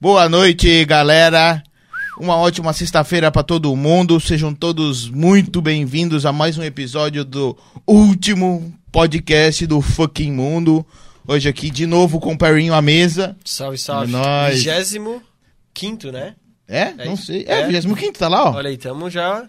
[0.00, 1.62] Boa noite, galera.
[2.18, 4.20] Uma ótima sexta-feira para todo mundo.
[4.20, 10.86] Sejam todos muito bem-vindos a mais um episódio do último podcast do fucking mundo.
[11.26, 13.36] Hoje aqui de novo com o Perrinho à mesa.
[13.44, 14.12] Salve, salve.
[14.12, 14.54] É nóis.
[14.56, 15.22] Vigésimo
[15.74, 16.34] quinto, né?
[16.68, 16.94] É?
[16.98, 17.44] É Não sei.
[17.46, 17.66] É, É.
[17.66, 18.54] 25 tá lá, ó.
[18.54, 19.48] Olha aí, tamo já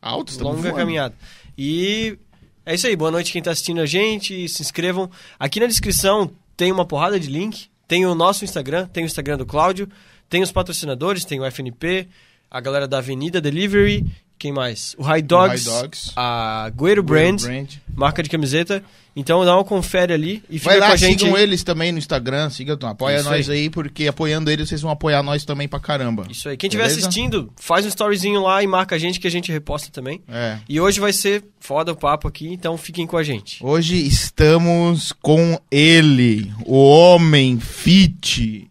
[0.00, 0.76] Alto, estamos longa voando.
[0.76, 1.14] caminhada.
[1.56, 2.18] E
[2.64, 5.10] é isso aí, boa noite quem tá assistindo a gente, se inscrevam.
[5.38, 9.38] Aqui na descrição tem uma porrada de link, tem o nosso Instagram, tem o Instagram
[9.38, 9.88] do Cláudio,
[10.28, 12.08] tem os patrocinadores, tem o FNP,
[12.50, 14.04] a galera da Avenida Delivery,
[14.38, 14.94] quem mais?
[14.98, 16.12] O High Dogs, High Dogs.
[16.16, 17.68] a Gueiro Brand, Brand.
[17.94, 18.82] marca de camiseta.
[19.18, 21.20] Então dá uma confere ali e fica Vai com lá, a gente.
[21.20, 21.42] sigam aí.
[21.42, 23.70] eles também no Instagram, sigam, apoia Isso nós aí.
[23.70, 26.26] porque apoiando eles, vocês vão apoiar nós também pra caramba.
[26.30, 26.56] Isso aí.
[26.58, 29.88] Quem estiver assistindo, faz um storyzinho lá e marca a gente que a gente reposta
[29.90, 30.20] também.
[30.28, 30.58] É.
[30.68, 33.56] E hoje vai ser foda o papo aqui, então fiquem com a gente.
[33.64, 38.70] Hoje estamos com ele, o homem fit.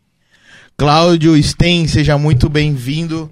[0.77, 3.31] Cláudio Sten, seja muito bem-vindo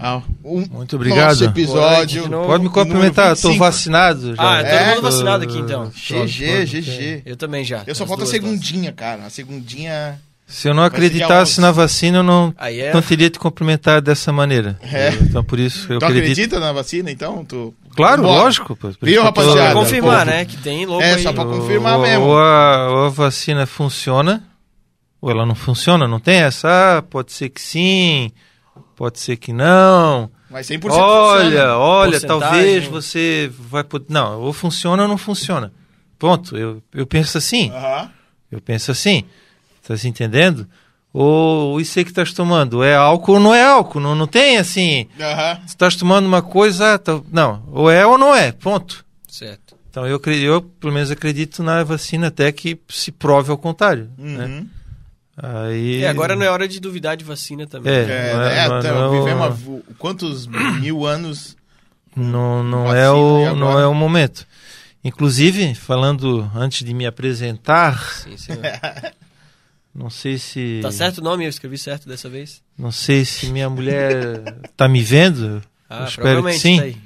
[0.00, 1.28] ao um Muito obrigado.
[1.30, 2.28] nosso episódio.
[2.28, 3.58] Pode me cumprimentar, eu tô 25.
[3.58, 4.42] vacinado já.
[4.42, 4.88] Ah, todo É?
[4.94, 5.90] mundo vacinado aqui então.
[5.94, 7.22] GG, GG.
[7.26, 7.82] Eu também já.
[7.86, 9.26] Eu só falta a segundinha, cara.
[9.26, 10.18] A segundinha.
[10.46, 12.92] Se eu não acreditasse na vacina, eu não, Aí é.
[12.92, 14.76] não teria te cumprimentado dessa maneira.
[14.82, 15.10] É.
[15.22, 16.22] Então por isso eu tu acredito.
[16.32, 17.44] acredita na vacina, então?
[17.44, 17.72] Tu...
[17.94, 18.42] Claro, Bora.
[18.42, 18.74] lógico.
[18.74, 18.88] pô.
[19.00, 19.58] Viu, rapaziada?
[19.70, 20.44] Pra confirmar, né?
[20.44, 21.22] Que tem louco É, aí.
[21.22, 22.24] só pra confirmar ou, mesmo.
[22.24, 24.42] Ou a, ou a vacina funciona,
[25.20, 26.98] ou ela não funciona, não tem essa.
[26.98, 28.32] Ah, pode ser que sim,
[29.00, 30.30] pode ser que não.
[30.50, 31.76] Mas 100% Olha, funciona.
[31.78, 32.40] olha, Porcentagem.
[32.40, 34.04] talvez você vai poder.
[34.10, 35.72] Não, ou funciona ou não funciona.
[36.18, 36.54] Ponto.
[36.54, 37.70] Eu, eu penso assim.
[37.70, 38.10] Aham.
[38.52, 39.24] Eu penso assim,
[39.88, 40.68] tá se entendendo?
[41.14, 44.00] Ou isso aí que estás tomando, é álcool ou não é álcool?
[44.00, 45.08] Não, não tem assim,
[45.62, 49.02] se estás tomando uma coisa, tá- não, ou é ou não é, ponto.
[49.26, 49.76] Certo.
[49.88, 54.10] Então eu, eu pelo menos acredito na vacina até que se prove ao contrário.
[54.18, 54.66] Né?
[55.36, 57.92] Aí, E agora não é hora de duvidar de vacina também.
[57.92, 58.00] É.
[58.02, 61.56] É, Não é- é, não é- tá, não é- vivemos quantos mil anos
[62.14, 63.54] não, não, é o, agora?
[63.54, 64.46] não é o momento.
[65.02, 68.60] Inclusive, falando antes de me apresentar, Sim, senhor.
[69.94, 71.44] não sei se Tá certo o nome?
[71.44, 72.62] Eu escrevi certo dessa vez?
[72.76, 74.42] não sei se minha mulher
[74.76, 75.62] tá me vendo.
[75.88, 76.76] Ah, Eu espero que sim.
[76.76, 76.96] tá aí.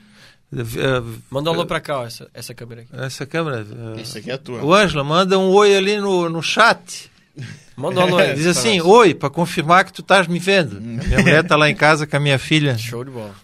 [0.57, 2.91] Eh, Manda um alô pra cá, ó, essa, essa câmera aqui.
[2.95, 3.67] Essa câmera.
[3.97, 4.63] eh, Isso aqui é a tua.
[4.65, 7.11] O Ângela, manda um oi ali no, no chat.
[7.77, 8.35] Manda um alô aí.
[8.35, 10.81] Diz assim, oi, para confirmar que tu estás me vendo.
[10.81, 12.77] Minha mulher tá lá em casa com a minha filha.
[12.79, 13.35] Show de bola.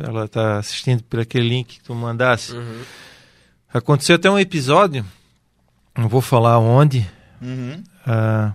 [0.00, 2.52] Ela tá assistindo por aquele link que tu mandasse.
[2.52, 2.80] Uhum.
[3.72, 5.04] Aconteceu até um episódio,
[5.96, 7.06] não vou falar onde,
[7.40, 7.82] Uhum.
[8.06, 8.52] ah,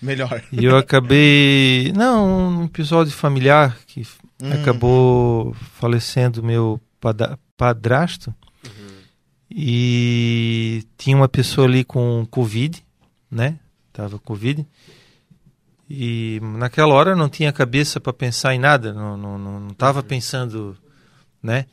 [0.00, 0.42] Melhor.
[0.52, 1.92] e eu acabei...
[1.94, 4.06] Não, um episódio familiar que
[4.42, 4.52] Hum.
[4.54, 6.80] acabou falecendo meu
[7.56, 8.34] padrasto.
[9.50, 12.82] E tinha uma pessoa ali com Covid,
[13.30, 13.58] né?
[14.00, 14.66] Tava com Covid.
[15.88, 20.02] E naquela hora não tinha cabeça para pensar em nada, não, não, não, não tava
[20.02, 20.76] pensando,
[21.42, 21.66] né?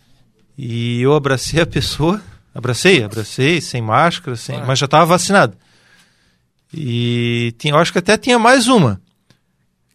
[0.57, 2.19] E eu abracei a pessoa,
[2.53, 4.67] abracei, abracei, sem máscara, sem, Claro.
[4.67, 5.55] mas já estava vacinado.
[6.73, 8.99] E tinha, eu acho que até tinha mais uma,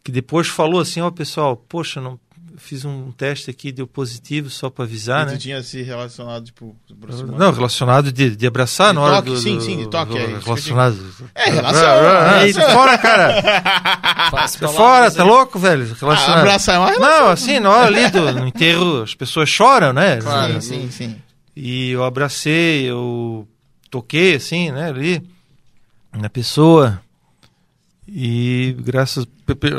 [0.03, 2.17] que depois falou assim, ó pessoal, poxa, não
[2.63, 5.37] fiz um teste aqui, deu positivo só para avisar, E né?
[5.37, 7.37] tinha se relacionado, tipo, aproximado.
[7.37, 10.11] Não, relacionado de, de abraçar De na hora toque, do, sim, do- sim, de toque,
[10.13, 10.97] do- é relacionado.
[11.35, 13.41] É, Ah, ah, é, fora, cara.
[14.31, 15.83] Palavras fora, tá louco, velho?
[15.91, 16.39] Ah, Relacionado.
[16.39, 17.19] abraçar é uma relação.
[17.19, 20.19] Não, assim, na hora ali do no enterro, as pessoas choram, né?
[20.21, 21.15] Sim, sim, sim.
[21.55, 23.47] E eu abracei, eu
[23.91, 25.21] toquei, assim, né, ali,
[26.11, 26.99] na pessoa.
[28.07, 29.25] E graças.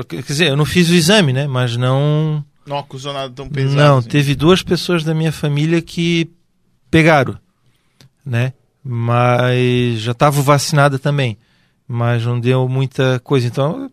[0.09, 1.47] Quer dizer, eu não fiz o exame, né?
[1.47, 2.45] Mas não.
[2.67, 3.77] Não acusou nada tão pesado.
[3.77, 4.09] Não, assim.
[4.09, 6.31] teve duas pessoas da minha família que
[6.91, 7.39] pegaram,
[8.25, 8.53] né?
[8.83, 11.39] Mas já estava vacinada também,
[11.89, 13.47] mas não deu muita coisa.
[13.47, 13.91] Então,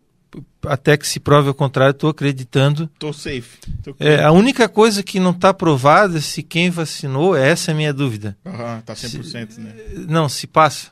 [0.66, 2.90] até que se prove ao contrário, estou acreditando.
[3.00, 3.58] Tô safe.
[3.84, 3.96] Tô...
[4.00, 7.78] É, a única coisa que não está provada é se quem vacinou, essa é a
[7.78, 8.38] minha dúvida.
[8.46, 9.76] Aham, tá 100%, né?
[10.08, 10.92] Não, se passa.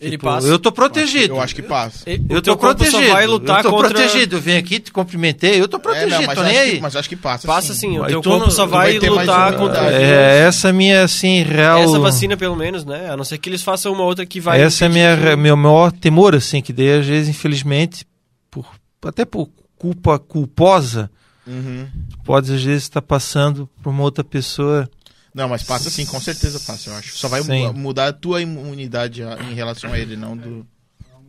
[0.00, 0.46] Ele Tipo, passa.
[0.46, 1.34] Eu tô protegido.
[1.34, 2.04] Eu acho que passa.
[2.08, 3.06] O Eu tô corpo protegido.
[3.08, 3.88] só vai lutar eu tô contra...
[3.90, 4.36] protegido.
[4.36, 5.60] Eu venho aqui, te cumprimentei.
[5.60, 6.80] Eu tô É, protegido, não, mas, tô acho nem que, aí.
[6.80, 7.46] mas acho que passa.
[7.48, 9.90] Passa sim, o Aí teu corpo não- só não vai vai mais lutar uma- contra
[9.92, 11.80] É, essa é a minha, assim, real...
[11.82, 13.10] essa vacina, pelo menos, né?
[13.10, 14.60] A não ser que eles façam uma outra que vai.
[14.62, 18.04] Essa é minha, que- meu maior temor, assim, que daí, às vezes, infelizmente,
[18.50, 18.66] por,
[19.04, 21.10] até por culpa culposa,
[21.46, 21.86] Uhum.
[22.24, 24.88] pode, às vezes, estar passando por uma outra pessoa.
[25.34, 27.16] Não, mas passa sim, com certeza passa, eu acho.
[27.16, 30.66] Só vai mu- mudar a tua imunidade em relação a ele, não do,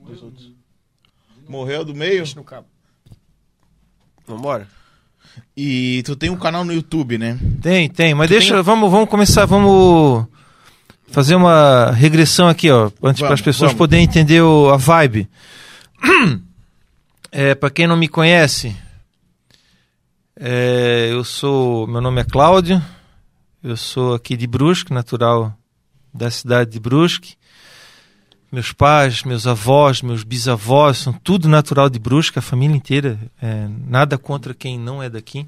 [0.05, 0.51] dos outros.
[1.47, 2.23] Morreu do meio?
[2.35, 2.67] No cabo.
[4.27, 4.67] Vambora.
[5.55, 7.37] E tu tem um canal no YouTube, né?
[7.61, 10.25] Tem, tem, mas Tu deixa, tem- vamos, vamos começar, vamos
[11.07, 13.77] fazer uma regressão aqui, ó, antes para as pessoas vamos.
[13.77, 15.27] poderem entender o- a vibe.
[17.31, 18.75] É, para quem não me conhece,
[20.35, 22.81] é, eu sou, meu nome é Cláudio,
[23.63, 25.53] eu sou aqui de Brusque, natural
[26.13, 27.35] da cidade de Brusque.
[28.51, 33.19] Meus pais, meus avós, meus bisavós são tudo natural de Brusque, a família inteira.
[33.41, 35.45] É, nada contra quem não é daqui.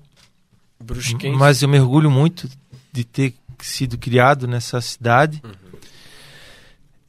[0.80, 1.36] Brusquense.
[1.38, 2.48] Mas eu me orgulho muito
[2.92, 5.42] de ter sido criado nessa cidade.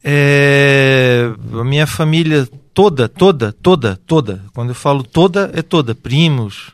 [0.03, 4.43] É, a minha família toda, toda, toda, toda.
[4.53, 5.93] Quando eu falo toda, é toda.
[5.93, 6.71] Primos,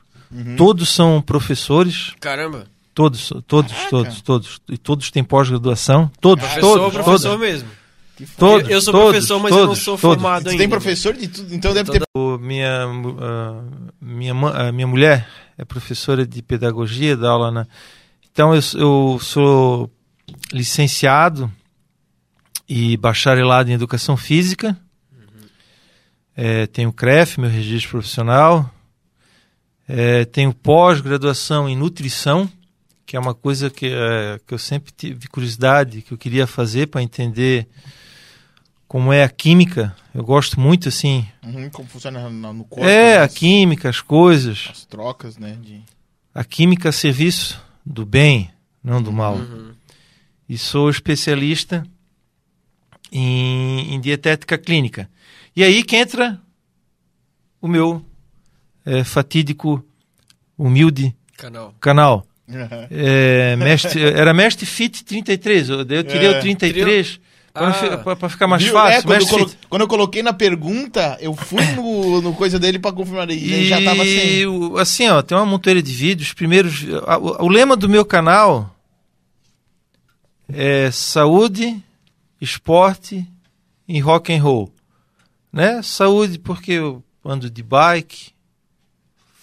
[0.57, 2.13] todos são professores.
[2.19, 2.65] Caramba.
[2.99, 3.89] Todos, todos, Caraca.
[3.89, 4.61] todos, todos.
[4.67, 6.11] E todos têm pós-graduação.
[6.19, 7.39] Todos, Professor, todos, professor todos.
[7.39, 7.69] mesmo.
[8.37, 10.01] Todos, eu, eu sou todos, professor, mas eu todos, não sou todos.
[10.21, 10.59] formado Tu ainda.
[10.61, 12.03] tem professor de tudo, então deve ter.
[12.13, 12.83] O- minha,
[13.21, 13.63] ah,
[14.01, 15.25] minha, a minha mulher
[15.57, 17.67] é professora de pedagogia, dá aula na.
[18.33, 19.89] Então eu, eu sou
[20.51, 21.49] licenciado
[22.67, 24.77] e bacharelado em educação física.
[26.35, 28.69] Eh, tenho CREF, meu registro profissional.
[29.87, 32.49] Eh, tenho pós-graduação em nutrição,
[33.09, 36.85] que é uma coisa que, eh, que eu sempre tive curiosidade, que eu queria fazer
[36.85, 37.67] para entender
[38.87, 39.95] como é a química.
[40.13, 42.85] Eu gosto muito assim Uhum, como funciona no corpo.
[42.87, 44.67] é, a as, química, as coisas.
[44.69, 45.57] as trocas, né?
[45.59, 45.81] De...
[46.35, 48.51] A química a serviço do bem,
[48.83, 49.37] não do mal.
[49.37, 49.71] Uhum.
[50.47, 51.83] E sou especialista
[53.11, 55.09] em, em dietética clínica.
[55.55, 56.39] E aí que entra
[57.59, 58.05] o meu
[58.85, 59.83] eh, fatídico,
[60.55, 61.73] humilde Canal.
[61.79, 62.28] canal.
[62.49, 62.87] Uhum.
[62.89, 65.69] É, mestre, era Mestre Fit 33.
[65.69, 66.37] Eu, eu tirei É.
[66.37, 67.19] o 33
[67.53, 67.97] Ah.
[68.15, 68.73] para ficar mais Viu?
[68.73, 68.99] fácil.
[68.99, 72.79] É, quando, eu colo- quando eu coloquei na pergunta, eu fui no, no coisa dele
[72.79, 73.29] pra confirmar.
[73.29, 74.45] E ele já tava E sem.
[74.47, 76.33] o- assim, ó, tem uma montoeira de vídeos.
[76.33, 78.75] Primeiros, o, o lema do meu canal
[80.51, 81.77] é saúde,
[82.41, 83.27] esporte
[83.87, 84.73] e rock and roll,
[85.51, 85.81] né?
[85.83, 88.31] Saúde porque eu ando de bike,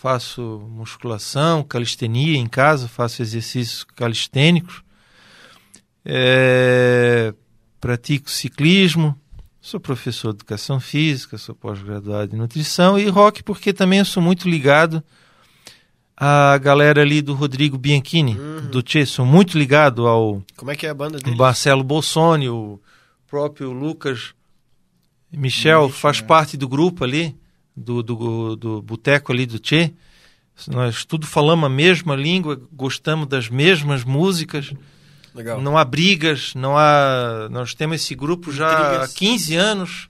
[0.07, 4.85] faço musculação, calistenia em casa, faço exercícios calistênicos,
[6.05, 7.35] é,
[7.81, 9.19] pratico ciclismo,
[9.61, 14.49] sou professor de educação física, sou pós-graduado em nutrição e rock porque também sou muito
[14.49, 15.03] ligado
[16.17, 18.37] à galera ali do Rodrigo Bianchini,
[18.71, 21.37] do Che, sou muito ligado ao Como é que é a banda dele?
[21.37, 22.81] Marcelo Bolsoni, o
[23.27, 24.35] próprio Lucas
[25.33, 26.23] Michel Michel, faz é.
[26.23, 27.37] parte do grupo ali,
[27.77, 29.93] do, do, do boteco ali do Che.
[30.69, 34.73] Nós tudo falamos a mesma língua, gostamos das mesmas músicas,
[35.35, 35.61] Legal.
[35.61, 37.49] não há brigas, não há.
[37.51, 40.09] Nós temos esse grupo já há 15 anos,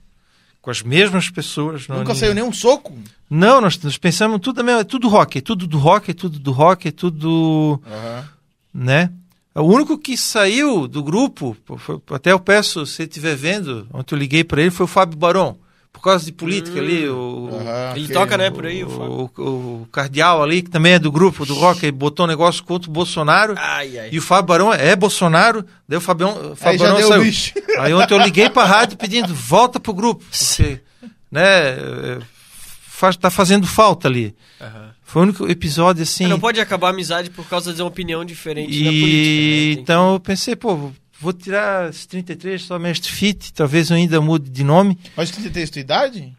[0.61, 1.87] com as mesmas pessoas.
[1.89, 2.97] Nunca saiu nenhum soco?
[3.29, 6.39] Não, nós, nós pensamos tudo, mesmo, é tudo rock, é tudo do rock, é tudo
[6.39, 8.29] do rock, é tudo Aham.
[8.73, 9.11] né?
[9.53, 14.19] O único que saiu do grupo, foi- até eu peço, se estiver vendo, ontem eu
[14.19, 15.57] liguei para ele, foi o Fábio Barão.
[15.97, 17.49] Por causa de política ali, o,
[17.95, 19.31] Ele que- toca, né, por aí, o Fábio.
[19.37, 22.63] o, o cardeal ali, que também é do grupo do rock, ele botou um negócio
[22.63, 23.55] contra o Bolsonaro.
[23.57, 24.09] Ai, ai.
[24.11, 27.07] E o Fábio Barão é Bolsonaro, daí o Fabião, o Aí Fábio já Barão deu
[27.09, 27.23] saiu.
[27.23, 27.53] bicho.
[27.79, 30.23] Aí ontem eu liguei pra rádio pedindo, volta pro grupo.
[30.23, 30.79] Porque,
[31.31, 32.19] né, é,
[32.87, 34.35] faz, tá fazendo falta ali.
[34.61, 34.87] Aham.
[35.03, 36.27] Foi o único episódio assim.
[36.27, 39.75] Não pode acabar a amizade por causa de uma opinião diferente E da política.
[39.77, 39.81] né?
[39.81, 44.49] Então eu pensei, pô, vou tirar esse 33 só mestre fit, talvez eu ainda mude
[44.49, 44.97] de nome.
[45.15, 46.33] Mas tu tem tua idade?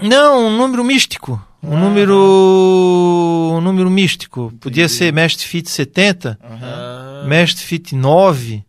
[0.00, 1.40] Não, um número místico.
[1.62, 1.80] Um Ah.
[1.80, 4.52] número um número místico.
[4.60, 6.58] Podia ser mestre fit 70, que- Aham.
[6.62, 8.64] Ah, mestre fit 9,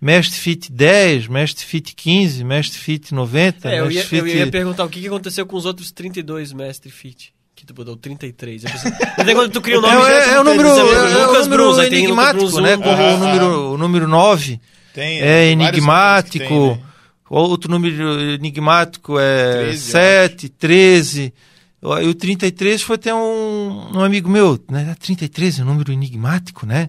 [0.00, 4.36] mestre fit 10, mestre fit 15, mestre fit 90, É, eu ia, mestre eu fit
[4.36, 7.32] ia perguntar o que, que aconteceu com os outros 32 mestre fit.
[7.56, 8.64] Que tu botou 33.
[8.64, 10.68] Eu pensei, mas aí quando tu cria o nome, é, já é, é o número,
[10.68, 12.76] dizer, é, o Lucas número aí tem Lucas enigmático, Bros né?
[12.76, 14.60] Como Aham, o número, o número 9
[14.94, 16.46] Tem, é vários enigmático.
[16.46, 16.82] tem, né?
[17.28, 21.34] Outro número enigmático é 13, 7, 13.
[21.82, 24.94] E o 33 foi até um, um amigo meu, né?
[24.98, 26.88] 33 é um número enigmático, né?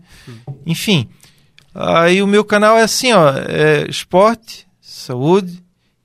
[0.66, 1.10] Enfim.
[1.74, 5.62] Aí o meu canal é assim, ó, é esporte, saúde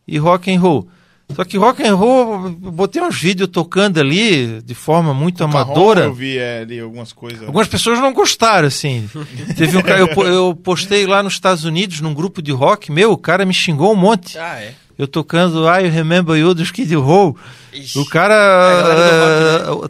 [0.09, 0.89] e rock and roll.
[1.35, 5.51] Só que rock and roll, eu botei uns vídeos tocando ali de forma muito Carrom,
[5.51, 6.05] amadora.
[6.05, 7.43] Eu vi é, ali algumas coisas.
[7.47, 9.09] Algumas pessoas não gostaram, assim.
[9.57, 13.13] Teve um, ca- eu, eu postei lá nos Estados Unidos, num grupo de rock, meu,
[13.13, 14.37] o cara me xingou um monte.
[14.39, 14.75] Ah, é.
[14.99, 17.35] Eu tocando I Remember You do Skid Row.
[17.73, 17.99] Ixi.
[17.99, 18.35] O cara.
[18.35, 19.89] A galera do eh,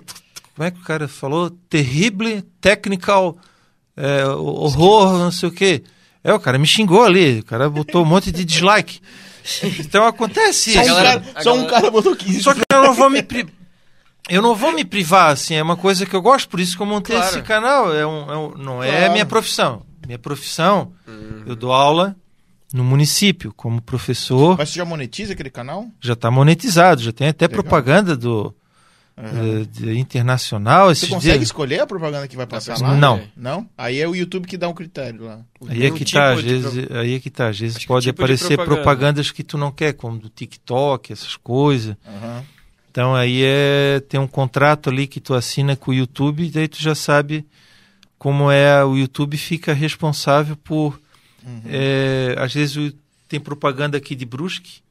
[0.54, 1.50] Como é que o cara falou?
[1.68, 3.36] Terrible technical
[3.96, 5.82] eh, horror, não sei o quê.
[6.22, 7.40] É, o cara me xingou ali.
[7.40, 9.00] O cara botou um monte de dislike.
[9.80, 10.94] Então acontece Só, um isso.
[10.94, 12.42] galera- cara, só um galera- cara botou 15.
[12.42, 13.46] Só que eu não vou me pri...
[14.28, 16.82] eu não vou me privar assim, é uma coisa que eu gosto, por isso que
[16.82, 17.30] eu montei Claro.
[17.30, 19.12] esse canal, é um, é um- não é Claro.
[19.12, 19.82] minha profissão.
[20.06, 20.92] Minha profissão,
[21.46, 22.16] eu dou aula
[22.72, 25.86] no município como professor, Mas tu já monetiza aquele canal?
[26.00, 27.62] já está monetizado, já tem até Legal.
[27.62, 28.54] propaganda do
[29.22, 30.94] eh, de internacional.
[30.94, 31.48] Você consegue dias...
[31.48, 32.96] escolher a propaganda que vai passar pra lá?
[32.96, 33.22] Não.
[33.36, 33.68] Não?
[33.76, 35.40] Aí é o YouTube que dá um critério lá.
[35.68, 37.76] Aí é um que tipo tá, às de vezes, aí é que tá, às vezes
[37.76, 38.74] Acho que pode tipo aparecer propaganda.
[38.74, 41.96] propagandas que tu não quer, como do TikTok, essas coisas.
[42.06, 42.44] Aham.
[42.90, 46.66] Então aí é tem um contrato ali que tu assina com o YouTube, e daí
[46.66, 47.46] tu já sabe
[48.18, 51.00] como é o YouTube fica responsável por
[51.42, 51.62] Uhum.
[51.66, 52.92] é, às vezes
[53.26, 54.82] tem propaganda aqui de Brusque,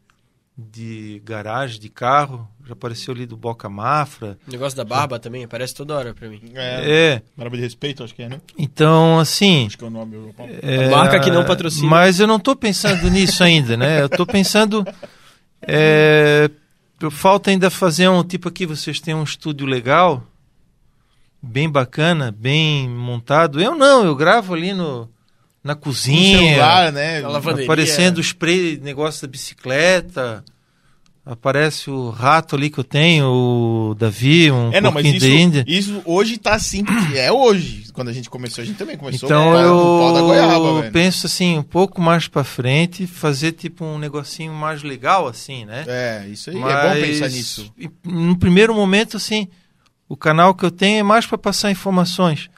[0.71, 4.37] de garagem, de carro, já apareceu ali do Boca Mafra.
[4.47, 6.41] O negócio da barba também aparece toda hora pra mim.
[6.53, 8.41] É, É, Barba de respeito, acho que é, né?
[8.57, 10.33] então assim, Acho que é o nome.
[10.61, 11.87] É, marca que não patrocina.
[11.87, 14.01] Mas eu não estou pensando nisso ainda, né?
[14.01, 14.85] Eu estou pensando.
[15.61, 16.49] É,
[17.11, 20.23] falta ainda fazer um tipo aqui, vocês têm um estúdio legal,
[21.41, 23.61] bem bacana, bem montado.
[23.61, 25.09] Eu não, eu gravo ali no,
[25.63, 27.21] na cozinha, celular, né?
[27.63, 30.43] Aparecendo spray, negócio da bicicleta.
[31.25, 36.01] Aparece o rato ali que eu tenho, o Davi, um É, não, mas isso, isso
[36.03, 37.83] hoje tá assim, é hoje.
[37.93, 40.79] Quando a gente começou, a gente também começou Então com o pau- da goiaba, eu
[40.79, 40.91] velho.
[40.91, 45.83] penso assim, um pouco mais pra frente, fazer tipo um negocinho mais legal assim, né?
[45.87, 46.59] É, isso aí, é
[46.95, 47.71] bom pensar nisso.
[48.03, 49.47] No primeiro momento, assim,
[50.07, 52.49] o canal que eu tenho é mais para passar informações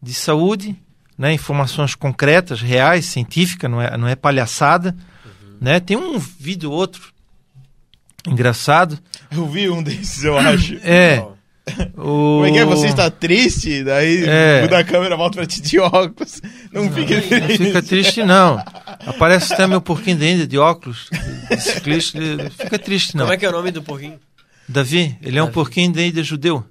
[0.00, 0.76] de saúde,
[1.20, 1.34] né?
[1.34, 4.96] Informações concretas, reais, científicas, não é, não é palhaçada,
[5.60, 5.78] né?
[5.78, 7.12] Tem um vídeo ou outro
[8.26, 8.98] engraçado.
[9.30, 10.78] Eu vi um desses, eu acho.
[10.82, 11.18] É.
[11.20, 11.32] Ó,
[11.94, 12.02] O...
[12.40, 12.64] Como é que é?
[12.64, 13.84] Você está triste?
[13.84, 14.62] Daí É.
[14.62, 16.40] muda a câmera, volta pra ti de óculos.
[16.72, 17.64] Não, fica Não triste.
[17.64, 18.56] fica triste, não.
[19.06, 21.08] Aparece até meu porquinho de Índia de óculos,
[21.50, 22.18] de, ciclista.
[22.58, 23.24] Fica triste, não.
[23.26, 24.18] Como é que é o nome do porquinho?
[24.66, 25.54] Davi, ele é um Davi.
[25.54, 26.64] porquinho de Índia judeu.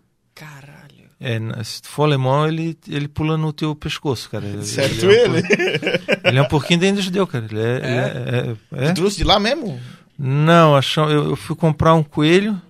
[1.22, 4.46] É, se tu for alemão, ele, ele pula no teu pescoço, cara.
[4.64, 5.14] Certo ele.
[5.14, 5.36] É um
[6.30, 6.38] ele?
[6.40, 7.46] é um porquinho de Índia judeu, cara.
[7.50, 7.76] Ele é.
[7.76, 8.94] ele é- é- é?
[8.94, 9.80] Trouxe de lá mesmo?
[10.18, 12.62] Não, achou, eu, eu fui comprar um coelho.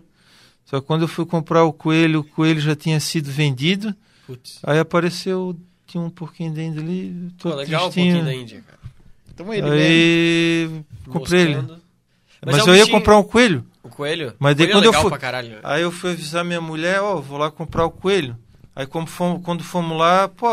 [0.66, 3.94] Só que quando eu fui comprar o coelho, o coelho já tinha sido vendido.
[4.28, 4.60] Putz.
[4.64, 5.56] Aí apareceu,
[5.88, 7.32] tinha um porquinho de Índia ali.
[7.40, 8.80] Pô, legal porquinho da Índia, cara.
[9.34, 9.76] Então ele mesmo.
[9.76, 11.58] Aí comprei ele.
[12.46, 13.66] Mas, é um eu ia comprar um coelho.
[13.84, 14.34] O coelho?
[14.40, 15.60] Mas o daí coelho quando é eu legal fui-.
[15.64, 18.38] Aí eu fui avisar minha mulher, ó, vou lá comprar o coelho.
[18.76, 20.50] Aí como fomos, quando fomos lá, pô,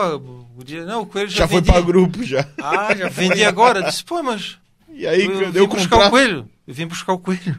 [0.56, 1.70] o dia, não, o coelho já, Já foi vendi.
[1.72, 2.44] pra grupo já.
[2.60, 3.28] Ah, já foi.
[3.28, 3.80] Vendi agora.
[3.80, 6.06] Eu disse, pô, mas E aí, eu, eu, vim eu buscar comprar...
[6.08, 6.48] o coelho.
[6.66, 7.56] Eu vim buscar o coelho.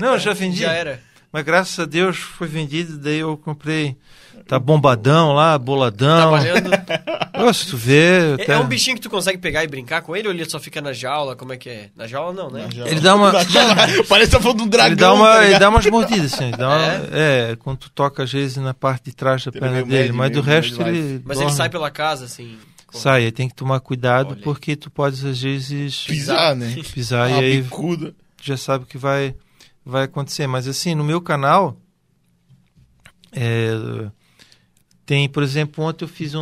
[0.00, 0.62] Não, eu já vendi.
[0.62, 1.00] Já era.
[1.32, 3.96] Mas graças a Deus foi vendido, daí eu comprei.
[4.50, 6.32] Tá bombadão lá, boladão.
[6.32, 6.70] Trabalhando.
[7.46, 8.32] Ô, se tu vê.
[8.36, 10.44] É, até- é um bichinho que tu consegue pegar e brincar com ele ou ele
[10.50, 11.36] só fica na jaula?
[11.36, 11.90] Como é que é?
[11.94, 12.66] Na jaula não, né?
[12.74, 13.30] Já- Ele dá uma-
[14.08, 14.88] Parece que tá falando de um dragão.
[14.88, 16.50] Ele dá, uma, tá ele dá umas mordidas, assim.
[16.50, 17.56] Dá uma- é?
[17.60, 19.88] quando tu toca às vezes na parte de trás da Ele perna dele.
[19.98, 21.22] médio, mas do resto ele.
[21.24, 21.52] Mas dorme.
[21.52, 22.58] ele sai pela casa, assim.
[22.92, 26.74] Sai, aí tem que tomar cuidado Olha porque tu podes às vezes Pisar, né?
[26.92, 28.06] pisar Uma e aí bicuda.
[28.36, 29.32] tu já sabe o que vai,
[29.86, 30.48] vai acontecer.
[30.48, 31.76] Mas assim, no meu canal,
[33.30, 33.70] é,
[35.10, 36.40] tem, por exemplo, ontem eu fiz um,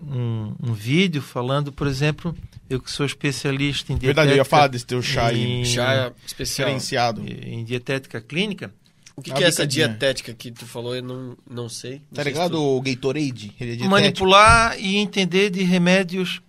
[0.00, 2.36] um, um vídeo falando, por exemplo,
[2.68, 6.10] eu que sou especialista em dietética, Verdade, eu ia falar desse teu chá em, Chá
[6.26, 6.66] especial.
[6.66, 7.22] Diferenciado.
[7.24, 8.74] em dietética clínica.
[9.14, 10.96] O que, Uma que é essa dietética que tu falou?
[10.96, 11.92] Eu não, não sei.
[12.10, 13.52] Não Tá sei se ligado tu- o Gatorade?
[13.60, 13.86] Ele é.
[13.86, 16.40] Manipular e entender de remédios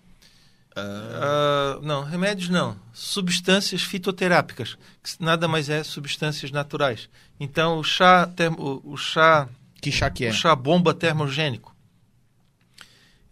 [0.75, 2.75] Ah, Ah, não, remédios não.
[2.93, 7.07] Substâncias fitoterápicas, que nada mais é substâncias naturais.
[7.39, 9.47] Então, o chá, termo- o, o chá,
[9.81, 10.29] Que chá que é?
[10.29, 11.75] o chá bomba termogênico,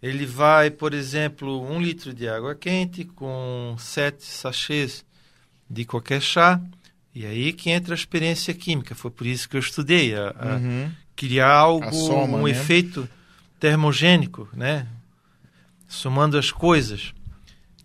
[0.02, 5.04] ele vai, por exemplo, um litro de água quente com sete sachês
[5.68, 6.60] de qualquer chá.
[7.14, 8.94] E aí que entra a experiência química.
[8.94, 10.14] Foi por isso que eu estudei.
[10.14, 10.92] A, a Uhum.
[11.16, 12.50] criar algo, A soma, um né?
[12.52, 13.08] efeito
[13.58, 14.86] termogênico, né?
[15.88, 17.12] Somando as coisas.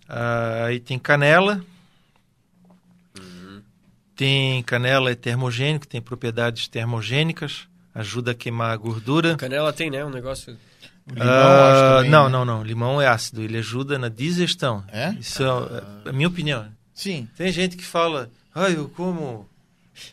[0.07, 1.65] Ah, aí tem canela.
[4.15, 9.35] Tem canela é termogênico, tem propriedades termogênicas, ajuda a queimar a gordura.
[9.35, 10.03] canela tem, né?
[10.03, 10.57] Um negócio.
[11.05, 12.29] O limão, acho também, não, né?
[12.31, 12.63] não, não.
[12.63, 14.83] Limão é ácido, ele ajuda na digestão.
[14.87, 15.13] É?
[15.19, 16.67] Isso é a minha opinião.
[16.93, 17.27] Sim.
[17.35, 19.49] Tem gente que fala, ah, eu como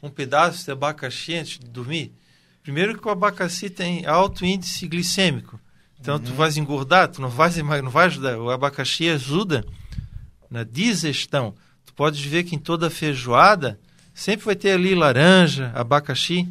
[0.02, 2.12] um pedaço de abacaxi antes de dormir.
[2.62, 5.60] Primeiro que o abacaxi tem alto índice glicêmico.
[6.00, 8.38] Então tu vais engordar, tu não vais, não vai ajudar.
[8.38, 9.64] O abacaxi ajuda
[10.50, 11.54] na digestão.
[11.84, 13.78] Tu podes ver que em toda feijoada
[14.14, 16.49] sempre vai ter ali laranja, abacaxi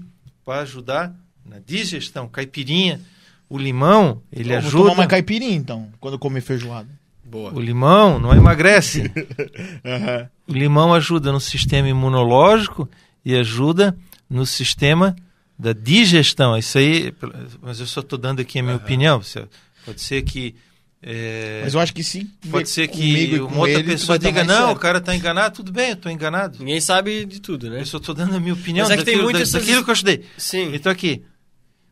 [0.50, 1.14] para ajudar
[1.46, 2.28] na digestão.
[2.28, 3.00] Caipirinha,
[3.48, 4.84] o limão, ele Eu Vou ajuda.
[4.90, 6.90] tomar uma caipirinha, então, quando comer feijoada.
[7.24, 7.54] Boa.
[7.54, 9.04] O limão não emagrece.
[9.86, 10.28] Aham.
[10.48, 12.90] O limão ajuda no sistema imunológico
[13.24, 13.96] e ajuda
[14.28, 15.16] no sistema
[15.58, 16.58] da digestão.
[16.58, 17.14] Isso aí,
[17.62, 19.22] mas eu só estou dando aqui a minha opinião.
[19.22, 19.48] Você-
[19.86, 20.56] Pode ser que
[21.02, 24.66] É, Mas eu acho que se pode ser que uma outra ele, pessoa diga, não,
[24.68, 26.60] certo." o cara tá enganado, tudo bem, eu tô enganado.
[26.60, 27.80] Ninguém sabe de tudo, né?
[27.82, 29.78] Eu só estou dando a minha opinião Mas é que tem daquilo, muitas da- daquilo
[29.78, 30.26] essas- que eu estudei.
[30.38, 30.76] Sim.
[30.76, 31.24] Então aqui,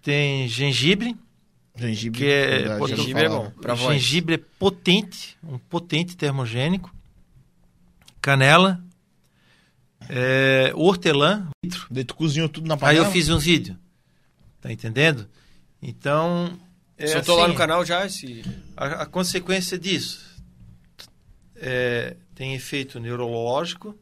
[0.01, 1.15] tem gengibre,
[1.79, 3.51] Gengibre, que é- verdade, já gengibre é bom.
[3.61, 6.93] Pra gengibre é potente, um potente termogênico,
[8.19, 8.83] canela,
[10.09, 11.47] é, hortelã,
[11.89, 13.05] Daí tu cozinhou tudo na Aí panela.
[13.07, 13.77] eu fiz um vídeo.
[14.61, 15.27] Tá entendendo?
[15.81, 16.57] Então.
[16.97, 18.43] É Soltou lá assim, no canal já esse...
[18.75, 20.25] A, a consequência disso
[21.55, 23.97] é, tem efeito neurológico,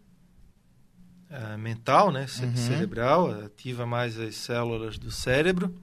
[1.30, 2.26] ah, mental, né?
[2.42, 2.56] Uhum.
[2.56, 5.76] cerebral, ativa mais as células do cérebro,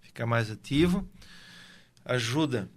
[0.00, 1.08] fica mais ativo,
[2.04, 2.68] ajuda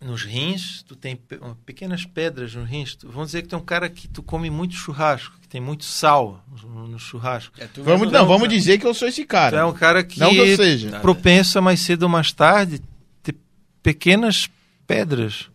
[0.00, 2.94] nos rins, tu tem pe- pequenas pedras nos rins.
[2.94, 5.84] Tu- vamos dizer que tem um cara que tu come muito churrasco, que tem muito
[5.84, 7.52] sal no, no churrasco.
[7.60, 9.58] É, tu Vamos, não, vamos dizer que eu sou esse Tu cara.
[9.58, 10.90] é um cara que Não que eu seja.
[10.92, 11.00] Tá.
[11.00, 12.80] propenso a mais cedo ou mais tarde
[13.22, 13.36] ter
[13.82, 14.48] pequenas
[14.86, 15.50] pedras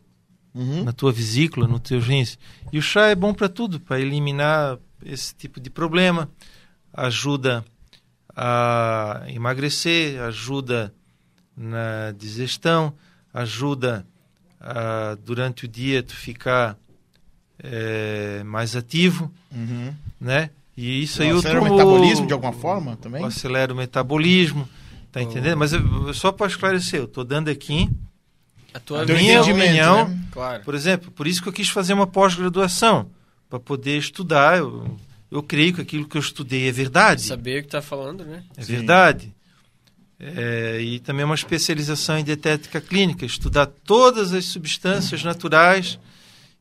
[0.53, 0.83] Uhum.
[0.85, 2.37] na tua vesícula, nos teus rins.
[2.71, 6.29] E o chá é bom para tudo, para eliminar esse tipo de problema.
[6.93, 7.65] Ajuda
[8.33, 10.93] a emagrecer, ajuda
[11.57, 12.93] na digestão,
[13.33, 14.05] ajuda
[14.65, 16.75] a, durante o dia tu ficar
[17.63, 19.93] eh, mais ativo, Uhum.
[20.19, 20.50] né?
[20.75, 23.24] E isso aí Acelera o metabolismo de alguma forma também?
[23.24, 24.67] acelera o metabolismo,
[25.12, 25.24] tá Oh.
[25.24, 25.57] entendendo?
[25.57, 27.89] Mas eu- só para esclarecer, eu tô dando aqui,
[28.74, 30.19] A tua Teu minha opinião, né?
[30.31, 30.63] Claro.
[30.63, 33.10] por exemplo, por isso que eu quis fazer uma pós-graduação,
[33.50, 34.57] para poder estudar.
[34.57, 34.98] Eu,
[35.31, 37.22] eu creio que aquilo que eu estudei é verdade.
[37.22, 38.43] Saber o que tá falando, né?
[38.57, 38.74] É Sim.
[38.77, 39.34] verdade.
[40.19, 46.00] É, e também uma especialização em dietética clínica, estudar todas as substâncias naturais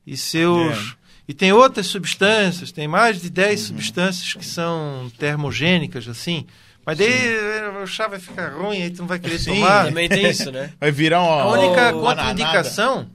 [0.07, 0.77] e seus.
[1.01, 1.05] É.
[1.29, 3.67] E tem outras substâncias, tem mais de 10 Uhum.
[3.69, 6.47] substâncias que são termogênicas, assim.
[6.85, 9.87] Mas daí eh, o chá vai ficar ruim, aí tu não vai querer Sim, tomar.
[9.87, 10.71] Também tem isso, né?
[10.79, 11.43] Vai virar uma.
[11.43, 13.09] A única contraindicação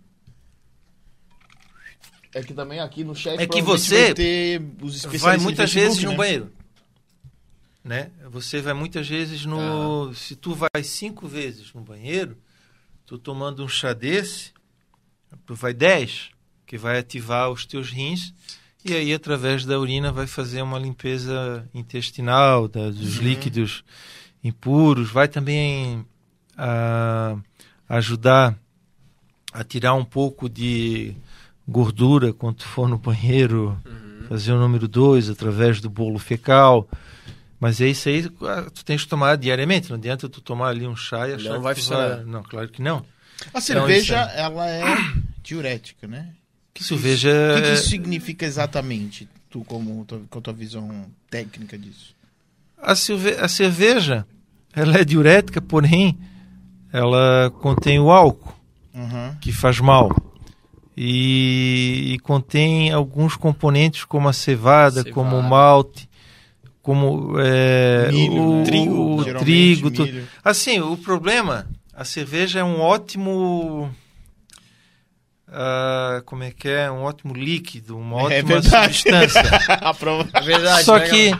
[2.34, 5.74] É que também aqui no chat É que você vai ter os especialistas vai muitas
[5.74, 6.18] vezes no né?
[6.18, 6.52] banheiro.
[7.84, 8.12] Né?
[8.30, 10.14] Você vai muitas vezes no.
[10.14, 12.38] Se tu vai cinco vezes no banheiro,
[13.06, 14.52] tu tomando um chá desse,
[15.46, 16.30] tu vai 10,
[16.66, 18.34] que vai ativar os teus rins,
[18.84, 23.24] e aí através da urina vai fazer uma limpeza intestinal da- dos Uhum.
[23.24, 23.84] líquidos
[24.44, 26.06] impuros, vai também
[26.58, 27.38] ah,
[27.88, 28.60] ajudar
[29.54, 31.16] a tirar um pouco de
[31.66, 34.26] gordura quando for no banheiro Uhum.
[34.28, 36.88] fazer o número 2 através do bolo fecal.
[37.60, 39.90] Mas é isso aí, ah, tu tens que tomar diariamente.
[39.90, 42.26] Não adianta tu tomar ali um chá e achar Não que vai funcionar.
[42.26, 43.06] Não, claro que não.
[43.54, 44.84] A cerveja, isso ela é
[45.44, 46.30] diurética, né?
[46.74, 47.30] Que cerveja...
[47.30, 52.16] O que, que é- isso significa exatamente, tu como com a tua visão técnica disso?
[52.82, 54.26] A, cerve- a cerveja,
[54.74, 56.18] ela é diurética, porém,
[56.94, 58.56] ela contém o álcool,
[58.94, 59.36] Uhum.
[59.42, 60.10] que faz mal.
[60.98, 65.12] E, e contém alguns componentes como a cevada, Cevada.
[65.14, 66.09] como o malte,
[66.90, 68.62] como é, Milho, o, né?
[68.62, 69.92] o trigo.
[69.92, 70.28] milho.
[70.44, 73.94] Assim, o problema, a cerveja é um ótimo.
[75.48, 76.90] ah, como é que é?
[76.90, 78.94] Um ótimo líquido, uma É ótima verdade.
[78.98, 79.44] substância.
[80.34, 80.84] É verdade.
[80.84, 81.32] Só né, que.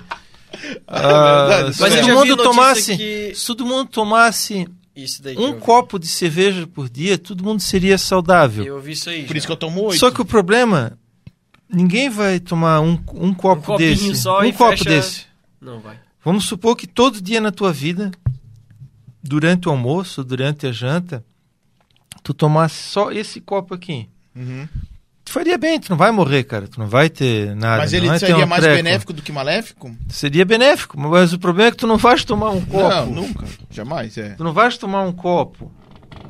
[0.88, 2.98] verdade, se todo mundo tomasse.
[2.98, 4.68] que- Se todo mundo tomasse
[5.38, 8.64] um copo de cerveja por dia, todo mundo seria saudável.
[8.66, 9.24] Eu ouvi isso aí.
[9.24, 9.38] Por já.
[9.40, 9.98] isso que eu tomo oito.
[10.00, 10.96] Só que o problema.
[11.72, 14.16] Ninguém vai tomar um, um copo copinho desse.
[14.16, 15.29] só um copo fecha- desse.
[15.62, 15.98] Não vai.
[16.24, 18.12] Vamos supor que todo dia na tua vida,
[19.24, 21.24] durante o almoço, durante a janta,
[22.24, 24.10] tu tomasse só esse copo aqui.
[24.36, 24.68] Uhum.
[25.24, 26.68] Tu faria bem, tu não vai morrer, cara.
[26.68, 27.78] Tu não vai ter nada.
[27.78, 28.84] Mas ele seria um mais treco.
[28.84, 29.96] benéfico do que maléfico?
[30.10, 32.90] Seria benéfico, mas o problema é que tu não vais tomar um copo.
[32.90, 33.46] Não, nunca.
[33.70, 34.30] Jamais, é.
[34.32, 35.72] Tu não vais tomar um copo.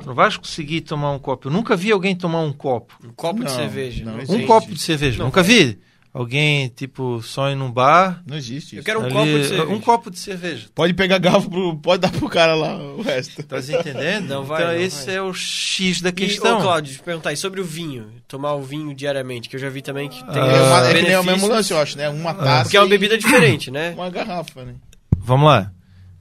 [0.00, 1.48] Tu não vais conseguir tomar um copo.
[1.48, 2.94] Eu nunca vi alguém tomar um copo.
[3.02, 4.04] Um copo de Não, cerveja.
[4.04, 5.18] não Um copo de cerveja.
[5.18, 5.78] Não nunca vi.
[6.12, 8.20] Alguém, tipo, só ir num bar.
[8.26, 8.86] Não existe Eu isso.
[8.86, 9.68] quero um ali- copo de cerveja.
[9.70, 10.66] Um copo de cerveja.
[10.74, 11.76] Pode pegar garfo, pro...
[11.78, 13.40] pode dar pro cara lá o resto.
[13.44, 14.26] Tá entendendo?
[14.28, 15.14] Não vai, então não esse vai.
[15.14, 16.58] é o X da E, questão.
[16.58, 18.08] ô, Cláudio, deixa eu perguntar, e sobre o vinho?
[18.26, 20.94] Tomar o vinho diariamente, que eu já vi também que tem Ah, É, uma, é
[20.94, 22.08] que nem o mesmo lance, eu acho, né?
[22.08, 22.62] Uma taça.
[22.64, 23.90] Porque é uma e bebida diferente, né?
[23.96, 24.74] Uma garrafa, né?
[25.16, 25.70] Vamos lá.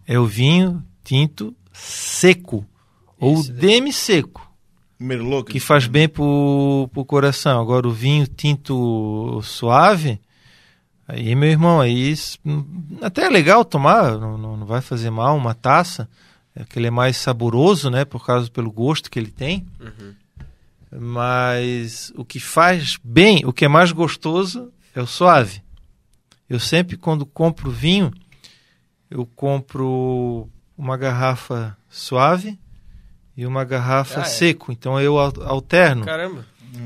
[0.07, 2.63] É o vinho tinto seco.
[3.19, 3.61] ou Esse daí.
[3.61, 4.48] demi-seco.
[4.99, 5.49] Merlot.
[5.49, 7.61] que faz bem pro, pro coração.
[7.61, 10.19] Agora o vinho tinto suave,
[11.07, 12.13] aí meu irmão, aí
[13.01, 16.09] até é legal tomar, não, não, não vai fazer mal uma taça,
[16.53, 19.65] é que ele é mais saboroso, né, por causa pelo gosto que ele tem.
[19.79, 20.13] Uhum.
[20.99, 25.61] Mas o que faz bem, o que é mais gostoso é o suave.
[26.49, 28.11] Eu sempre quando compro vinho,
[29.09, 32.59] eu compro uma garrafa suave
[33.39, 34.25] e uma garrafa Ah, é.
[34.25, 34.69] seco.
[34.71, 36.03] Então eu al- alterno.
[36.05, 36.45] Caramba.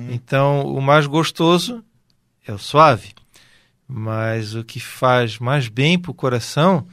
[0.10, 1.84] Então o mais gostoso
[2.48, 3.14] é o suave.
[3.88, 6.88] Mas o que faz mais bem para o coração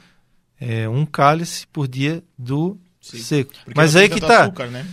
[0.61, 3.19] é um cálice por dia do Sim.
[3.19, 3.53] seco.
[3.65, 4.43] Porque Mas aí que tá.
[4.45, 4.87] açúcar, né?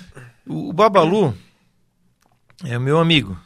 [0.45, 1.33] O Babalu
[2.65, 3.37] é o meu amigo.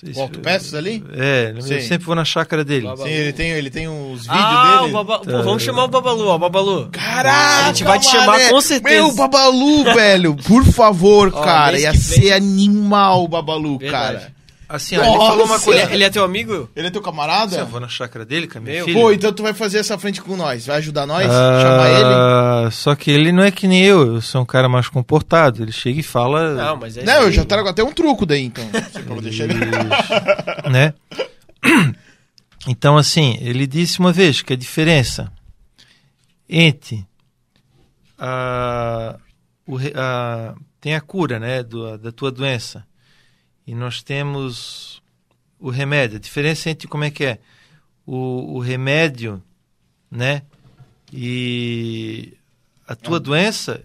[0.00, 1.02] Sei O Autopeças ali?
[1.12, 2.86] É, eu sempre vou na chácara dele.
[2.86, 3.08] Babalu.
[3.08, 4.90] Sim, ele tem, ele tem uns vídeos Ah, dele.
[4.90, 5.18] o Baba...
[5.18, 6.88] Pô, vamos chamar o Babalu, ó, Babalu.
[6.92, 8.48] Caraca, A gente vai te chamar mané.
[8.50, 8.94] com certeza.
[8.94, 10.36] Meu, Babalu, velho.
[10.36, 11.78] Por favor, Ó, cara.
[11.80, 14.18] Ia ser animal o Babalu, Verdade.
[14.18, 14.32] cara.
[14.68, 15.82] Assim, ó, ele falou uma coisa.
[15.84, 16.68] Ele, ele é teu amigo?
[16.76, 17.64] Ele é teu Eu camarada?
[17.64, 18.84] vou na chácara dele com a minha Meu.
[18.84, 19.00] filha.
[19.00, 20.66] Pô, então tu vai fazer essa frente com nós.
[20.66, 21.24] Vai ajudar nós?
[21.24, 22.04] Chamar ele?
[22.04, 25.62] Ah, Só que ele não é que nem eu, eu sou um cara mais comportado.
[25.62, 26.52] Ele chega e fala.
[26.52, 28.64] Não, mas é Não, eu já trago até um truco daí, então.
[28.92, 29.54] Você pode deixar ele.
[30.70, 30.92] Né?
[32.66, 35.32] Então, assim, ele disse uma vez que a diferença
[36.46, 37.06] entre
[38.18, 39.16] a,
[39.66, 42.84] o a- tem a cura, né, do- da tua doença
[43.68, 45.02] e nós temos
[45.60, 46.16] o remédio.
[46.16, 47.38] A diferença entre como é que é
[48.06, 49.42] o, o remédio,
[50.10, 50.40] né,
[51.12, 52.32] e
[52.86, 53.82] a tua doença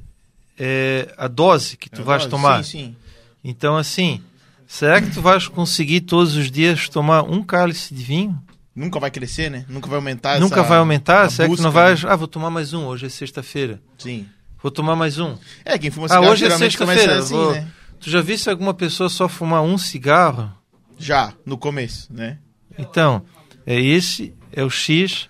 [0.58, 2.64] é a dose que tu vais tomar.
[2.64, 2.96] Sim, sim.
[3.44, 4.22] Então, assim,
[4.68, 8.42] será que tu vais conseguir todos os dias tomar um cálice de vinho?
[8.76, 9.66] Nunca vai crescer, né?
[9.68, 11.30] Nunca vai aumentar Nunca essa- vai aumentar?
[11.30, 12.04] Será que busca, tu não vais.
[12.04, 12.10] né?
[12.10, 13.82] Ah, vou tomar mais um, hoje é sexta-feira.
[13.98, 14.26] Sim.
[14.62, 15.38] Vou tomar mais um.
[15.66, 17.20] É, quem fuma Ah, cigarro hoje é sexta-feira.
[17.20, 17.68] assim, vou- né?
[18.04, 20.52] Tu já viste alguma pessoa só fumar um cigarro?
[21.00, 22.38] Já, no começo, né?
[22.78, 23.24] Então,
[23.66, 25.30] é esse é o X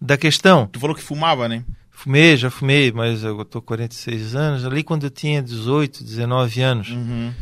[0.00, 0.66] da questão.
[0.66, 1.64] Tu falou que fumava, né?
[1.90, 4.64] Fumei, já fumei, mas eu tô com 46 anos.
[4.64, 6.88] Ali quando eu tinha 18, 19 anos.
[6.90, 7.32] Uhum.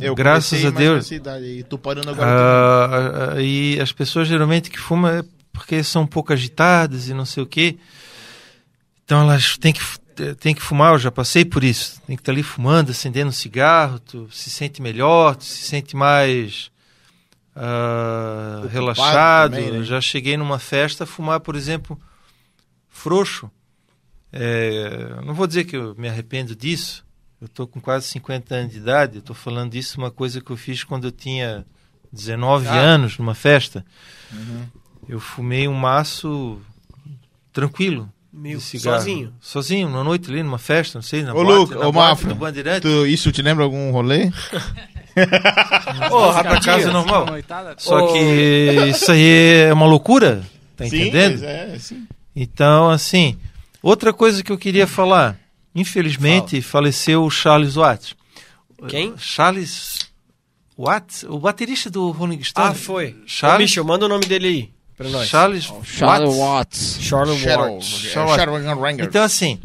[0.00, 1.08] Eu Graças a Deus.
[1.12, 1.62] idade aí.
[1.62, 2.28] Tô parando agora.
[2.28, 7.14] Ah, ah, e as pessoas geralmente que fumam é porque são um pouco agitadas e
[7.14, 7.78] não sei o quê.
[9.04, 9.80] Então elas têm que,
[10.40, 12.00] têm que fumar, eu já passei por isso.
[12.06, 15.96] Tem que estar ali fumando, acendendo um cigarro, tu se sente melhor, tu se sente
[15.96, 16.70] mais
[17.54, 19.50] Ocupado relaxado.
[19.56, 19.82] também, né?
[19.84, 21.98] Já cheguei numa festa a fumar, por exemplo,
[22.88, 23.50] frouxo.
[24.32, 27.04] É, não vou dizer que eu me arrependo disso.
[27.40, 29.18] Eu estou com quase 50 anos de idade.
[29.18, 31.64] Estou falando disso uma coisa que eu fiz quando eu tinha
[32.12, 32.74] 19 Ah.
[32.74, 33.84] anos, numa festa.
[34.32, 34.66] Uhum.
[35.08, 36.60] Eu fumei um maço
[37.52, 38.12] tranquilo.
[38.60, 38.98] Cigarro.
[38.98, 39.32] sozinho.
[39.40, 42.08] Sozinho, numa noite ali, numa festa, não sei, na Ô, boate, Luca, na ô, boate
[42.10, 42.80] Mafra, do Bandeirante.
[42.82, 44.30] Tu- isso te lembra algum rolê?
[46.10, 46.92] Ô, pra casa rapidinho.
[46.92, 47.26] normal.
[47.78, 48.18] Só que
[48.90, 50.42] isso aí é uma loucura,
[50.76, 51.42] tá sim, entendendo?
[51.44, 52.06] é, sim.
[52.36, 53.36] Então, assim,
[53.82, 55.36] outra coisa que eu queria falar.
[55.74, 58.14] Infelizmente, faleceu o Charles Watts.
[58.88, 59.14] Quem?
[59.16, 59.98] Charles
[60.76, 62.68] Watts, o baterista do Rolling Stone.
[62.70, 63.16] Ah, foi.
[63.26, 65.28] Charles- Ô, Michel, manda o nome dele aí pra nós.
[65.28, 66.38] Charles Charlie Watts.
[66.38, 66.98] Watts.
[67.00, 68.04] Charlie Shadow, Watts.
[68.04, 69.04] é, Shadow Ranger.
[69.06, 69.58] Então, assim,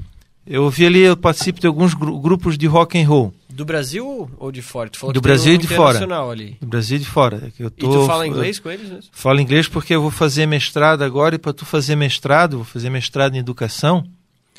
[0.48, 3.34] eu vi ali, eu participo de alguns gru- grupos de rock and roll.
[3.50, 4.90] Do Brasil ou de fora?
[4.90, 6.00] Tu falou Do Brasil um e de fora.
[6.32, 6.58] ali.
[6.60, 7.38] Do Brasil e de fora.
[7.38, 9.12] é Eu E tô, tu fala inglês com eles mesmo?
[9.12, 12.90] Falo inglês porque eu vou fazer mestrado agora e para tu fazer mestrado, vou fazer
[12.90, 14.04] mestrado em educação,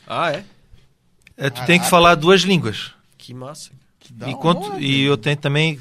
[0.06, 0.44] Ah, é?
[1.36, 2.92] é, tu tem que falar duas línguas.
[3.18, 3.70] Que massa.
[3.98, 5.76] Que da E, quanto- hora, e eu tenho também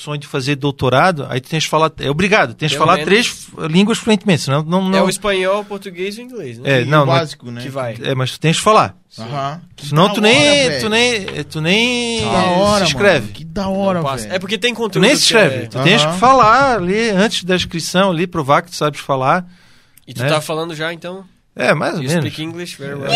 [0.00, 3.06] sonho de fazer doutorado, aí tu tens que falar, é obrigado, tens que falar menos-
[3.08, 4.88] três línguas fluentemente, senão não...
[4.88, 6.80] não É o espanhol, o português e o inglês, né?
[6.80, 7.60] É, não, o básico, né?
[7.62, 7.96] Que vai.
[8.02, 8.96] é, mas tu tens que falar.
[9.76, 13.20] Que Senão tu nem, hora, tu nem, tu nem Que da hora, se inscreve.
[13.20, 13.32] mano.
[13.32, 14.32] Que da hora, velho.
[14.32, 15.64] É porque tem Tu conteúdo nem se que inscreve.
[15.64, 16.12] é- Tu tens Aham.
[16.14, 19.44] que falar ali antes da inscrição ali, provar que tu sabes falar.
[20.06, 20.28] E tu né?
[20.28, 21.24] tá falando já, então?
[21.56, 22.24] É, mais ou You menos.
[22.24, 23.10] speak English very well.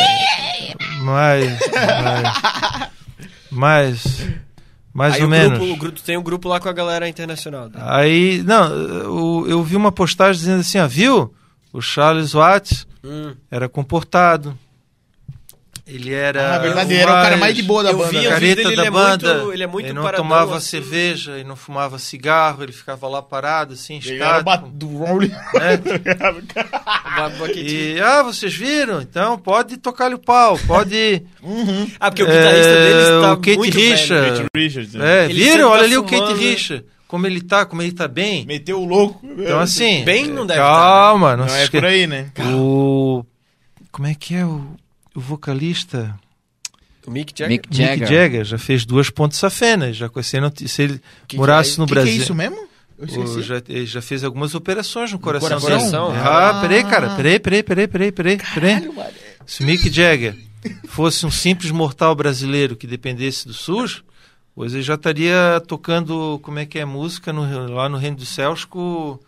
[1.00, 1.58] Mais.
[2.02, 2.90] Mais.
[3.50, 4.26] Mais,
[4.94, 5.58] mais Aí ou o menos.
[5.58, 7.64] Grupo, o tem um grupo lá com a galera internacional.
[7.68, 7.72] né?
[7.82, 11.34] Aí, não, eu, eu vi uma postagem dizendo assim, ó, viu?
[11.72, 13.34] O Charles Watts Hum.
[13.50, 14.56] era comportado.
[15.86, 16.46] Ele era.
[16.46, 18.10] Ah, na verdade, ele era o cara mais de boa da Eu banda.
[18.10, 18.28] vi, né?
[18.30, 19.34] careta dele, ele da é banda.
[19.34, 20.66] muito- ele é muito não paradão, tomava assim.
[20.68, 24.70] cerveja, ele não fumava cigarro, ele ficava lá parado, assim, Ele era ba- estático.
[24.70, 25.28] do Rolling.
[25.54, 25.80] né?
[27.54, 29.00] E, ah, vocês viram?
[29.00, 31.22] Então pode tocar-lhe o pau, pode.
[31.44, 31.90] Uhum.
[32.00, 34.30] Ah, porque o guitarrista É, deles tá o Kate muito Richard.
[34.30, 34.46] velho.
[34.56, 34.94] Richards.
[34.94, 35.20] né?
[35.20, 35.68] É, Ele viram?
[35.68, 36.38] tá Olha ali o Kate né?
[36.38, 36.84] Richard.
[37.06, 38.46] Como ele tá, como ele tá bem.
[38.46, 39.20] Meteu o louco.
[39.22, 40.02] Então, assim.
[40.04, 42.30] Bem não deve Calma, não, Não se é esque- por aí, né?
[42.56, 43.22] O.
[43.92, 44.64] Como é que é o,
[45.14, 46.18] o vocalista?
[47.06, 47.48] O Mick Jagger.
[47.48, 48.08] Mick Mick Jagger.
[48.08, 49.96] Jagger já fez duas pontes safenas.
[49.96, 52.12] Já conheci, não- se ele Que morasse que no que, Brasil.
[52.14, 52.56] que é isso mesmo?
[52.98, 56.08] Eu o- já, ele já fez algumas operações no coração, coração?
[56.12, 56.22] dele.
[56.24, 56.50] Ah.
[56.50, 57.10] Ah, peraí, cara.
[57.16, 58.38] Peraí, peraí, peraí, peraí, peraí.
[58.54, 58.90] peraí.
[59.44, 60.36] Se o Mick Jagger
[60.88, 64.02] fosse um simples mortal brasileiro que dependesse do SUS,
[64.54, 68.28] pois ele já estaria tocando como é que é música no- lá no Reino dos
[68.28, 69.18] Céus com,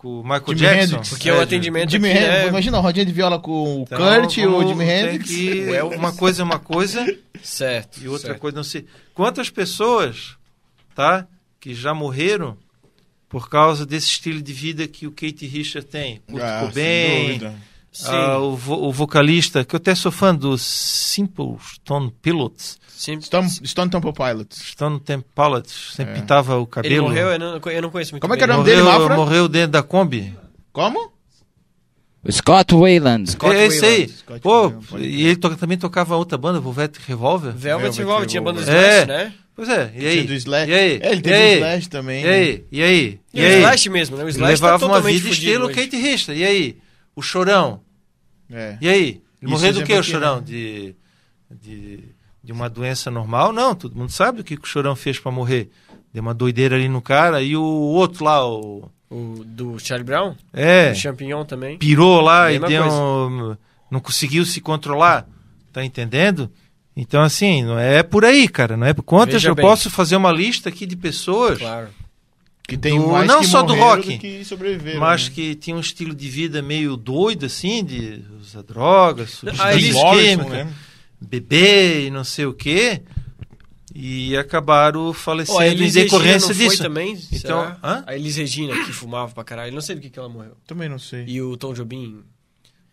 [0.00, 0.82] com o Michael Jimi Jackson.
[0.94, 1.08] Hendrix.
[1.10, 2.48] Porque o É, atendimento Jimi aqui Hendrix, é...
[2.48, 5.28] imagina a rodinha de viola com o Então, Kurt e o Jimi Hendrix.
[5.30, 5.98] que- O Elvis.
[5.98, 8.00] uma coisa é uma coisa Certo.
[8.02, 8.40] e outra certo.
[8.40, 8.86] coisa não sei.
[9.12, 10.36] Quantas pessoas,
[10.94, 11.26] tá,
[11.60, 12.56] que já morreram
[13.28, 16.22] por causa desse estilo de vida que o Kate Richard tem?
[16.26, 17.50] Kurt Ah, Cobain, dúvida.
[17.50, 17.56] Sim,
[18.06, 23.20] ah, o, vo- o vocalista, que eu até sou fã do Simple Stone Pilots, sim.
[23.20, 24.58] Stone, Stone Temple Pilots.
[24.72, 26.16] Stone Temple Pilots, sempre É.
[26.16, 27.08] pintava o Ele cabelo.
[27.08, 28.50] morreu, eu não, eu não conheço muito Como é que bem.
[28.50, 29.16] era o nome dele, morreu, Mafra?
[29.16, 30.34] morreu dentro da Kombi.
[30.72, 31.10] Como?
[32.22, 33.30] O Scott Wayland.
[33.30, 34.08] Scott é esse aí.
[34.08, 37.52] Scott Pô, pode e ele to- também tocava outra banda, Velvet Revolver.
[37.52, 38.74] Velvet Velvet Revolver, tinha banda do É.
[39.02, 39.32] Slash, né?
[39.56, 40.22] Pois é, e Tinha aí?
[40.24, 40.70] do Slash.
[40.70, 41.00] E aí?
[41.02, 41.54] É, ele e teve aí?
[41.54, 42.20] o Slash também.
[42.22, 42.30] E né?
[42.34, 42.64] aí?
[42.70, 43.20] E aí?
[43.32, 43.58] E E o aí?
[43.60, 44.24] Slash mesmo, né?
[44.24, 45.74] O Slash Levava tá uma vida estilo hoje.
[45.74, 46.40] Kate Richard.
[46.40, 46.76] E aí?
[47.20, 47.80] O Chorão.
[48.50, 48.78] É.
[48.80, 49.00] E aí?
[49.08, 50.36] Ele Isso morreu do exemplo que, o Chorão?
[50.36, 50.42] né?
[50.46, 50.96] De,
[51.50, 52.04] de,
[52.42, 53.52] de uma doença normal?
[53.52, 55.70] Não, todo mundo sabe o que, o Chorão fez pra morrer.
[56.12, 57.42] Deu uma doideira ali no cara.
[57.42, 58.90] E o outro lá, o...
[59.10, 61.76] O do Charlie Brown, É, o Champignon também.
[61.78, 63.56] pirou lá Mesma e deu um-
[63.90, 65.26] não conseguiu se controlar.
[65.72, 66.48] Tá entendendo?
[66.96, 68.76] Então, assim, não é por aí, cara.
[68.76, 69.64] Não é por quantas Veja eu bem.
[69.66, 71.88] posso fazer uma lista aqui de pessoas Claro.
[72.70, 75.34] Que tem Do- mais não que só do rock, do mas né?
[75.34, 80.04] que tinha um estilo de vida meio doido, assim, de usar drogas, Ah, eles- substância
[80.04, 80.72] Morrison, química, né?
[81.20, 83.02] beber e não sei o quê.
[83.92, 86.82] E acabaram falecendo a em Elis Regina decorrência não foi disso.
[86.82, 87.18] também?
[87.32, 87.76] Então?
[87.82, 89.72] A Elis Regina, que fumava pra caralho.
[89.74, 90.52] Não sei do que, que ela morreu.
[90.66, 91.24] Também não sei.
[91.26, 92.20] E o Tom Jobim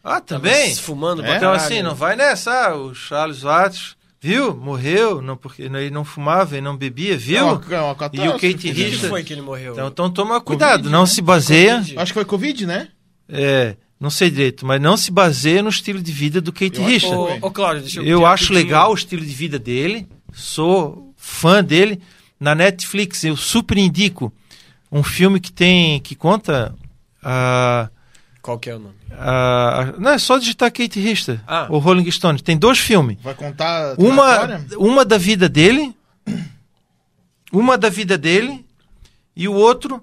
[0.03, 0.75] Ah, tava também?
[0.75, 1.25] fumando É?
[1.25, 1.65] pra Então, caralho.
[1.71, 2.51] assim, não vai nessa.
[2.69, 4.55] Ah, o Charles Watts, viu?
[4.55, 7.45] Morreu, não, porque ele não fumava, ele não bebia, É viu?
[7.45, 8.37] uma, é uma E o Kate O né?
[8.39, 9.73] que, que Richard- foi que ele morreu?
[9.73, 11.05] Então, então toma cuidado, Covid, não né?
[11.07, 11.75] se baseia.
[11.77, 11.99] Covid.
[11.99, 12.87] Acho que foi Covid, né?
[13.29, 16.83] É, não sei direito, mas não se baseia no estilo de vida do Kate Eu
[16.83, 17.15] acho Richard.
[17.39, 18.05] que Ô, ô, Cláudio, deixa eu...
[18.05, 18.65] Eu acho rapidinho.
[18.65, 22.01] legal o estilo de vida dele, sou fã dele.
[22.39, 24.31] Na Netflix eu super indico
[24.91, 26.73] um filme que tem que conta
[27.21, 27.89] a,
[28.47, 28.95] Qual que é o nome?
[29.11, 31.67] a- a- não é só digitar Kate Richard, Ah.
[31.69, 32.41] o Rolling Stone.
[32.41, 34.65] Tem dois filmes, Vai contar toda a uma história?
[34.77, 35.93] uma da vida dele,
[37.51, 38.65] uma da vida dele
[39.35, 40.01] e o outro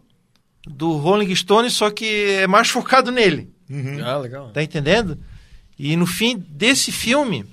[0.66, 2.04] do Rolling Stone, só que
[2.42, 3.50] é mais focado nele.
[3.70, 4.04] Uhum.
[4.04, 4.50] Ah, legal.
[4.50, 5.18] Tá entendendo?
[5.78, 7.46] E no fim desse filme,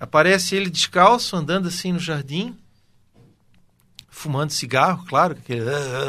[0.00, 2.56] aparece ele descalço, andando assim no jardim,
[4.16, 5.64] fumando cigarro, claro, com aquele-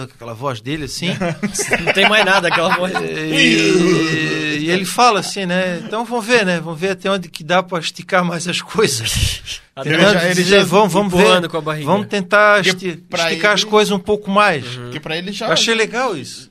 [0.08, 1.10] com aquela voz dele assim.
[1.84, 2.94] Não tem mais nada aquela voz.
[3.50, 5.82] e, e ele fala assim, né?
[5.86, 6.60] Então vamos ver, né?
[6.60, 9.62] Vamos ver até onde que dá para esticar mais as coisas.
[9.84, 11.50] Ele já- ele já vamos, vamos ver.
[11.50, 11.86] com a barriga.
[11.86, 14.66] Vamos tentar esti- esticar as ele- coisas um pouco mais.
[14.66, 15.48] Porque pra ele já...
[15.48, 16.50] Eu achei legal isso.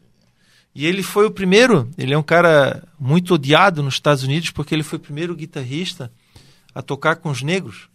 [0.74, 4.74] E ele foi o primeiro, ele é um cara muito odiado nos Estados Unidos porque
[4.74, 6.12] ele foi o primeiro guitarrista
[6.74, 7.88] a tocar com os negros.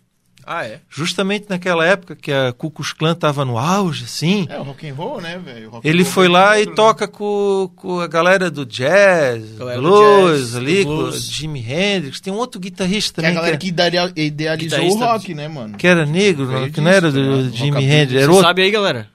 [0.52, 0.80] Ah, é?
[0.90, 4.48] Justamente naquela época que a Ku Klux Klan estava no auge, assim.
[4.50, 5.80] É, o rock and roll, né, velho?
[5.84, 6.76] Ele foi lá e dentro, né?
[6.76, 11.12] toca com, com a galera do jazz, Galera do blues, jazz, do ali, blues.
[11.12, 12.20] com o Jimi Hendrix.
[12.20, 15.36] Tem um outro guitarrista Que é a também galera que, que idealia- idealizou o rock,
[15.36, 15.78] né, mano?
[15.78, 17.56] que era negro, Veio não- que não era do ligado?
[17.56, 17.84] Jimi.
[17.86, 18.14] Hendrix.
[18.16, 19.08] Era Você outro, sabe aí, galera?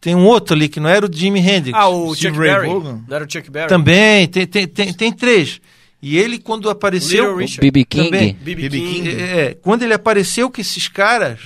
[0.00, 1.78] tem um outro ali que não era o Jimi Hendrix.
[1.78, 2.68] Ah, o Steve Chuck Ray Berry.
[2.68, 3.04] Vaughan?
[3.06, 3.68] Não era o Chuck Berry?
[3.68, 5.60] Também, tem, tem, tem, tem três.
[6.02, 7.36] E ele, quando apareceu.
[7.36, 7.84] B.B.
[7.84, 8.04] King.
[8.06, 8.34] Também.
[8.34, 8.62] B.B.
[8.62, 8.78] B.B.
[8.78, 8.92] King.
[9.02, 9.08] King.
[9.22, 11.40] É, é, quando ele apareceu com esses caras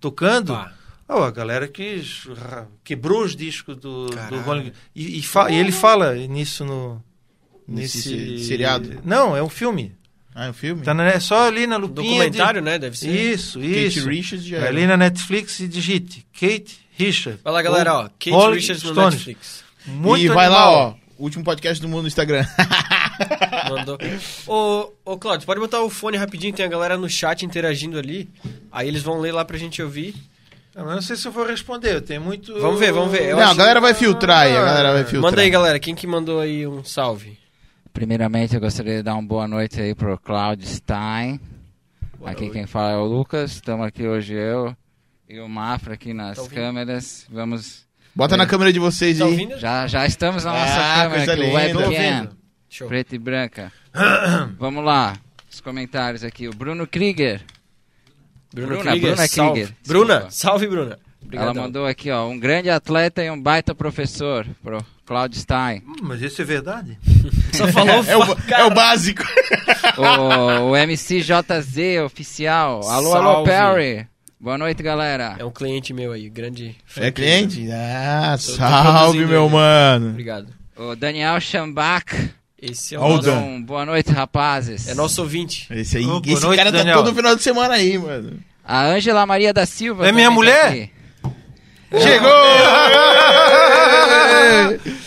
[0.00, 0.72] tocando, Pá.
[1.08, 4.40] oh, a galera quis, ra- quebrou os discos do, do.
[4.40, 7.02] Rolling e, e, fa- e ele fala nisso no.
[7.68, 9.00] Nesse Nesse, se- seriado?
[9.04, 9.92] Não, é um filme.
[10.34, 10.82] Ah, é um filme?
[10.82, 12.08] Tá na, é só ali na lupinha.
[12.24, 12.78] Documentário, de- né?
[12.78, 13.10] Deve ser.
[13.10, 14.08] Isso, Kate isso.
[14.08, 17.38] Richards já É ali na Netflix e digite Kate Richard.
[17.44, 18.02] Vai lá, galera, ó.
[18.04, 19.14] Kate Rolling Richards no Stones.
[19.14, 19.64] Netflix.
[19.86, 20.94] Muito e vai lá, ó.
[21.18, 22.44] Último podcast do mundo no Instagram.
[23.70, 23.98] Mandou.
[24.46, 28.28] Ô, ô, Claudio, pode botar o fone rapidinho, tem a galera no chat interagindo ali.
[28.70, 30.14] Aí eles vão ler lá pra gente ouvir.
[30.74, 32.58] Eu não sei se eu vou responder, eu tenho muito.
[32.58, 33.24] Vamos ver, vamos ver.
[33.30, 35.22] Eu Não, acho- a galera vai filtrar aí, a galera vai filtrar.
[35.22, 35.78] Manda aí, galera.
[35.78, 37.38] Quem que mandou aí um salve?
[37.92, 41.38] Primeiramente, eu gostaria de dar uma boa noite aí pro Claudio Stein.
[42.24, 43.52] aqui quem fala é o Lucas.
[43.52, 44.74] Estamos aqui hoje eu
[45.28, 47.26] e o Mafra aqui nas Tá câmeras.
[47.30, 47.84] Vamos.
[48.14, 49.30] Bota na câmera de vocês Tá aí.
[49.30, 49.58] ouvindo?
[49.58, 52.30] Já, já estamos na nossa Ah, câmera aqui, o webcam.
[52.72, 52.88] Show.
[52.88, 53.70] preta e branca.
[54.58, 55.16] Vamos lá.
[55.50, 56.48] Os comentários aqui.
[56.48, 57.42] O Bruno Krieger.
[58.52, 59.52] Bruna, Bruna, Krieger, Bruna salve.
[59.52, 60.92] Krieger, Bruna, salve, Bruna.
[60.92, 61.62] Ela Obrigadão.
[61.64, 65.82] mandou aqui, ó, um grande atleta e um baita professor pro Claudio Stein.
[65.86, 66.98] Hum, mas isso é verdade?
[67.52, 68.22] Só falou É o,
[68.54, 69.22] é o básico.
[69.96, 72.80] o, o MCJZ oficial.
[72.88, 73.50] Alô, alô, Salve.
[73.50, 74.06] Perry.
[74.40, 75.36] Boa noite, galera.
[75.38, 76.74] É um cliente meu aí, grande.
[76.96, 77.70] É cliente?
[77.70, 80.08] Ah, Tô- salve, meu mano.
[80.10, 80.48] Obrigado.
[80.76, 82.30] O Daniel Schambach.
[82.62, 83.60] Esse é o Hold nosso, on.
[83.62, 84.86] Boa noite, rapazes.
[84.88, 85.66] é nosso ouvinte.
[85.70, 86.96] Esse aí, boa esse noite, cara tá Daniel.
[87.02, 88.38] todo final de semana aí, mano.
[88.64, 90.06] A Ângela Maria da Silva.
[90.08, 90.66] É minha tá mulher?
[90.68, 90.90] aqui.
[92.00, 92.30] Chegou!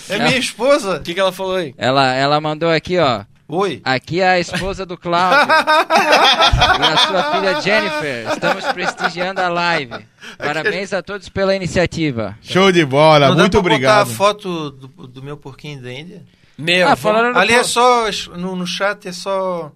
[0.09, 0.97] É minha esposa.
[0.97, 1.73] O que, que ela falou aí?
[1.77, 3.23] Ela, ela mandou aqui, ó.
[3.47, 3.79] Oi.
[3.85, 8.27] Aqui é a esposa do Cláudio e a sua filha Jennifer.
[8.33, 10.05] Estamos prestigiando a live.
[10.37, 12.35] Parabéns a todos pela iniciativa.
[12.41, 14.05] Show de bola, Não dá muito pra obrigado.
[14.07, 16.23] botar a foto do, do meu porquinho da Índia?
[16.57, 18.05] Meu, Ah, falaram no Ali é só,
[18.37, 19.71] no, no chat é só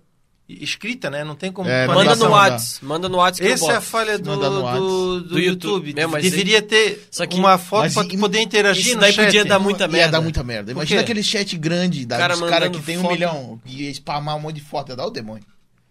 [0.48, 1.24] escrita, né?
[1.24, 1.70] Não tem como...
[1.70, 2.86] É, manda no da- WhatsApp.
[2.86, 5.94] Manda no eu Essa é a falha do, no do, do, Do YouTube.
[6.10, 9.02] Mas Deveria ter Só que- uma foto Mas pra e- tu poder interagir Isso no
[9.02, 9.26] daí chat.
[9.26, 10.12] podia dar muita Ia merda.
[10.14, 10.72] dar muita merda.
[10.72, 13.12] Imagina aquele chat grande da, Cara dos caras que tem um foto.
[13.14, 15.46] milhão e spamar um monte de foto, ia dar o demônio.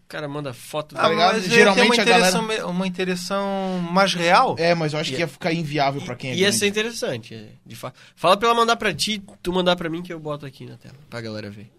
[0.08, 0.94] O cara manda foto.
[0.98, 1.34] Ah, ligado?
[1.34, 4.56] mas Geralmente geralmente a uma interação, me- uma interação mais real.
[4.58, 6.56] É, mas eu acho que ia ficar inviável pra quem é Ia grande.
[6.56, 7.34] ser interessante.
[7.34, 7.92] é, De fa...
[8.16, 10.78] Fala pra ela mandar pra ti, tu mandar pra mim que eu boto aqui na
[10.78, 10.94] tela.
[11.10, 11.70] Pra galera ver.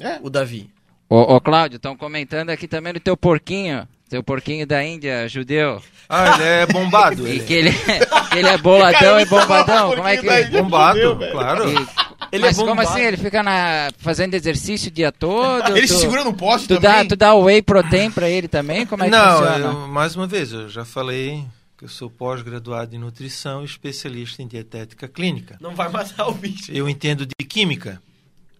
[0.00, 0.18] É.
[0.22, 0.70] O Davi.
[1.08, 3.88] Ô, ô Cláudio, estão comentando aqui também do teu porquinho.
[4.08, 5.82] Teu porquinho da Índia, judeu.
[6.08, 7.26] Ah, ele é bombado.
[7.26, 7.40] E ele.
[7.44, 9.96] que ele, que ele é boladão e bombadão.
[9.96, 10.26] Como é que.
[10.26, 10.62] Índia.
[10.62, 11.32] Bombado, velho.
[11.32, 11.68] claro.
[11.70, 12.03] E-
[12.34, 12.88] Ele é mas como bombado.
[12.88, 13.00] assim?
[13.00, 15.68] Ele fica na, fazendo exercício o dia todo?
[15.76, 17.02] Ele tu, se segura no poste tu também.
[17.02, 18.84] dá, tu dá whey protein pra ele também?
[18.86, 19.64] Como é que Não, funciona?
[19.66, 21.44] eu- mais uma vez, eu já falei
[21.78, 25.56] que eu sou pós-graduado em nutrição e especialista em dietética clínica.
[25.60, 26.70] Não vai matar o bicho.
[26.72, 28.00] Eu entendo de química.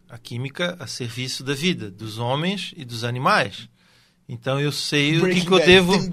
[0.08, 3.68] A química a serviço da vida, dos homens e dos animais.
[4.28, 5.92] Então eu sei o que, Breaking que eu devo.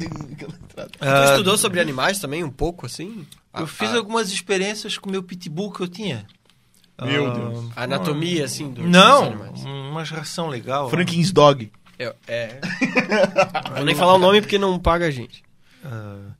[0.71, 3.25] Tu ah, estudou sobre animais também, um pouco, assim?
[3.53, 6.25] Eu A- fiz a- algumas experiências com o meu pitbull que eu tinha.
[7.05, 7.65] Meu Ah, Deus.
[7.75, 9.63] a anatomia, assim, do, dos Não, animais.
[9.63, 10.89] uma ração legal.
[10.89, 11.71] Franklin's Dog.
[11.99, 12.15] É.
[12.27, 12.59] é.
[13.75, 15.43] Vou nem falar o nome porque não paga a gente.
[15.83, 16.31] Ah,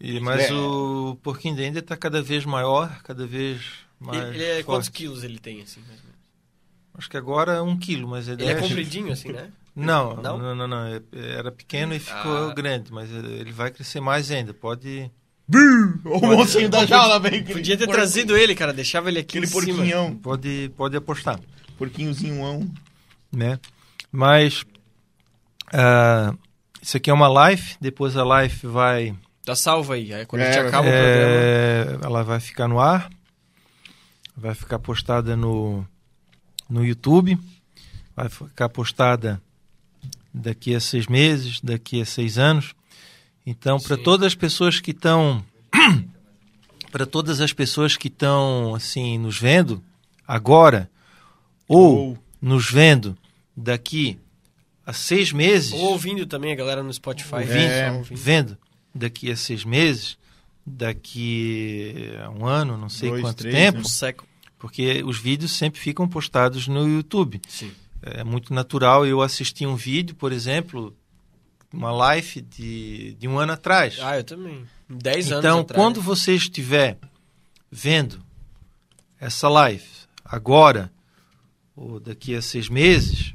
[0.00, 0.52] e, mas É.
[0.52, 3.62] o porquinho Índia está cada vez maior, cada vez
[3.98, 4.20] mais.
[4.22, 4.64] Ele, ele é, forte.
[4.64, 6.16] quantos quilos ele tem, assim, mais ou menos?
[6.98, 9.50] Acho que agora é um quilo, mas ele, Ele é compridinho, assim, né?
[9.74, 10.38] Não, Não?
[10.38, 12.54] não, não, não, é- Era pequeno e ficou Ah.
[12.54, 14.54] grande, mas ele vai crescer mais ainda.
[14.54, 15.10] Pode.
[16.04, 17.44] O mocinho da jaula, velho.
[17.44, 18.72] Podia ter trazido ele, cara.
[18.72, 19.62] Deixava ele aqui Aquele cima.
[19.64, 20.16] porquinhão.
[20.16, 21.38] Pode, pode apostar.
[21.78, 22.72] Porquinhozinho.
[23.32, 23.58] né?
[24.10, 24.64] Mas
[25.72, 26.34] ah,
[26.82, 30.12] isso aqui é uma live, depois a live vai, Tá salvo aí.
[30.12, 31.34] Aí quando a É, gente acaba o programa...
[31.36, 33.08] é, ela vai ficar no ar,
[34.36, 35.86] vai ficar postada no
[36.68, 37.38] no YouTube,
[38.16, 39.40] vai ficar postada
[40.34, 42.74] daqui a seis meses, daqui a seis anos.
[43.46, 45.44] Então, para todas as pessoas que estão
[46.90, 49.82] para todas as pessoas que estão assim nos vendo
[50.26, 50.90] agora
[51.68, 53.16] ou Ou- nos vendo
[53.56, 54.18] daqui
[54.84, 57.34] a seis meses, Ou ouvindo também a galera no Spotify.
[57.36, 58.18] ouvindo, É, ouvindo.
[58.18, 58.58] vendo
[58.94, 60.16] daqui a seis meses,
[60.64, 64.28] daqui a um ano, não sei Dois, quanto três, tempo, Um século.
[64.58, 67.40] porque os vídeos sempre ficam postados no YouTube.
[67.48, 67.72] Sim.
[68.02, 70.94] É muito natural eu assistir um vídeo, por exemplo,
[71.76, 73.98] uma live de, de um ano atrás.
[74.00, 74.64] Ah, eu também.
[74.88, 75.80] Dez anos Então, atrás.
[75.82, 76.98] quando você estiver
[77.70, 78.20] vendo
[79.20, 79.84] essa live
[80.24, 80.90] agora
[81.74, 83.34] ou daqui a seis meses,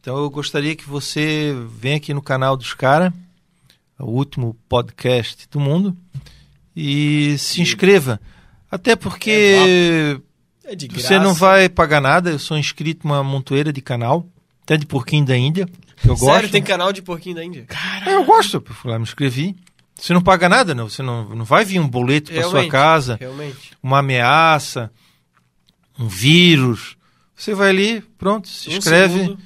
[0.00, 3.12] então eu gostaria que você venha aqui no canal dos caras,
[3.98, 5.96] o último podcast do mundo,
[6.74, 8.20] e se inscreva.
[8.70, 10.20] Até porque
[10.64, 11.08] É graça.
[11.08, 14.26] você não vai pagar nada, eu sou inscrito numa montoeira de canal,
[14.70, 15.68] até de porquinho da Índia,
[16.06, 16.52] eu Sério, gosto.
[16.52, 17.66] tem canal de porquinho da Índia?
[18.06, 19.56] É, eu gosto, eu fui lá, me inscrevi.
[19.98, 20.88] Você não paga nada, não.
[20.88, 23.72] Você não, não vai vir um boleto para sua casa, Realmente.
[23.82, 24.90] uma ameaça,
[25.98, 26.96] um vírus.
[27.36, 29.14] Você vai ali, pronto, se Um inscreve.
[29.18, 29.38] segundo.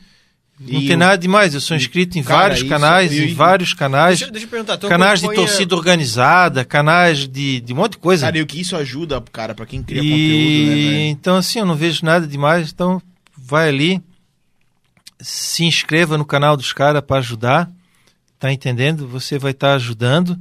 [0.60, 1.54] não E tem o- nada demais.
[1.54, 4.18] Eu sou inscrito em cara, vários isso- canais, e- em vários canais.
[4.20, 4.76] Deixa, deixa eu perguntar.
[4.76, 8.26] tu canais de torcida organizada, canais de, de um monte de coisa.
[8.26, 11.58] Cara, e o que isso ajuda, cara, pra quem cria e conteúdo, né, então assim,
[11.58, 13.02] eu não vejo nada demais, então
[13.36, 14.00] vai ali,
[15.20, 17.70] se inscreva no canal dos caras para ajudar,
[18.38, 19.06] tá entendendo?
[19.08, 20.38] Você vai estar ajudando,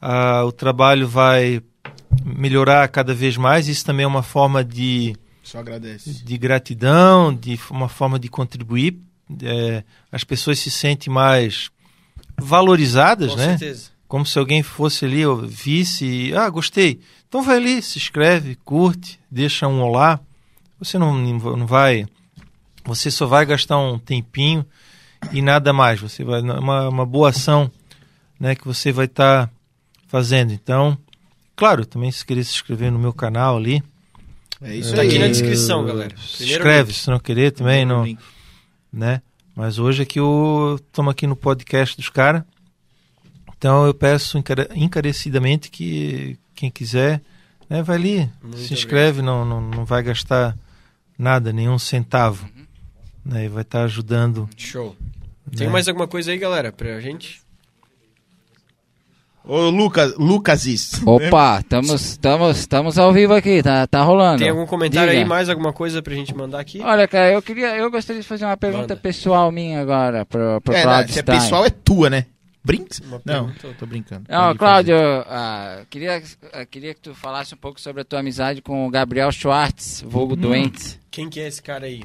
[0.00, 1.62] ah, o trabalho vai
[2.24, 3.68] melhorar cada vez mais.
[3.68, 6.10] Isso também é uma forma de, Só agradece.
[6.24, 8.98] de gratidão, de uma forma de contribuir.
[9.42, 11.70] É, as pessoas se sentem mais
[12.38, 13.56] valorizadas, Com né?
[13.56, 13.90] certeza.
[14.08, 17.00] como se alguém fosse ali, ou visse e, ah, gostei.
[17.28, 20.20] Então vai ali, se inscreve, curte, deixa um olá.
[20.78, 22.06] Você não, não vai,
[22.84, 24.64] você só vai gastar um tempinho
[25.32, 26.00] e nada mais.
[26.00, 27.70] Você vai uma, uma boa ação,
[28.38, 29.50] né, que você vai estar
[30.08, 30.52] fazendo.
[30.52, 30.96] Então,
[31.56, 33.82] claro, também se querer se inscrever no meu canal ali,
[34.60, 35.08] É isso Tá aí.
[35.08, 36.14] aqui na eh, descrição, galera.
[36.18, 38.20] Se inscreve, se não querer também, não, Link.
[38.92, 39.20] né?
[39.56, 42.42] Mas hoje aqui eu estamos aqui no podcast dos caras.
[43.58, 47.20] Então eu peço encare- encarecidamente que quem quiser,
[47.68, 50.56] né, vai ali, Muito se inscreve, não, não, não vai gastar
[51.18, 52.48] nada, nenhum centavo.
[53.24, 54.48] Né, e vai estar ajudando.
[54.56, 54.96] Show.
[55.56, 55.72] Tem né?
[55.72, 57.40] mais alguma coisa aí, galera, pra gente?
[59.44, 61.02] Ô, Lucas, Lucasis.
[61.04, 64.38] Opa, estamos estamos estamos ao vivo aqui, tá, tá rolando.
[64.38, 65.20] Tem algum comentário Diga.
[65.20, 66.80] aí, mais alguma coisa pra gente mandar aqui?
[66.80, 68.96] Olha, cara, eu queria, eu gostaria de fazer uma pergunta Manda.
[68.96, 72.26] pessoal minha agora pro, pro É, Claudio se é pessoal, é tua, né?
[72.64, 73.02] Brinks?
[73.24, 74.26] Não, tô, tô brincando.
[74.28, 74.94] Não, Cláudio,
[75.26, 78.90] ah, queria, ah, queria que tu falasse um pouco sobre a tua amizade com o
[78.90, 81.00] Gabriel Schwartz, vulgo doente.
[81.10, 82.04] Quem que é esse cara aí?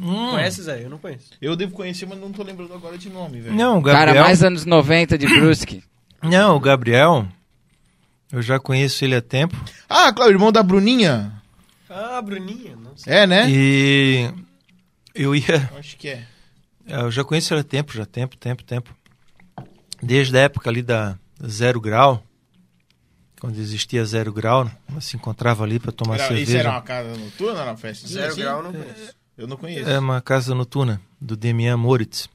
[0.00, 0.30] Hum.
[0.30, 0.84] Conhece, Zé?
[0.84, 1.30] Eu não conheço.
[1.40, 3.54] Eu devo conhecer, mas não tô lembrando agora de nome, velho.
[3.56, 4.24] Não, o Cara, Gabriel.
[4.24, 5.82] mais anos 90 de Brusque.
[6.22, 7.28] Não, o Gabriel.
[8.32, 9.56] Eu já conheço ele há tempo.
[9.88, 11.32] Ah, Cláudio, irmão da Bruninha.
[11.88, 12.74] Ah, Bruninha.
[12.76, 13.12] Não sei.
[13.12, 13.48] É, né?
[13.48, 14.28] E
[15.14, 15.70] eu ia.
[15.78, 16.24] Acho que é.
[16.86, 18.94] Eu já conheço ele há tempo, já tempo, tempo, tempo.
[20.02, 22.22] Desde a época ali da Zero Grau,
[23.40, 26.58] quando existia Zero Grau, ela se encontrava ali para tomar Era, isso cerveja.
[26.58, 28.08] era uma casa noturna era uma festa?
[28.08, 28.40] Zero Assim?
[28.40, 29.14] grau, não conheço.
[29.38, 29.88] Eu não conheço.
[29.88, 32.28] É uma casa noturna do Demian Moritz.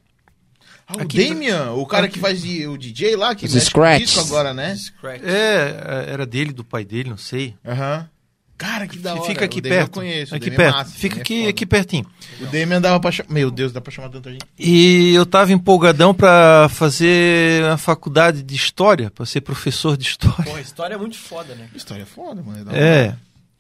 [0.87, 4.11] Ah, o Aqui- Damian, o cara que faz de- o DJ lá, que mexe scratches.
[4.11, 4.75] disco agora, né?
[4.75, 5.21] Scratch.
[5.23, 7.55] É, era dele, do pai dele, não sei.
[7.65, 8.09] Aham.
[8.57, 9.23] Cara, que da hora.
[9.23, 9.89] Fica aqui o Damian perto.
[9.89, 10.35] Eu conheço.
[10.35, 10.75] aqui é perto.
[10.75, 11.49] massa, Fica Damian é aqui, foda.
[11.49, 12.05] aqui pertinho.
[12.41, 13.29] O Damian dava pra chamar...
[13.33, 14.45] Meu Deus, dá pra chamar tanta gente.
[14.57, 20.45] E eu tava empolgadão para fazer a faculdade de história, para ser professor de história.
[20.45, 21.67] Pô, história é muito foda, né?
[21.75, 22.59] História é foda, mano.
[22.59, 22.79] é da hora.
[22.79, 23.15] É.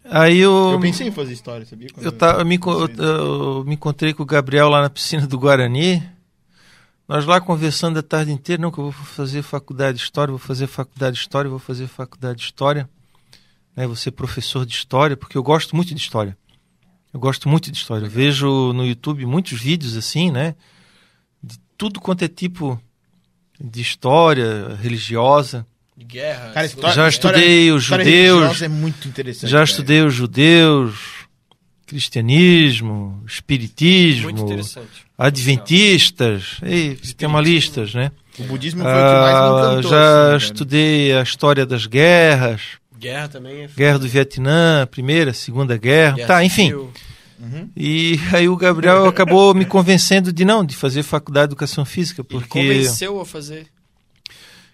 [0.05, 1.87] Aí eu Eu pensei em fazer história, sabia?
[1.93, 5.25] Quando eu, ta- eu me, eu, eu me encontrei com o Gabriel lá na piscina
[5.25, 6.03] do Guarani.
[7.07, 10.39] Nós lá conversando a tarde inteira, não que eu vou fazer faculdade de história, vou
[10.39, 12.89] fazer faculdade de história, vou fazer faculdade de história.
[13.75, 16.37] Né, vou ser professor de história, porque eu gosto muito de história.
[17.13, 18.05] Eu gosto muito de história.
[18.05, 20.55] Eu vejo no YouTube muitos vídeos assim, né?
[21.41, 22.79] De tudo quanto é tipo
[23.59, 25.65] de história religiosa.
[25.95, 26.51] De guerra.
[26.53, 29.49] Cara, história- Já estudei os judeus, é muito interessante.
[29.49, 30.95] já estudei os judeus,
[31.85, 34.33] cristianismo, espiritismo,
[35.17, 38.11] adventistas, e tem uma lista, né?
[38.39, 39.91] O budismo foi o que mais me Ah, encantou.
[39.91, 40.37] já assim, velho.
[40.37, 42.61] estudei a história das guerras,
[42.99, 46.71] Guerra também é guerra do Vietnã, primeira, segunda guerra, Guerra tá, enfim.
[46.73, 47.69] Uhum.
[47.75, 52.21] E aí o Gabriel acabou me convencendo de não, de fazer faculdade de educação física,
[52.21, 53.67] Ele porque convenceu a fazer.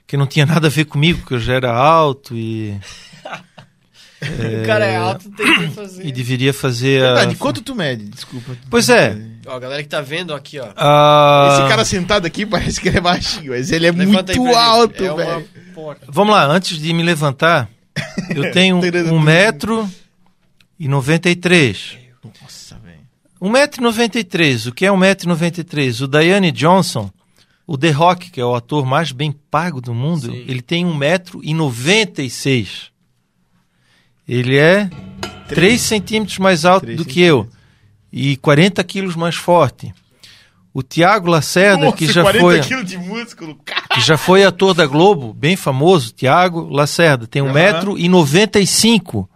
[0.10, 2.76] Que não tinha nada a ver comigo, que eu já era alto e,
[4.22, 6.05] O cara é alto, tem que fazer.
[6.05, 7.14] e deveria fazer a...
[7.14, 8.05] Verdade, quanto tu mede?
[8.05, 8.57] Desculpa.
[8.70, 9.16] Pois é.
[9.45, 10.68] Ó, a galera que tá vendo aqui, ó.
[10.76, 14.55] Ah, Esse cara sentado aqui parece que ele é baixinho, mas ele é Levanta muito
[14.57, 15.47] alto, é velho.
[16.07, 17.70] Vamos lá, antes de me levantar,
[18.36, 18.82] eu tenho
[19.14, 19.88] um metro
[20.78, 21.97] e 93.
[22.41, 22.99] Nossa, velho.
[23.39, 24.70] 1,93m.
[24.70, 26.01] O que é 1,93m?
[26.03, 27.10] O Diane Johnson,
[27.70, 30.43] o The Rock, que é o ator mais bem pago do mundo, Sim.
[30.47, 32.88] ele tem 1,96m.
[34.28, 34.89] Ele é
[35.47, 37.47] 3 centímetros mais alto do que eu
[38.11, 39.93] e 40 quilos mais forte.
[40.74, 43.55] O Tiago Lacerda, que já 40 foi quilos de músculo,
[43.93, 47.53] que já foi ator da Globo, bem famoso, Tiago Lacerda, tem Aham.
[47.53, 49.28] 1,95m.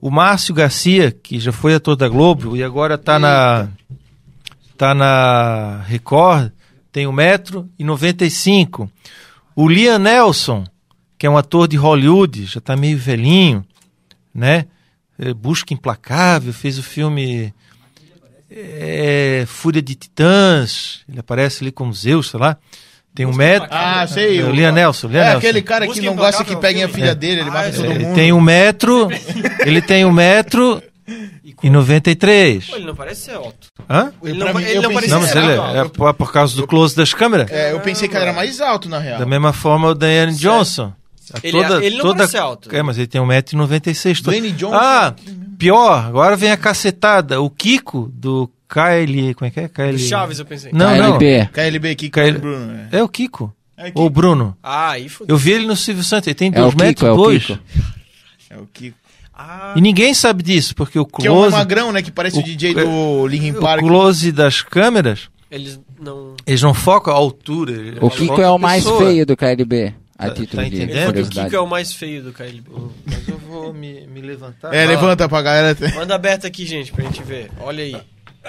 [0.00, 3.68] O Márcio Garcia, que já foi ator da Globo e agora tá na
[4.76, 6.50] tá na Record,
[6.92, 8.88] tem 1,95m.
[9.56, 10.64] O Liam Nelson,
[11.18, 13.64] que é um ator de Hollywood, já tá meio velhinho,
[14.34, 14.66] né?
[15.18, 17.52] É, Busca Implacável, fez o filme
[18.50, 22.56] é, Fúria de Titãs, ele aparece ali como Zeus, sei lá.
[23.14, 23.68] Tem um metro.
[23.70, 24.40] Ah, sei.
[24.40, 25.38] É, o Liam Nelson, Liam É Nelson.
[25.38, 27.74] aquele cara que Busca não gosta que peguem a filha dele, ele Ah, mata eu
[27.74, 28.00] todo mundo.
[28.00, 29.08] Ele tem um metro.
[29.66, 30.82] ele tem um metro
[31.62, 32.66] e 93.
[32.66, 33.68] Pô, ele não parece ser alto.
[33.88, 34.12] Hã?
[34.22, 36.04] Ele não, mim, ele não parecia Não, mas ser ele alto.
[36.06, 37.50] é, é por causa do close das câmeras.
[37.50, 39.18] É, eu pensei que ele era mais alto, na real.
[39.18, 40.92] Da mesma forma o Diane Johnson.
[41.42, 42.74] Ele- ele não parece alto.
[42.74, 44.22] É, mas ele tem 1,96m.
[44.22, 44.76] Dwayne Johnson.
[44.76, 45.14] Ah,
[45.58, 47.40] pior, agora vem a cacetada.
[47.40, 49.34] O Kiko do KL.
[49.34, 49.68] Como é que é?
[49.68, 49.98] KL...
[49.98, 50.72] Chaves, eu pensei.
[50.72, 51.18] Não, não.
[51.18, 51.48] KLB.
[51.52, 52.38] KLB aqui, KL...
[52.38, 52.72] Bruno.
[52.92, 52.98] É.
[52.98, 53.54] É o Kiko.
[53.76, 53.92] É, aqui.
[53.98, 54.56] Ou o Bruno.
[54.62, 55.34] Ah, aí fodeu.
[55.34, 56.26] Eu vi ele no Silvio Santos.
[56.26, 57.46] Ele tem É o 2 metros Kiko, é o dois.
[57.46, 57.58] Kiko.
[58.50, 58.96] é o Kiko.
[59.34, 62.02] Ah, E ninguém sabe disso, porque o Que é um close, magrão, né?
[62.02, 63.80] Que parece o, O- DJ do Linkin o Park.
[63.80, 66.34] close das câmeras, eles não...
[66.46, 67.72] eles não focam a altura.
[68.00, 69.04] O Kiko é o mais pessoa.
[69.06, 69.94] feio do KLB.
[70.18, 71.18] A Tá- título tá de entendendo?
[71.20, 71.28] O.
[71.28, 72.70] Kiko é o mais feio do KLB.
[73.06, 74.72] Mas eu vou me, me levantar.
[74.72, 75.76] É, Ah, levanta pra galera.
[75.96, 77.50] Manda aberto aqui, gente, pra gente ver.
[77.60, 77.96] Olha aí.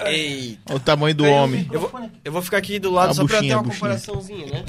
[0.06, 0.74] Eita.
[0.74, 1.68] o tamanho do homem.
[1.72, 3.80] Eu vou, eu vou ficar aqui do lado A só pra ter buchinha, uma buchinha.
[3.80, 4.64] comparaçãozinha, né?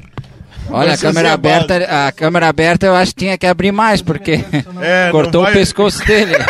[0.70, 4.01] Olha, a câmera é aberta, a câmera aberta eu acho que tinha que abrir mais,
[4.01, 4.43] porque
[4.82, 6.34] É, cortou não o vai- pescoço dele.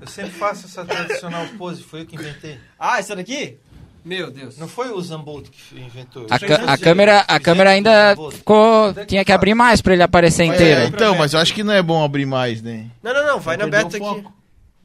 [0.00, 2.58] Eu sempre faço essa tradicional pose, foi eu que inventei.
[2.78, 3.56] Ah, essa daqui?
[4.04, 4.56] Meu Deus.
[4.58, 6.26] Não foi o Zambolt que inventou.
[6.30, 10.42] A, ca- a câmera, a câmera ainda ficou, tinha que abrir mais pra ele aparecer
[10.42, 10.82] É, inteiro.
[10.84, 12.84] então, mas eu acho que não é bom abrir mais, né?
[13.02, 13.40] Não, não, não.
[13.40, 14.24] Vai na aberta aqui.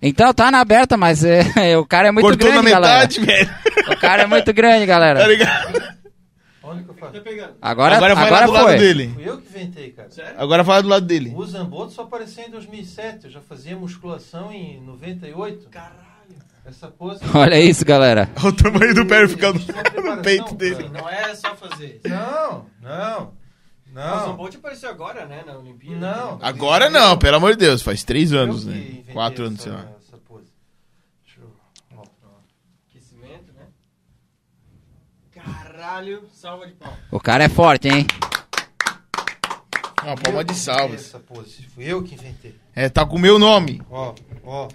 [0.01, 1.43] Então tá na aberta, mas é,
[1.77, 2.93] o cara é muito Cortou grande, na galera.
[3.01, 3.49] metade, velho.
[3.91, 5.27] O cara é muito grande, Tá galera.
[5.27, 5.88] ligado?
[6.99, 7.55] Tá pegando.
[7.61, 8.77] Agora, Agora vai agora lá do lado foi.
[8.77, 9.11] dele.
[9.13, 10.11] Fui eu que inventei, cara.
[10.11, 10.33] Sério?
[10.37, 11.33] Agora fala do lado dele.
[11.35, 13.25] O Zamboto só apareceu em 2007.
[13.25, 15.69] Eu já fazia musculação em 98.
[15.69, 15.99] Caralho.
[16.65, 17.21] Essa pose.
[17.33, 18.29] Olha isso, galera.
[18.37, 20.83] Olha o tamanho do pé ficando no peito dele.
[20.89, 21.01] cara.
[21.01, 22.01] Não é só fazer.
[22.05, 24.19] Não, não, O não.
[24.25, 25.43] Zambolt apareceu agora, né?
[25.47, 25.99] Na Olimpíada.
[25.99, 26.39] Não.
[26.41, 27.81] Agora não, pelo amor de Deus.
[27.81, 29.03] Faz três anos, né?
[29.11, 29.85] Quatro anos, sei lá.
[29.99, 30.51] essa pose.
[31.25, 31.51] Deixa eu-
[31.97, 32.29] ó, ó.
[32.87, 33.65] Aquecimento, né?
[35.79, 36.23] Caralho.
[36.33, 36.93] Salva de pau.
[37.09, 38.05] O cara é forte, hein?
[40.03, 40.95] Uma palma de salve.
[40.95, 41.65] Essa pose.
[41.73, 42.53] Fui eu que inventei.
[42.75, 43.81] É, tá com o meu nome.
[43.89, 44.13] Ó,
[44.43, 44.67] ó.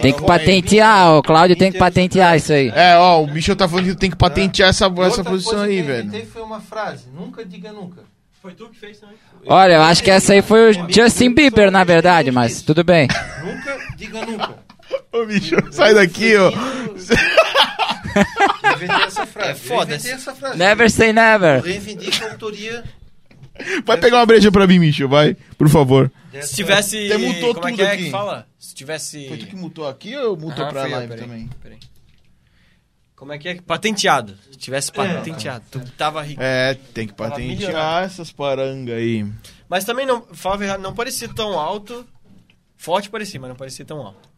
[0.00, 2.68] Tem que patentear, o Cláudio tem que patentear isso aí.
[2.68, 5.80] É, ó, o Michel tá falando que tem que patentear essa, essa posição aí, que
[5.80, 6.06] eu velho.
[6.06, 7.08] inventei foi uma frase.
[7.12, 8.02] Nunca diga nunca.
[8.40, 9.16] Foi tu que fez também?
[9.46, 13.08] Olha, eu acho que essa aí foi o Justin Bieber, na verdade, mas tudo bem.
[13.44, 14.54] Nunca diga nunca.
[15.12, 16.52] Ô, Michel, sai daqui, ó.
[18.76, 19.50] Inventei essa frase.
[19.50, 20.58] É foda essa- frase.
[20.58, 21.62] Never say Eu never.
[21.62, 22.84] reivindico a autoria
[23.84, 26.10] Vai pegar uma breja pra mim, Michel, vai, por favor.
[26.42, 27.06] Se tivesse.
[27.06, 28.04] Até mutou como é tudo que é aqui.
[28.06, 28.48] que fala?
[28.58, 29.28] Se tivesse.
[29.28, 31.50] Foi tu que mutou aqui ou mutou Aham, pra live peraí, também?
[31.62, 31.78] peraí.
[33.14, 33.54] Como é que é?
[33.60, 34.36] Patenteado.
[34.50, 35.64] Se tivesse patenteado.
[35.70, 36.42] Tu tava rico.
[36.42, 39.24] É, tem que patentear essas parangas aí.
[39.68, 42.04] Mas também não, fala a verdade, não parecia tão alto.
[42.76, 44.28] Forte parecia, mas não parecia tão alto.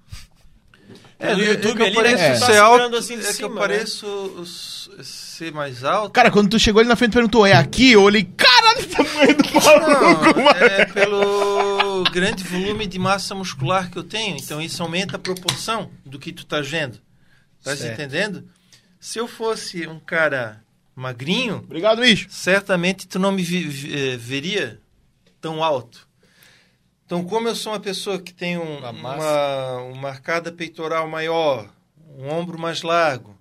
[1.19, 3.19] É, no é YouTube que eu ali, né, pareço que tu tá ser alto, assim
[3.19, 3.61] de é que cima, eu né?
[3.61, 6.11] pareço s- ser mais alto.
[6.13, 7.93] Cara, quando tu chegou ali na frente e perguntou, é aqui?
[7.93, 10.59] Eu olhei, caralho, o tamanho do maluco, Não, mano.
[10.61, 14.37] é pelo grande volume de massa muscular que eu tenho.
[14.37, 16.99] Então isso aumenta a proporção do que tu tá vendo.
[17.65, 17.95] Tá se Certo.
[18.01, 18.45] entendendo?
[19.01, 20.63] Se eu fosse um cara
[20.95, 22.27] magrinho, Obrigado, Micho.
[22.31, 24.79] certamente tu não me vi- vi- eh, veria
[25.41, 26.06] tão alto.
[27.07, 31.69] Então, como eu sou uma pessoa que tem um, Uma uma, uma marcada peitoral maior,
[32.19, 33.37] um ombro mais largo,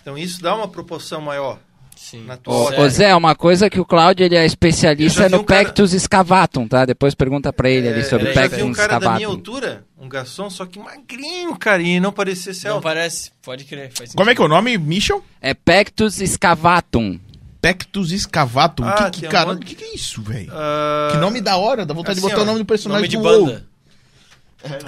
[0.00, 1.58] então isso dá uma proporção maior
[1.96, 2.24] Sim.
[2.26, 5.40] na tua Ô, Zé, uma coisa que o Cláudio ele é especialista Eu vi no
[5.40, 6.84] um cara- pectus excavatum, tá?
[6.84, 8.98] Depois pergunta pra ele ali É, sobre eu o já vi pectus um cara da
[8.98, 9.36] minha excavatum.
[9.38, 12.82] altura, um garçom, só que magrinho, cara, e não parecia ser Não alto.
[12.84, 13.30] parece.
[13.42, 13.90] Pode crer.
[14.14, 15.24] Como é que é o nome, Michel?
[15.40, 17.18] É pectus excavatum.
[17.62, 18.84] Pectus excavatum.
[18.84, 20.50] Ah, que, que, um cara, monte- que, que é isso, velho?
[20.52, 23.02] Ah, Que nome da hora, dá vontade de assim, botar ó, o nome do personagem
[23.02, 23.46] Nome de do WoW.
[23.46, 23.66] banda.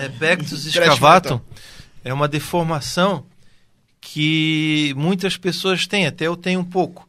[0.02, 1.40] É Pectus excavatum.
[2.04, 3.24] É uma deformação
[4.00, 7.08] que muitas pessoas têm, até eu tenho um pouco.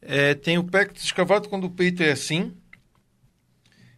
[0.00, 2.52] É, tem o pectus excavatum quando o peito é assim,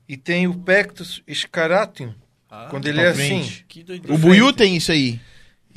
[0.07, 2.13] e tem o pectus scaratum
[2.51, 3.43] Ah, quando ele é assim.
[3.43, 3.85] frente.
[3.85, 4.13] doideira.
[4.15, 5.19] O Buiu tem isso aí.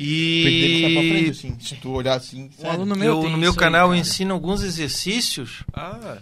[0.04, 1.60] O peito dele tá pra frente, E assim.
[1.60, 2.50] Se tu olhar assim.
[2.60, 6.20] Um aluno eu, meu tem no meu isso aí, canal eu ensino alguns exercícios Ah,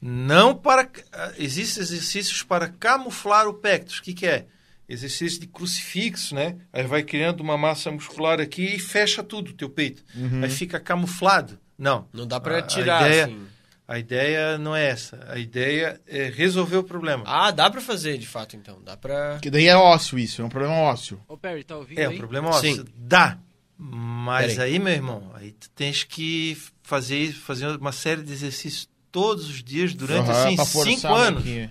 [0.00, 0.88] Não para.
[1.12, 3.98] ah, Existem exercícios para camuflar o pectus.
[3.98, 4.46] O que, que é?
[4.88, 6.56] Exercício de crucifixo, né?
[6.72, 10.04] Aí vai criando uma massa muscular aqui e fecha tudo o teu peito.
[10.42, 11.58] Aí fica camuflado.
[11.76, 12.06] Não.
[12.12, 13.40] não dá A- pra a tirar ideia- assim.
[13.88, 15.24] A ideia não é essa.
[15.28, 17.22] A ideia é resolver o problema.
[17.26, 18.82] Ah, dá pra fazer de fato então.
[18.82, 19.38] Dá pra.
[19.40, 21.20] Que daí é ósseo isso, é um problema ósseo.
[21.28, 22.70] Ô, Perry, tá ouvindo é, o problema é Sim.
[22.72, 22.86] ósseo.
[22.96, 23.38] Dá.
[23.78, 24.72] Mas Peraí.
[24.72, 29.62] aí, meu irmão, aí tu tens que fazer, fazer uma série de exercícios todos os
[29.62, 31.42] dias durante Aham, assim, cinco anos.
[31.42, 31.68] aqui.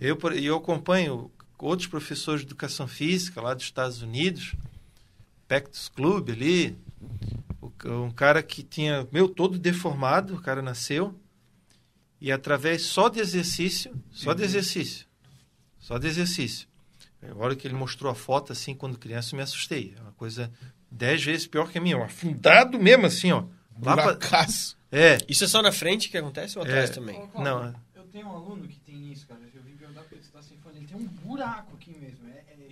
[0.00, 4.54] Eu, eu acompanho outros professores de educação física lá dos Estados Unidos,
[5.48, 6.76] Pectus Club ali,
[7.84, 11.14] um cara que tinha, meu, todo deformado, o cara nasceu,
[12.20, 15.06] e através só de exercício, só de exercício,
[15.78, 16.66] só de exercício.
[17.22, 19.94] A hora que ele mostrou a foto, assim, quando criança, eu me assustei.
[19.96, 20.52] É uma coisa
[20.90, 23.44] dez vezes pior que a minha, afundado mesmo, assim, ó.
[23.82, 24.76] Lá pra- Buracaço.
[24.92, 26.92] É, Isso é só na frente que acontece ou atrás É.
[26.92, 27.28] também?
[27.34, 29.40] não, Eu tenho um aluno que tem isso, cara.
[29.54, 30.78] Eu vim perguntar pra ele se tá sem fone.
[30.78, 32.25] Ele tem um buraco aqui mesmo.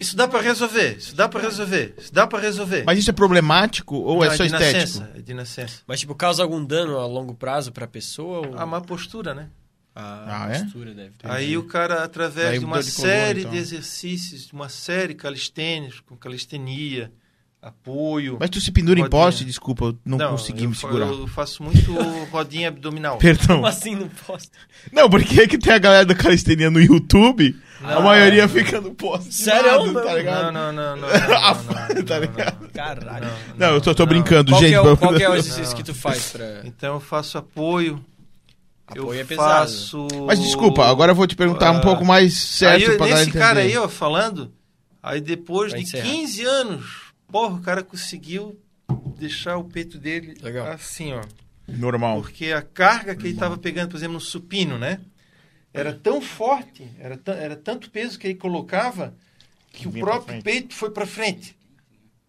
[0.05, 2.85] É, é- isso dá para resolver, isso dá para resolver, isso dá para resolver.
[2.85, 5.01] Mas isso é problemático ou Não, é só de estético?
[5.01, 5.81] nascença, é de nascença.
[5.87, 9.49] Mas tipo, causa algum dano a longo prazo pra pessoa ou A má postura, né?
[9.95, 10.59] a Ah, é?
[10.63, 11.31] postura deve ter?
[11.31, 13.53] Aí o cara, através Daí de uma de coluna, série então.
[13.53, 17.13] de exercícios, de uma série calistênicos, com calistenia,
[17.65, 18.37] apoio.
[18.39, 19.23] Mas tu se pendura em Rodinha.
[19.23, 21.07] poste, desculpa, eu não, consegui eu me segurar.
[21.07, 21.93] Eu faço muito
[22.31, 23.17] rodinha abdominal.
[23.19, 23.57] Perdão.
[23.57, 24.49] Como assim não posso?
[24.93, 28.03] Não, porque é que tem a galera da calistenia no YouTube, a Não.
[28.03, 29.35] maioria fica no poste.
[29.35, 29.93] Sério?
[29.93, 30.53] lado, tá ligado?
[30.53, 31.09] Não, não, não, não.
[31.09, 32.61] A não, não, tá não, ligado?
[32.63, 33.31] não, Caralho.
[33.57, 34.71] Não, eu tô, tô brincando, Qual, gente.
[34.71, 35.77] que é o, qual que é o exercício Não.
[35.77, 36.61] que tu faz pra...
[36.65, 38.05] Então eu faço apoio.
[38.87, 39.49] Apoio eu é pesado.
[39.49, 40.07] faço...
[40.27, 43.23] Mas desculpa, agora eu vou te perguntar um Ah, pouco mais certo aí, pra nesse
[43.23, 43.39] entender.
[43.39, 44.53] cara aí, ó, falando,
[45.03, 46.05] aí depois Pra de encerrar.
[46.05, 46.85] 15 anos,
[47.35, 48.57] porra, o cara conseguiu
[49.19, 50.69] deixar o peito dele Legal.
[50.69, 51.25] assim, ó.
[51.67, 52.21] Normal.
[52.21, 55.01] Porque a carga que ele estava pegando, por exemplo, no supino, né?
[55.73, 59.13] Era tão forte, era, era tanto peso que ele colocava
[59.73, 61.57] que o Vinha próprio peito foi para frente.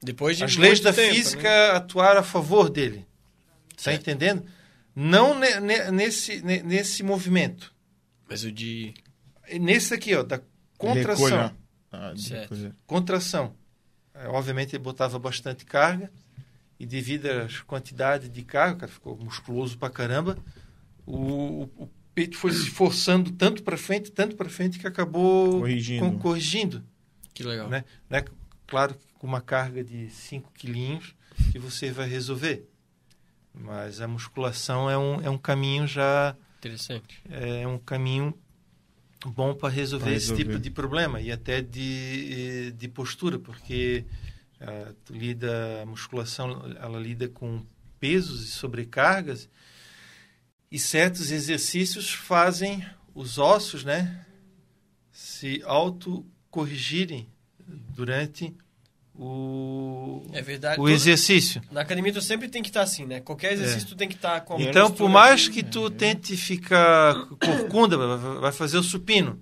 [0.02, 1.72] Depois de As leis da tempo, física né?
[1.78, 3.06] atuaram a favor dele.
[3.76, 4.02] Tá Certo.
[4.02, 4.44] entendendo?
[4.96, 7.72] Não ne- ne- nesse, ne- nesse movimento.
[8.28, 8.94] Mas o de.
[9.62, 10.42] Nesse aqui, ó, da
[10.80, 11.52] contração.
[11.92, 12.74] Ah, de.
[12.88, 13.54] Contração.
[14.16, 16.12] É, obviamente ele botava bastante carga
[16.80, 20.38] e devido às quantidades de carga, o cara ficou musculoso pra caramba,
[21.06, 21.16] o,
[21.64, 26.06] o- o peito foi se forçando tanto para frente, tanto para frente que acabou Corrigindo.
[26.06, 26.84] com- corrigindo.
[27.34, 27.68] Que legal.
[27.70, 27.84] Né?
[28.10, 28.26] Não é
[28.66, 31.14] claro que com uma carga de 5 quilinhos
[31.52, 32.68] que você vai resolver.
[33.54, 37.22] Mas a musculação é um, é um caminho já Interessante.
[37.30, 38.34] é um caminho
[39.32, 40.44] bom para resolver, Pra esse resolver.
[40.44, 44.06] tipo de problema e até de, de postura, porque
[44.60, 47.66] ah, tu lida, a musculação ela lida com
[48.00, 49.50] pesos e sobrecargas
[50.72, 54.26] e certos exercícios fazem os ossos, né,
[55.12, 57.28] se autocorrigirem
[57.96, 58.56] durante
[59.18, 60.76] o, É verdade.
[60.76, 61.62] o Todo- exercício.
[61.72, 63.20] Na academia tu sempre tem que estar assim, né?
[63.22, 65.52] Qualquer exercício tu tem que estar com a Então, por mais assim.
[65.52, 67.98] que tu tente ficar corcunda,
[68.40, 69.40] vai- fazer o supino,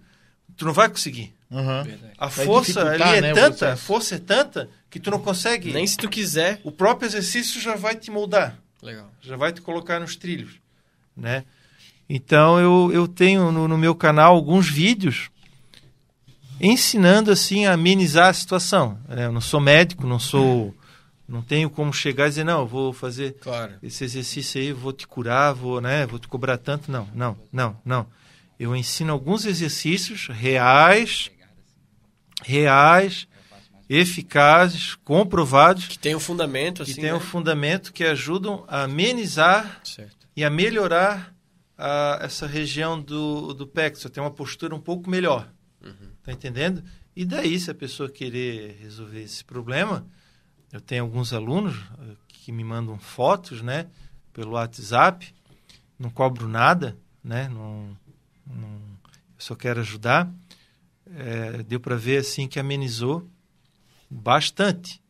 [0.56, 1.34] tu não vai conseguir.
[1.50, 2.00] Verdade.
[2.18, 5.72] A Vai força ali é né, tanta, a força é tanta que tu não consegue.
[5.72, 6.60] Nem se tu quiser.
[6.64, 9.12] O próprio exercício já vai te moldar, Legal.
[9.22, 10.54] já vai te colocar nos trilhos,
[11.16, 11.44] né?
[12.10, 15.30] Então eu, eu tenho no, no meu canal alguns vídeos
[16.60, 18.98] ensinando assim a amenizar a situação.
[19.08, 19.26] né?
[19.26, 20.74] Eu não sou médico, não sou,
[21.28, 23.74] não tenho como chegar e dizer não, eu vou fazer Claro.
[23.84, 26.92] esse exercício aí, vou te curar, vou, né, vou te cobrar tanto.
[26.92, 28.08] Não, não, não, não.
[28.60, 31.30] Eu ensino alguns exercícios reais,
[32.44, 33.28] reais,
[33.90, 37.02] eficazes, comprovados, Que tem um fundamento, que assim.
[37.02, 37.14] têm né?
[37.16, 40.28] um fundamento que ajudam a amenizar Certo.
[40.36, 41.34] e a melhorar
[41.78, 45.48] a- essa região do, do pecto, ter uma postura um pouco melhor.
[46.24, 46.84] Tá entendendo?
[47.16, 50.06] E daí, se a pessoa querer resolver esse problema,
[50.72, 53.88] eu tenho alguns alunos eh, que me mandam fotos, né,
[54.34, 55.34] pelo WhatsApp,
[56.00, 57.96] não cobro nada, né, não,
[58.48, 58.82] não-
[59.36, 60.32] eu só quero ajudar.
[61.16, 63.28] Eh, deu para ver assim que amenizou
[64.10, 65.02] bastante.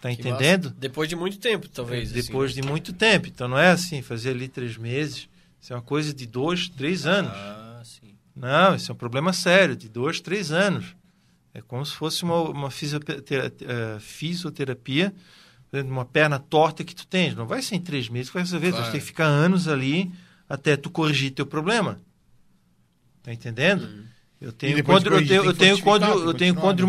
[0.00, 0.64] Tá Que entendendo?
[0.64, 0.76] massa.
[0.80, 2.10] Depois de muito tempo, talvez.
[2.10, 2.22] assim.
[2.22, 3.28] Depois de muito tempo.
[3.28, 5.28] Então não é assim, fazer ali três meses.
[5.60, 7.30] Isso é uma coisa de dois, três anos.
[7.32, 7.61] Ah.
[8.34, 10.96] Não, isso é um problema sério, de dois, três anos.
[11.54, 15.14] É como se fosse uma, uma eh, fisioterapia,
[15.72, 17.34] uma perna torta que tu tens.
[17.34, 18.68] Não vai ser em três meses que vai resolver.
[18.68, 18.84] Tu Claro.
[18.84, 20.10] vai ter que ficar anos ali
[20.48, 22.00] até tu corrigir teu problema.
[23.22, 23.84] Tá entendendo?
[23.84, 24.04] Hum.
[24.40, 25.78] Eu tenho eu tenho, tem eu tenho tem
[26.08, 26.82] eu tenho quando né?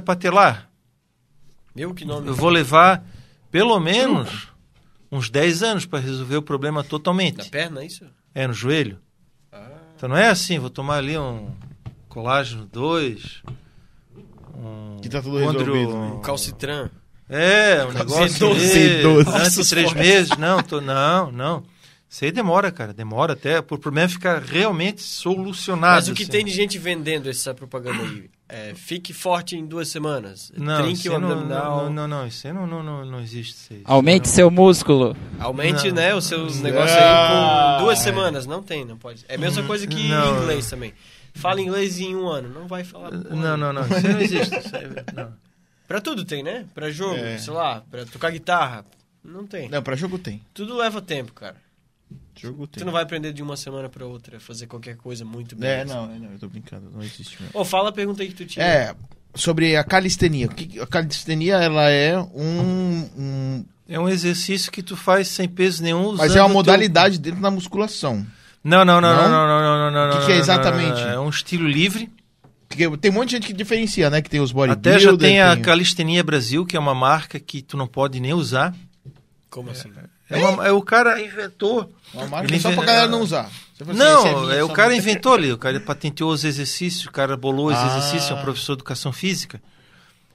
[0.00, 0.70] patelar.
[1.74, 2.28] Meu, que nome.
[2.28, 3.04] Eu vou levar
[3.50, 4.48] pelo menos
[5.10, 7.50] uns 10 anos para resolver o problema totalmente.
[7.50, 8.04] perna, é isso?
[8.34, 9.00] É no joelho.
[10.00, 11.50] Então não é assim, vou tomar ali um
[12.08, 13.42] colágeno 2,
[14.56, 16.12] um Que tá tudo condro- resolvido, né?
[16.14, 16.88] O calcitran.
[17.28, 18.50] É, um negócio C12.
[18.50, 19.18] ali, C12.
[19.18, 19.98] antes de Nossa, três forte.
[19.98, 20.30] meses.
[20.38, 21.62] Não, tô, não, não.
[22.12, 22.92] Isso aí demora, cara.
[22.92, 23.62] Demora até.
[23.62, 25.94] Por problema ficar realmente solucionado.
[25.94, 26.32] Mas o que assim.
[26.32, 28.28] tem de gente vendendo essa propaganda aí?
[28.48, 30.50] É, fique forte em duas semanas.
[30.56, 31.84] Não, Trinque isso o abdominal.
[31.84, 33.52] não, não, não, isso aí não, não, não, não existe.
[33.54, 33.82] Isso aí.
[33.84, 34.34] Aumente Não.
[34.34, 35.16] seu músculo.
[35.38, 35.94] Aumente, Não.
[35.94, 38.44] né, os seus negócios aí com duas semanas.
[38.44, 39.24] Não tem, não pode.
[39.28, 40.92] É a mesma coisa que em inglês também.
[41.32, 42.48] Fala inglês em um ano.
[42.48, 43.12] Não vai falar.
[43.12, 43.82] Não, não, não.
[43.82, 44.58] Isso aí não existe.
[44.58, 45.32] Isso aí, não.
[45.86, 46.66] Pra tudo tem, né?
[46.74, 47.38] Pra jogo, É.
[47.38, 48.84] sei lá, pra tocar guitarra.
[49.24, 49.68] Não tem.
[49.68, 50.42] Não, pra jogo tem.
[50.52, 51.54] Tudo leva tempo, cara.
[52.40, 52.80] Jogo tem.
[52.82, 55.68] Tu não vai aprender de uma semana pra outra, fazer qualquer coisa muito bem.
[55.68, 57.58] É, não, é, não, eu tô brincando, não existe mesmo.
[57.58, 58.64] Ô, fala a pergunta aí que tu tinha.
[58.64, 58.94] É,
[59.34, 60.48] sobre a calistenia.
[60.80, 63.08] A calistenia, ela é um...
[63.16, 66.16] um- É um exercício que tu faz sem peso nenhum.
[66.16, 68.24] mas é uma o teu- modalidade dentro da musculação.
[68.62, 69.28] Não, não, não, Não?
[69.28, 70.08] não, não, não, não, não.
[70.08, 71.00] O que não, que é exatamente?
[71.00, 71.12] não, não.
[71.12, 72.10] É um estilo livre.
[72.68, 74.22] Porque tem um monte de gente que diferencia, né?
[74.22, 74.96] Que tem os bodybuilders...
[74.96, 78.20] Até já tem a tem- Calistenia Brasil, que é uma marca que tu não pode
[78.20, 78.72] nem usar.
[79.50, 79.90] Como assim?
[80.30, 81.92] É, uma- é o cara inventou.
[82.14, 83.50] Uma marca Ele só pra inven- galera não usar.
[83.80, 85.52] Assim, Não, minha, é, o só cara inventou ali.
[85.52, 87.86] O cara patenteou os exercícios, o cara bolou os Ah.
[87.86, 89.60] exercícios, é um professor de educação física.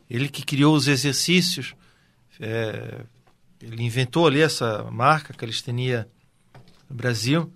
[0.09, 1.73] Ele que criou os exercícios.
[2.39, 3.01] é,
[3.61, 6.05] ele inventou ali essa marca, Calistenia
[6.89, 7.49] Brasil.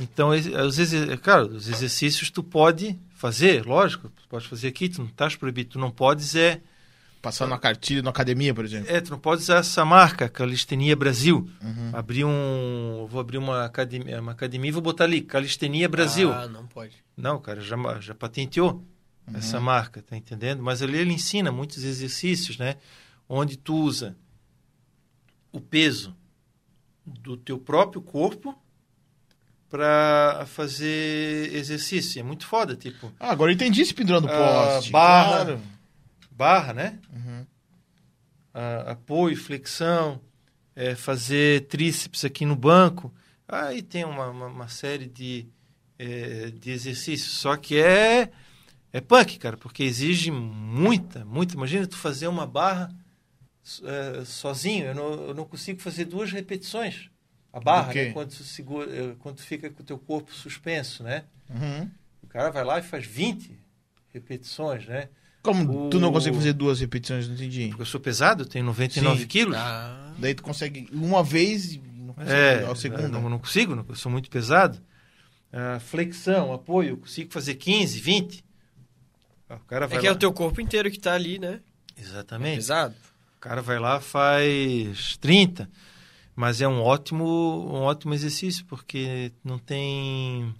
[0.00, 4.88] Então, esse- os, exer- cara, os exercícios tu pode fazer, lógico, tu pode fazer aqui,
[4.88, 6.60] tu não estás proibido, tu não podes é
[7.22, 8.90] Passar numa cartilha, na academia, por exemplo.
[8.90, 11.46] É, tu não pode usar essa marca, Calistenia Brasil.
[11.62, 11.90] Uhum.
[11.92, 13.06] Abrir um.
[13.10, 16.32] Vou abrir uma academia, uma academia e vou botar ali, Calistenia Brasil.
[16.32, 16.96] Ah, não pode.
[17.16, 18.82] Não, o cara já, já patenteou
[19.34, 20.62] essa marca, tá entendendo?
[20.62, 22.76] Mas ali ele ensina muitos exercícios, né?
[23.28, 24.16] Onde tu usa
[25.52, 26.16] o peso
[27.04, 28.58] do teu próprio corpo
[29.68, 32.18] para fazer exercício.
[32.18, 34.90] É muito foda, tipo, Ah, agora eu entendi se pendurando Ah, poste.
[34.90, 35.44] barra.
[35.44, 35.60] Claro.
[36.40, 36.98] Barra, né?
[37.12, 37.46] Uhum.
[38.54, 40.18] a- apoio, flexão,
[40.74, 43.12] é, fazer tríceps aqui no banco.
[43.46, 45.46] Aí tem uma, uma, uma série de,
[45.98, 47.32] é, de exercícios.
[47.38, 48.30] Só que é,
[48.90, 51.54] é punk, cara, porque exige muita, muita.
[51.54, 52.90] Imagina tu fazer uma barra
[53.84, 54.86] é, sozinho.
[54.86, 57.10] Eu não, eu não consigo fazer duas repetições.
[57.52, 61.02] A barra, né, quando, tu segura, eh, quando tu fica com o teu corpo suspenso,
[61.02, 61.24] né?
[61.50, 61.90] Uhum.
[62.22, 63.58] O cara vai lá e faz 20
[64.14, 65.08] repetições, né?
[65.42, 67.68] Como O- tu não consegue fazer duas repetições, não entendi.
[67.68, 69.26] Porque eu sou pesado, tenho 99 Sim.
[69.26, 69.56] quilos.
[69.56, 73.08] Ah, Daí tu consegue uma vez e não consegue É, a segunda.
[73.08, 74.78] Não, não consigo, não- eu sou muito pesado.
[75.52, 78.44] Ah, flexão, apoio, eu consigo fazer 15, 20.
[79.48, 80.16] Ah, O cara vai é que é lá.
[80.16, 81.60] o teu corpo inteiro que tá ali, né?
[81.96, 82.56] Exatamente.
[82.56, 82.94] Pesado.
[83.36, 85.70] O cara vai lá faz 30.
[86.36, 90.54] Mas é um ótimo, um ótimo exercício, porque não tem.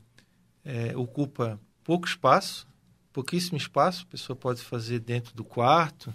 [0.64, 2.66] é, ocupa pouco espaço,
[3.12, 4.04] pouquíssimo espaço.
[4.08, 6.12] A pessoa pode fazer dentro do quarto,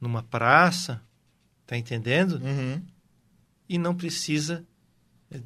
[0.00, 1.00] numa praça,
[1.66, 2.40] tá entendendo?
[2.44, 2.82] Uhum.
[3.68, 4.64] E não precisa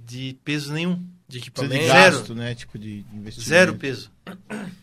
[0.06, 0.96] de peso nenhum.
[1.28, 1.82] De Precisa equipamento.
[1.84, 2.16] de Zero.
[2.16, 2.54] gasto, né?
[2.54, 3.48] Tipo de investimento.
[3.48, 4.10] Zero peso.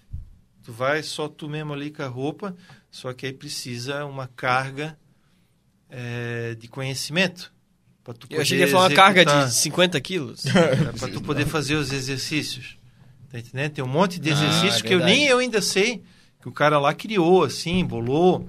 [0.64, 2.54] Tu vai só tu mesmo ali com a roupa,
[2.92, 5.00] só que aí precisa uma carga
[5.90, 7.54] é, de conhecimento.
[8.04, 10.46] Pra tu Eu achei que ia falar uma carga de 50 quilos.
[10.46, 12.77] é, pra tu poder fazer os exercícios.
[13.32, 13.72] Tá entendendo?
[13.74, 16.02] Tem um monte de Ah, exercícios é que eu nem eu ainda sei,
[16.42, 18.48] que o cara lá criou, assim, bolou,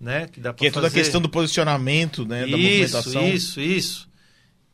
[0.00, 0.28] né?
[0.28, 1.00] Que dá pra Que é toda a fazer.
[1.02, 2.40] questão do posicionamento, né?
[2.46, 2.56] da Isso,
[2.96, 3.28] movimentação.
[3.28, 4.08] isso, isso.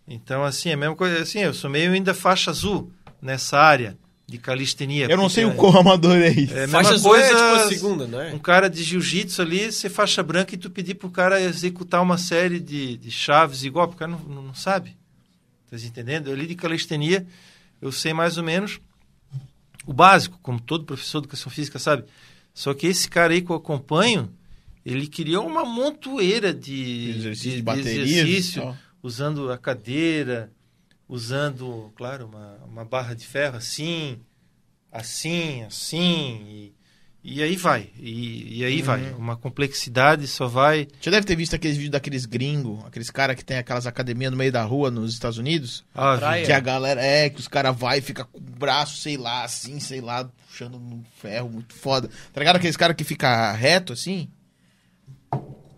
[0.06, 2.90] Então, assim, é a mesma coisa, assim, eu sou meio ainda faixa azul
[3.20, 3.96] nessa área
[4.26, 5.06] de calistenia.
[5.08, 6.54] Eu não sei o porque quão amador é isso.
[6.54, 8.32] É a Faixa azul é coisa, tipo a segunda, não é?
[8.34, 12.18] um cara de jiu-jitsu ali, ser faixa branca e tu pedir pro cara executar uma
[12.18, 14.96] série de, de chaves igual, porque o cara não, não, não sabe.
[15.70, 16.30] Tá entendendo?
[16.30, 17.26] Ali de calistenia,
[17.80, 18.80] eu sei mais ou menos
[19.88, 22.04] o básico, como todo professor de educação física sabe.
[22.52, 24.30] Só que esse cara aí que eu acompanho,
[24.84, 30.52] ele criou uma montoeira de, Exercício de, de exercício, usando a cadeira,
[31.08, 34.20] usando, claro, uma, uma barra de ferro assim,
[34.92, 36.74] assim, assim, e,
[37.36, 37.90] e aí vai.
[37.98, 38.84] E, e aí Uhum.
[38.84, 39.12] vai.
[39.12, 40.86] Uma complexidade só vai.
[41.00, 44.36] Você deve ter visto aqueles vídeos daqueles gringos, aqueles caras que tem aquelas academias no
[44.36, 45.84] meio da rua nos Estados Unidos.
[45.94, 46.44] Ah, Praia.
[46.46, 49.44] Que a galera, é, que os caras vai e fica com o braço, sei lá,
[49.44, 52.08] assim, sei lá, puxando no ferro, muito foda.
[52.32, 54.28] Tá ligado aqueles caras que fica reto, assim?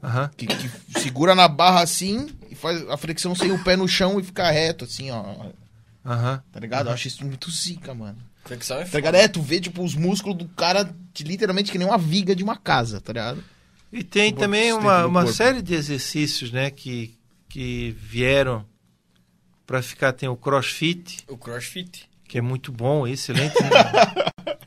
[0.03, 0.31] Aham.
[0.37, 0.71] Que, que
[1.01, 4.51] segura na barra assim e faz a flexão sem o pé no chão e fica
[4.51, 5.25] reto, assim, ó.
[6.05, 6.43] Aham.
[6.51, 6.87] Tá ligado?
[6.89, 8.17] Eu acho isso muito zica, mano.
[8.45, 9.15] Flexão é Tá ligado?
[9.15, 12.43] É, tu vê, tipo, os músculos do cara de, literalmente que nem uma viga de
[12.43, 13.43] uma casa, tá ligado?
[13.93, 15.37] E tem também uma, uma corpo.
[15.37, 17.15] série de exercícios, né, que,
[17.49, 18.65] que vieram
[19.67, 20.13] para ficar.
[20.13, 22.09] Tem o CrossFit, O crossfit.
[22.29, 23.55] que é muito bom, excelente.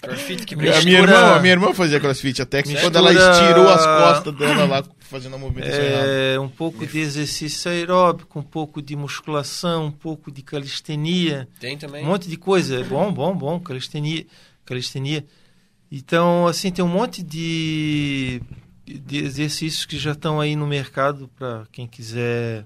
[0.01, 2.97] Crossfit que A Mistura- minha, irmã, a minha irmã fazia crossfit, até que Mistura- quando
[2.97, 6.07] ela estirou as costas dela lá, fazendo a movimentação errada.
[6.07, 11.77] É, um pouco de exercício aeróbico, um pouco de musculação, um pouco de calistenia, Tem
[11.77, 12.03] também.
[12.03, 12.79] um monte de coisa.
[12.79, 14.25] É bom, bom, bom, calistenia.
[14.65, 15.25] calistenia.
[15.91, 18.41] Então, assim, tem um monte de,
[18.85, 22.65] de exercícios que já estão aí no mercado para quem quiser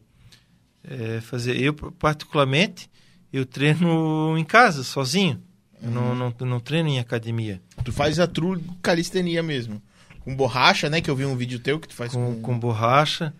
[0.83, 1.59] é, fazer.
[1.59, 2.89] Eu, particularmente,
[3.33, 5.41] eu treino em casa, sozinho.
[5.81, 7.61] Eu não, não, não treino em academia.
[7.83, 9.81] Tu faz a true calistenia mesmo.
[10.27, 10.99] Com borracha, né?
[10.99, 12.41] Que eu vi um vídeo teu que tu faz com, com...
[12.41, 13.33] com borracha,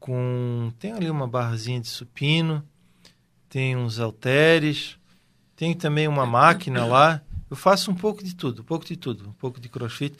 [0.00, 2.66] com tem ali uma barrazinha de supino,
[3.50, 4.96] tem uns halteres,
[5.54, 7.20] tem também uma máquina lá.
[7.50, 10.16] Eu faço um pouco de tudo, um pouco de tudo, um pouco de crossfit.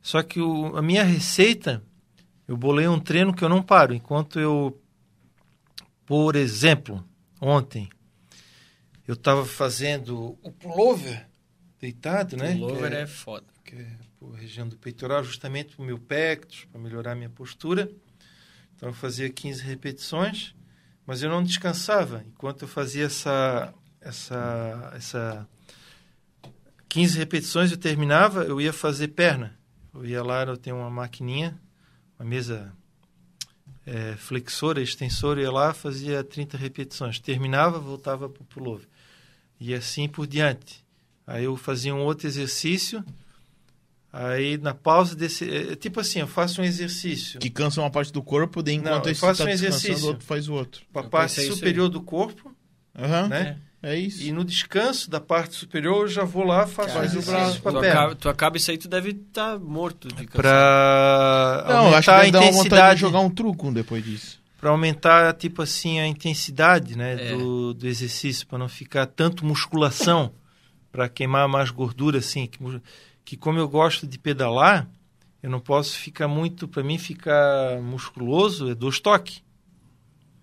[0.00, 1.82] Só que o, a minha receita,
[2.46, 3.92] eu bolei um treino que eu não paro.
[3.92, 4.80] Enquanto eu,
[6.06, 7.04] por exemplo,
[7.40, 7.90] ontem,
[9.04, 11.28] eu estava fazendo o pullover
[11.80, 12.52] deitado, né?
[12.52, 13.49] Pullover Que é foda.
[13.64, 17.90] Que é por região do peitoral, justamente para o meu pectus, para melhorar minha postura.
[18.76, 20.54] Então eu fazia 15 repetições,
[21.06, 22.24] mas eu não descansava.
[22.26, 25.48] Enquanto eu fazia essa, essa, essa
[26.88, 29.58] 15 repetições, eu terminava, eu ia fazer perna.
[29.94, 31.60] Eu ia lá, eu tenho uma maquininha,
[32.18, 32.72] uma mesa
[33.86, 37.18] é, flexora, extensora, eu ia lá, fazia 30 repetições.
[37.18, 38.88] Terminava, voltava para o pullover.
[39.58, 40.84] E assim por diante.
[41.26, 43.04] Aí eu fazia um outro exercício,
[44.12, 45.48] Aí na pausa desse.
[45.48, 47.38] é, tipo assim, eu faço um exercício.
[47.38, 49.76] Que cansa uma parte do corpo, daí Não, enquanto eu esse faço tá um descansando,
[49.76, 50.04] exercício.
[50.04, 50.82] o outro faz o outro.
[50.92, 52.52] Para a Eu parte superior do corpo,
[52.98, 53.58] Aham, né?
[53.80, 54.20] é isso.
[54.24, 57.62] E no descanso da parte superior eu já vou lá faço Faz o braço.
[57.62, 58.00] com Tu a perna.
[58.00, 60.32] acaba, tu acaba isso aí, tu deve estar morto de cansado.
[60.42, 63.00] Para Não, eu acho que aumentar a deve dar uma vontade de intensidade.
[63.00, 64.40] jogar um truco depois disso.
[64.60, 67.36] Para aumentar, tipo assim, a intensidade né, É.
[67.36, 70.32] do, do exercício, para não ficar tanto musculação,
[70.92, 72.46] para queimar mais gordura, assim.
[72.46, 72.58] Que,
[73.30, 74.88] que como eu gosto de pedalar,
[75.40, 79.40] eu não posso ficar muito, para mim ficar musculoso, é dois toques.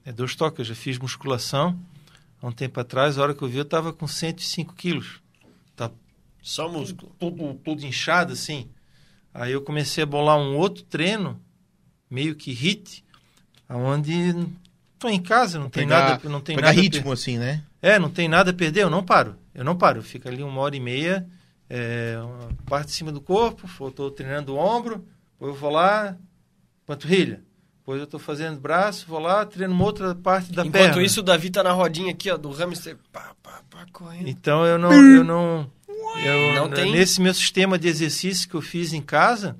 [0.05, 1.77] É dois toques, eu já fiz musculação,
[2.41, 5.19] há um tempo atrás, a hora que eu vi, eu tava com 105 quilos.
[5.75, 5.91] Tá
[6.41, 7.11] Só músculo.
[7.19, 8.69] tudo, tudo inchado, assim.
[9.33, 11.38] Aí eu comecei a bolar um outro treino,
[12.09, 13.03] meio que hit,
[13.67, 14.33] aonde
[14.97, 17.65] tô em casa, não tem Pegar- nada, não tem Pegar nada ritmo, assim, né?
[17.81, 19.35] é, não tem nada a perder, eu não paro.
[19.53, 20.01] Eu não paro.
[20.01, 21.27] Fica ali uma hora e meia,
[21.70, 26.18] é, uma parte de cima do corpo, estou treinando o ombro, depois eu vou lá,
[26.86, 27.41] panturrilha.
[27.80, 31.03] Depois eu estou fazendo braço, vou lá, treino uma outra parte da Enquanto perna.
[31.03, 32.97] isso, o Davi tá na rodinha aqui, ó, do hamster.
[33.13, 34.28] Pá, pá, pá, correndo.
[34.28, 34.91] Então eu não.
[34.91, 35.72] Eu não,
[36.26, 36.91] eu, Não tem?
[36.91, 39.57] Nesse meu sistema de exercício que eu fiz em casa,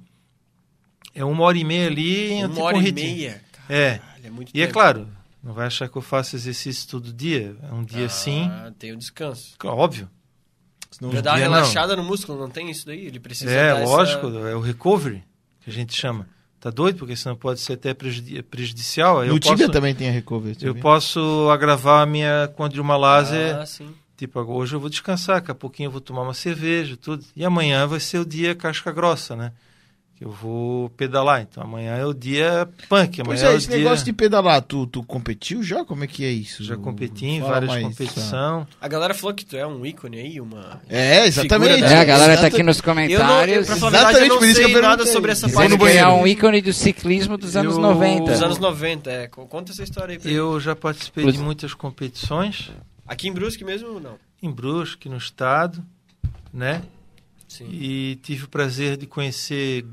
[1.16, 2.40] é uma hora e meia ali.
[2.42, 3.42] eu Uma tenho hora e meia.
[3.70, 3.98] É.
[4.00, 4.74] Caralho, é muito E é tempo.
[4.74, 5.08] claro,
[5.42, 7.56] não vai achar que eu faço exercício todo dia.
[7.64, 9.56] É um dia sim, Ah, tem o descanso.
[9.64, 10.10] óbvio.
[10.92, 11.54] Senão- Já dá uma dia não.
[11.56, 13.06] relaxada no músculo, não tem isso daí?
[13.06, 15.24] Ele precisa É, dar essa- lógico, é o recovery
[15.62, 16.28] que a gente chama.
[16.60, 16.98] Tá doido?
[16.98, 19.18] Porque senão pode ser até prejudi- prejudicial.
[19.20, 20.58] No eu Tibia também tem a recovery.
[20.62, 20.82] eu sabia?
[20.82, 23.36] posso agravar a minha condromalase.
[23.38, 23.94] Ah, sim.
[24.18, 27.24] Tipo, hoje eu vou descansar, daqui a pouquinho eu vou tomar uma cerveja, tudo.
[27.36, 29.52] E amanhã vai ser o dia casca grossa, né?
[30.18, 31.42] Que eu vou pedalar.
[31.42, 33.22] Então amanhã é o dia punk.
[33.22, 33.78] Amanhã Pois é, é, o esse dia...
[33.78, 35.86] negócio de pedalar, tu, tu competiu já?
[35.86, 36.64] Como é que é isso?
[36.64, 38.68] Já competi em várias competições.
[38.82, 40.82] A galera falou que tu é um ícone aí, uma...
[40.90, 41.76] É, exatamente.
[41.76, 43.68] Figura É, a galera tá Exata- aqui nos Eu não, eu, comentários.
[43.68, 45.46] pra falar a verdade, eu Exatamente não por isso que sei eu nada sobre essa
[45.48, 48.32] Eu parte que é um ícone do ciclismo dos anos Eu- 90.
[48.32, 49.12] dos anos 90.
[49.12, 49.28] É.
[49.28, 50.36] Co- Conta essa história aí pra mim.
[50.36, 52.72] Eu já participei Pois- de muitas competições,
[53.06, 54.16] Aqui em Brusque mesmo, não?
[54.42, 55.84] em Brusque, no estado,
[56.52, 56.82] né?
[57.58, 57.70] Sim.
[57.72, 59.84] E tive o prazer de conhecer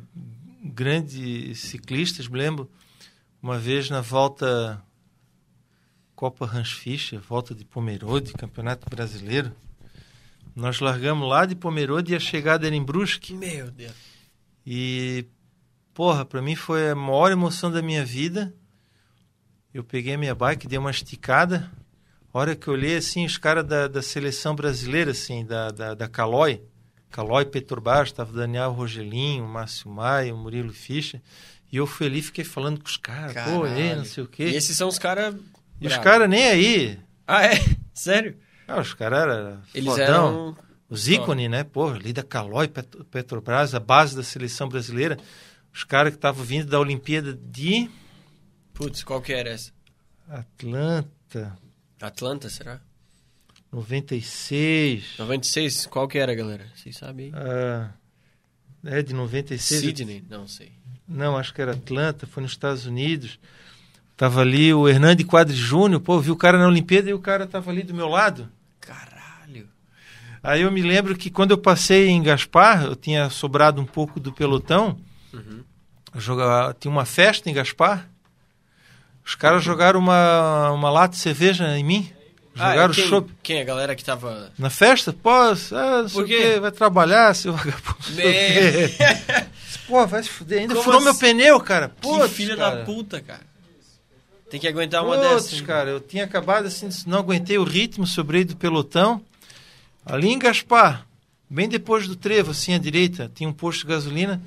[0.63, 2.29] grandes ciclistas.
[2.29, 2.71] Me lembro
[3.43, 4.83] uma vez na volta
[6.15, 9.51] Copa Hans Fischer, volta de Pomerode, Campeonato Brasileiro.
[10.55, 13.33] Nós largamos lá de Pomerode e a chegada era em Brusque.
[13.33, 13.95] Meu Deus.
[14.67, 15.27] E,
[15.95, 18.55] porra, pra mim foi a maior emoção da minha vida.
[19.73, 21.71] Eu peguei a minha bike, dei uma esticada.
[22.33, 25.95] A hora que eu olhei, assim, os caras da, da seleção brasileira, assim, da, da,
[25.95, 26.63] da Calói,
[27.15, 31.23] Calói Petrobras, estava Daniel Rogelinho, Márcio Maia, Murilo Fischer.
[31.71, 33.97] E eu fui ali e fiquei falando com os caras, pô, Caralho.
[33.99, 34.49] não sei o quê.
[34.49, 35.33] E esses são os caras...
[35.81, 36.99] E os caras nem aí.
[37.25, 37.53] Ah, é?
[37.95, 38.37] Sério?
[38.67, 40.05] Ah, os caras eram Eles fodão.
[40.05, 40.57] eram...
[40.89, 41.63] Os ícones, né?
[41.63, 45.17] Pô, ali da Calói, Pet- Petrobras, a base da seleção brasileira.
[45.73, 47.89] Os caras que estavam vindo da Olimpíada de
[48.73, 49.71] Putz, qual que era essa?
[50.29, 51.57] Atlanta,
[52.01, 52.81] Atlanta, será?
[53.75, 55.19] 96.
[55.19, 56.65] 96, qual que era, galera?
[56.77, 57.33] Vocês sabem aí?
[57.35, 57.91] Ah,
[58.85, 59.81] é, de 96.
[59.81, 60.25] Sydney?
[60.31, 60.73] Não sei.
[61.09, 63.39] Não, acho que era Atlanta, foi nos Estados Unidos.
[64.17, 67.49] Tava ali o Hernande Quadri Júnior, pô, vi o cara na Olimpíada e o cara
[67.49, 68.49] tava ali do meu lado.
[68.81, 69.69] Caralho.
[70.41, 74.21] Aí eu me lembro que quando eu passei em Gaspar, eu tinha sobrado um pouco
[74.21, 74.97] do pelotão.
[75.33, 75.65] Uhum.
[76.17, 78.09] Jogava, tinha uma festa em Gaspar.
[79.27, 82.13] Os caras jogaram uma, uma lata de cerveja em mim.
[82.55, 83.31] Jogaram Ah, quem, chopp.
[83.43, 83.61] quem?
[83.61, 84.53] A galera que tava...
[84.59, 85.13] Na festa?
[85.13, 85.57] Pô, ah, não
[86.09, 86.61] sei Por o quê?
[86.61, 87.99] vai trabalhar, seu vagabundo.
[89.87, 90.61] Pô, vai se fuder.
[90.61, 91.05] Ainda Como furou assim?
[91.05, 91.89] meu pneu, cara.
[91.89, 92.77] que Putz, filha cara.
[92.77, 93.41] da puta, cara.
[94.51, 95.61] Tem que aguentar uma dessas.
[95.61, 99.21] cara, eu tinha acabado assim, não aguentei o ritmo, sobrei do pelotão.
[100.07, 101.05] Ali em Gaspar,
[101.51, 104.41] bem depois do trevo, assim à direita, tinha um posto de gasolina.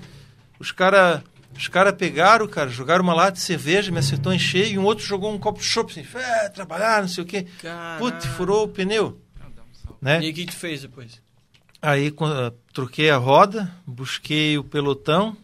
[0.60, 1.22] Os caras
[1.56, 4.86] os cara pegaram, cara, jogaram uma lata de cerveja, me acertou em cheio, e um
[4.86, 7.48] outro jogou um copo de chopp, assim, é, trabalhar, não sei o quê.
[7.98, 9.22] Putz, furou o pneu.
[10.02, 10.22] Né?
[10.22, 11.22] E o que tu fez depois?
[11.82, 15.36] Aí ah, troquei a roda, busquei o pelotão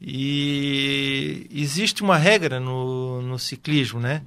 [0.00, 4.22] e existe uma regra no, no ciclismo, né?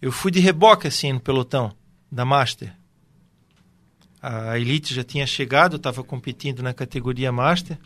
[0.00, 1.74] Eu fui de reboque assim no pelotão
[2.10, 2.72] da Master.
[4.22, 7.78] A Elite já tinha chegado, estava competindo na categoria Master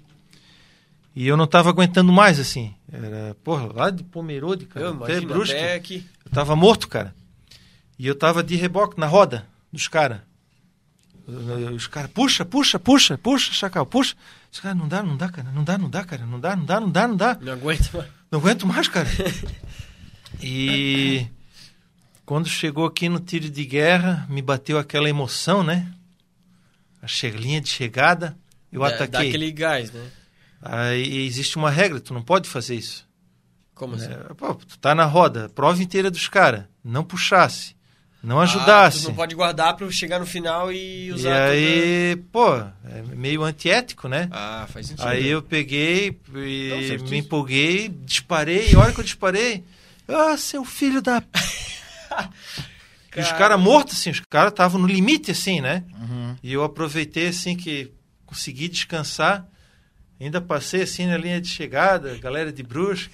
[1.18, 2.72] e eu não estava aguentando mais assim.
[2.92, 5.52] Era, porra, lá de Pomerode, cara, Eu até Brusque.
[5.56, 5.96] até.
[6.24, 7.12] Eu tava morto, cara.
[7.98, 10.20] E eu tava de reboque na roda dos caras.
[11.74, 14.14] Os caras, puxa, puxa, puxa, puxa, chacal, puxa.
[14.52, 16.64] Os caras, não dá, não dá, cara, não dá, não dá, cara, não dá, não
[16.64, 17.38] dá, não dá, não dá.
[17.40, 18.08] Não aguento mais.
[18.30, 19.08] Não aguento mais, cara.
[20.40, 21.26] E
[22.24, 25.92] quando chegou aqui no tiro de guerra, me bateu aquela emoção, né?
[27.02, 28.38] A chelinha de chegada,
[28.70, 29.08] eu ataquei.
[29.08, 30.12] Dá aquele gás, né?
[30.60, 33.06] Aí existe uma regra, tu não pode fazer isso.
[33.74, 34.10] Como assim?
[34.12, 37.76] É, pô, tu tá na roda, prova inteira dos caras, não puxasse,
[38.20, 39.02] não Ah, ajudasse.
[39.02, 43.44] tu não pode guardar pra chegar no final e e usar aí, pô, é meio
[43.44, 44.22] antiético, né?
[44.24, 44.36] toda...
[44.36, 45.06] Ah, faz sentido.
[45.06, 47.10] Aí eu peguei e certíssimo.
[47.10, 49.64] me empolguei, disparei, e a hora que eu disparei,
[50.08, 51.22] ah, seu filho da.
[53.16, 53.38] E os Cara.
[53.38, 55.82] caras mortos, assim, os caras estavam no limite, assim, né?
[55.98, 56.36] Uhum.
[56.42, 57.90] E eu aproveitei, assim, que
[58.26, 59.44] consegui descansar.
[60.20, 63.10] Ainda passei assim na linha de chegada, galera de Brusque.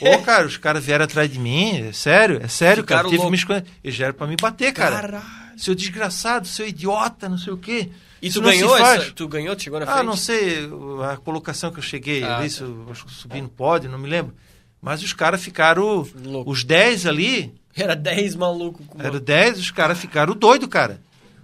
[0.00, 3.16] Ô, cara, os caras vieram atrás de mim, é sério, é sério, Ficaram cara.
[3.16, 3.64] Teve me esconder.
[3.82, 4.96] Eles vieram pra me bater, cara.
[5.00, 5.24] Caralho.
[5.56, 7.90] Seu desgraçado, seu idiota, não sei o quê.
[8.20, 9.12] E Isso tu ganhou essa?
[9.12, 9.54] Tu ganhou?
[9.54, 9.98] Tu chegou na frente?
[10.00, 10.68] Ah, não sei
[11.12, 12.64] a colocação que eu cheguei Ah, ali, tá.
[12.90, 14.34] acho que subi no pódio, não me lembro.
[14.82, 16.04] Mas os caras ficaram.
[16.24, 16.50] Louco.
[16.50, 21.00] Os 10 ali, Era 10 malucos com era 10, os caras ficaram doido, cara.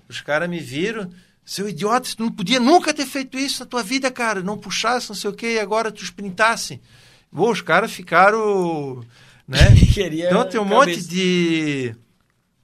[0.08, 1.08] Os caras me viram.
[1.52, 4.40] Seu idiota, tu não podia nunca ter feito isso na tua vida, cara.
[4.40, 6.80] Não puxasse, não sei o quê, e agora tu sprintasse.
[7.32, 9.02] Bom, os caras ficaram.
[9.48, 9.58] Né?
[9.92, 10.90] Queria Então tem um cabeça.
[10.92, 11.92] monte de.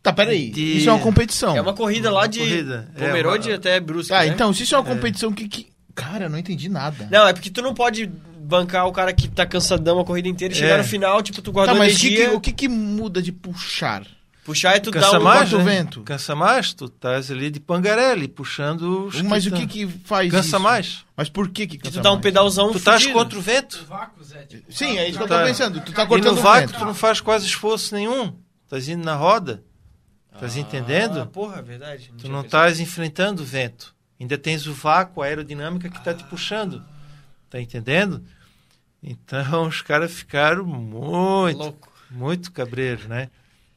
[0.00, 0.50] Tá, peraí.
[0.50, 1.56] De- Isso é uma competição.
[1.56, 4.28] É uma corrida lá Uma de corrida, é, Pomerode uma- até Brusque, Ah, né?
[4.28, 5.66] então, se isso é uma competição que, que.
[5.92, 7.08] Cara, eu não entendi nada.
[7.10, 8.06] Não, é porque tu não pode
[8.38, 10.78] bancar o cara que tá cansadão a corrida inteira e chegar É.
[10.78, 13.20] no final, tipo, tu Tá, guardou mas o que, energia, que- o que, que muda
[13.20, 14.06] de puxar?
[14.46, 15.22] Puxar e tu dá Cansa um...
[15.22, 15.62] mais, né?
[15.64, 16.02] vento?
[16.02, 20.48] Cansa mais, tu estás ali de pangarelli, puxando os Mas o que que faz Cansa
[20.56, 20.60] isso?
[20.60, 21.04] mais.
[21.16, 22.22] Mas por que que E cansa tu dá um mais?
[22.22, 23.18] pedalzão Tu estás fudido.
[23.18, 23.84] contra o vento.
[23.88, 24.42] Vácuo, Zé.
[24.44, 25.40] Tipo, Sim, é isso que eu Tá.
[25.40, 25.80] tô pensando.
[25.80, 26.78] Tu tá E no cortando o vácuo vento.
[26.78, 28.34] tu não faz quase esforço nenhum.
[28.64, 29.62] Estás indo na roda.
[30.32, 31.26] Estás Ah, entendendo?
[31.26, 32.12] porra, é verdade.
[32.18, 33.94] Tu não estás enfrentando o vento.
[34.20, 36.82] Ainda tens o vácuo, a aerodinâmica que está te puxando.
[37.50, 38.22] Tá entendendo?
[39.02, 41.92] Então os caras ficaram muito, Louco.
[42.10, 43.28] muito cabreiros, né?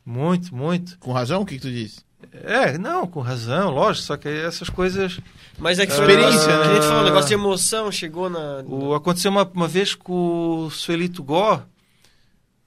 [0.05, 0.97] Muito, muito.
[0.99, 2.01] Com razão, o que que tu disse?
[2.31, 5.19] É, não, com razão, lógico, só que essas coisas.
[5.57, 6.63] Mas é que Experiência, né?
[6.63, 8.63] Que nem tu falou, um negócio de emoção chegou na...
[8.65, 11.63] O, aconteceu uma, uma vez com o Suelito Gó,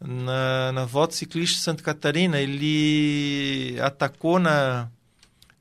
[0.01, 2.41] na, na volta ciclista de Santa Catarina.
[2.41, 4.89] Ele atacou na,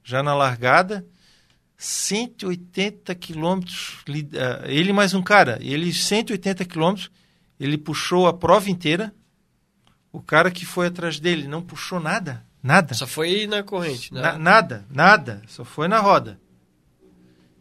[0.04, 1.06] já na largada,
[1.78, 3.98] 180 quilômetros.
[4.08, 7.12] ah, Ele e mais um cara, ele 180 quilômetros,
[7.60, 9.14] ele puxou a prova inteira.
[10.12, 12.94] O cara que foi atrás dele não puxou nada, nada.
[12.94, 14.22] Só foi na corrente, né?
[14.22, 15.42] Na- nada, nada.
[15.48, 16.40] Só foi na roda.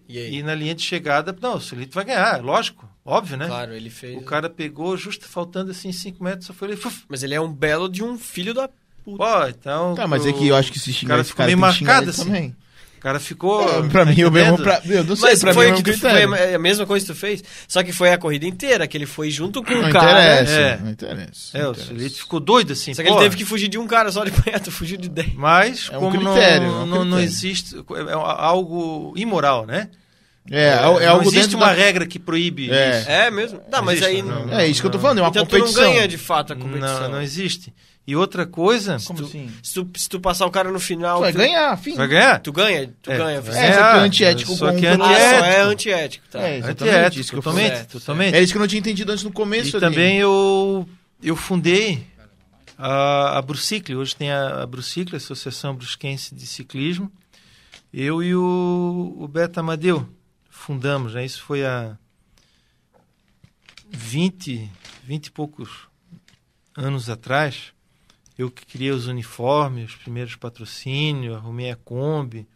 [0.08, 0.36] E aí?
[0.38, 3.46] E na linha de chegada, não, o Celito vai ganhar, lógico, óbvio, né?
[3.46, 4.18] Claro, ele fez...
[4.18, 6.76] O cara pegou, justo faltando assim 5 metros, só foi ali.
[6.76, 7.04] Fuf.
[7.08, 8.68] Mas ele é um belo de um filho da
[9.04, 9.16] puta.
[9.24, 9.94] Pô, então.
[9.94, 11.72] Tá, mas é que eu acho que se o xingar cara esse ficou cara, meio
[11.74, 12.24] tem marcado ele assim.
[12.24, 12.56] também.
[13.00, 13.62] O cara ficou.
[13.62, 14.58] É, pra tá mim, eu mesmo.
[14.58, 17.06] Pra, eu não sei, Mas pra foi, mim é que tu, foi a mesma coisa
[17.06, 19.88] que tu fez, só que foi a corrida inteira, que ele foi junto com Não
[19.88, 20.20] o cara.
[20.44, 20.76] interessa, É.
[20.76, 21.56] não interessa.
[21.56, 21.88] É, não o interessa.
[21.94, 22.92] Celito ficou doido assim.
[22.92, 23.14] Só que pô.
[23.14, 24.30] ele teve que fugir de um cara só de
[24.62, 25.32] tu fugiu de 10.
[25.32, 27.74] Mas, É um como critério, não, é um não, não existe.
[27.74, 29.88] É algo imoral, né?
[30.50, 31.72] É, é, não algo existe uma da...
[31.72, 33.00] regra que proíbe É.
[33.00, 33.08] isso.
[33.10, 33.62] É mesmo?
[33.72, 34.22] Não, mas Existe, aí.
[34.22, 35.84] não, É isso que eu tô falando, é uma então tu competição.
[35.84, 37.00] não ganha de fato a competição.
[37.02, 37.72] Não, não existe.
[38.10, 39.48] E outra coisa, Como assim?
[39.62, 41.18] Se tu, se tu passar o cara no final.
[41.18, 41.94] Tu vai tu, ganhar, fim.
[41.94, 42.38] vai ganhar?
[42.40, 43.40] Tu ganha, tu É, ganha.
[43.40, 43.96] vai Você- É, só que ganhar.
[43.96, 45.44] é antiético Só que Ah, só antiético.
[45.44, 46.38] é antiético, tá.
[46.40, 47.84] É, exatamente Antiético, isso que eu totalmente, falei.
[47.86, 48.34] totalmente.
[48.34, 49.80] É isso que eu não tinha entendido antes no começo E ali.
[49.80, 50.88] também eu,
[51.22, 52.04] eu fundei
[52.76, 53.94] a, a Brucicle.
[53.94, 57.12] Hoje tem a, a Brucicle, a Associação Brusquense de Ciclismo.
[57.94, 60.08] Eu e o, o Beto Amadeu
[60.50, 61.14] fundamos.
[61.14, 61.24] Né?
[61.24, 61.96] Isso foi há
[63.90, 64.68] 20,
[65.04, 65.70] 20 e poucos
[66.76, 67.72] anos atrás.
[68.40, 72.48] Eu que criei os uniformes, os primeiros patrocínios, arrumei a Kombi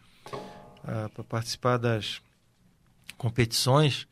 [0.83, 2.23] para participar das
[3.19, 4.07] competições.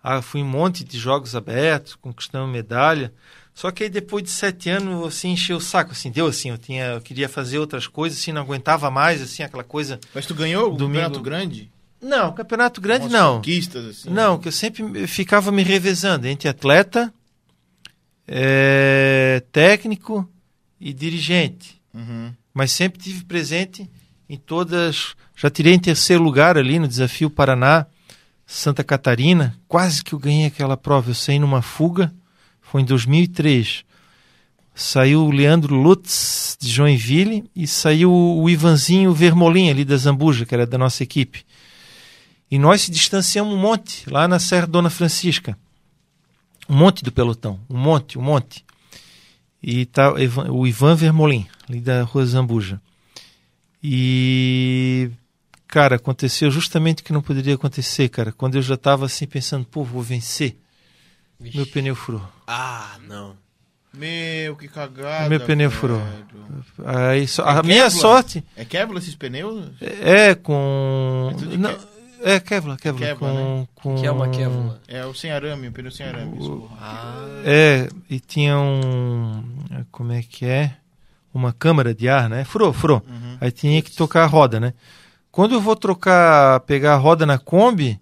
[0.00, 3.12] Ah, fui em um monte de jogos abertos, conquistando medalha.
[3.52, 6.58] Só que aí depois de sete anos, assim, encheu o saco, assim, deu assim, eu
[6.58, 9.98] tinha, eu queria fazer outras coisas, assim, não aguentava mais, assim, aquela coisa.
[10.14, 11.00] Mas tu ganhou o Domingo.
[11.00, 11.72] campeonato grande?
[12.00, 13.38] Não, campeonato grande não.
[13.38, 14.10] Conquistas, assim.
[14.10, 17.12] Não, que eu sempre ficava me revezando entre atleta,
[18.28, 20.30] eh, técnico
[20.80, 21.80] e dirigente.
[21.92, 22.32] Uhum.
[22.52, 23.88] Mas sempre tive presente
[24.28, 25.14] em todas.
[25.34, 27.86] Já tirei em terceiro lugar ali no Desafio Paraná,
[28.46, 29.58] Santa Catarina.
[29.68, 31.10] Quase que eu ganhei aquela prova.
[31.10, 32.12] Eu saí numa fuga,
[32.60, 33.84] foi em 2003.
[34.74, 40.54] Saiu o Leandro Lutz, de Joinville, e saiu o Ivanzinho Vermolim, ali da Zambuja, que
[40.54, 41.46] era da nossa equipe.
[42.50, 45.58] E nós se distanciamos um monte, lá na Serra Dona Francisca.
[46.68, 48.65] Um monte do pelotão, um monte, um monte.
[49.68, 52.80] E tá o Ivan- Vermolim, ali da Rua Zambuja.
[53.82, 55.10] E,
[55.66, 58.30] cara, aconteceu justamente o que não poderia acontecer, cara.
[58.32, 60.56] Quando eu já estava assim pensando, pô, vou vencer,
[61.40, 61.56] Vixe.
[61.56, 62.22] meu pneu furou.
[62.46, 63.36] Ah, não.
[63.92, 65.28] Meu, que cagada.
[65.28, 65.80] Meu pneu velho.
[65.80, 66.02] furou.
[66.84, 69.70] Aí, só- É a minha sorte É Kevlar esses pneus?
[69.80, 71.32] é com.
[71.52, 71.76] É não,
[72.34, 73.08] é Kevlar, Kevlar.
[73.10, 74.78] Kevlar, com, com, Que é uma Kevlar.
[74.88, 76.36] É o sem arame, o pneu sem arame.
[76.38, 76.74] desculpa.
[76.80, 77.42] Ah.
[77.44, 79.42] É, e tinha um.
[79.90, 80.72] Como é que é?
[81.32, 82.44] Uma câmara de ar, né?
[82.44, 83.02] Furou, furou.
[83.08, 83.36] Uhum.
[83.40, 84.72] Aí tinha que trocar a roda, né?
[85.30, 88.00] Quando eu vou trocar, pegar a roda na Kombi,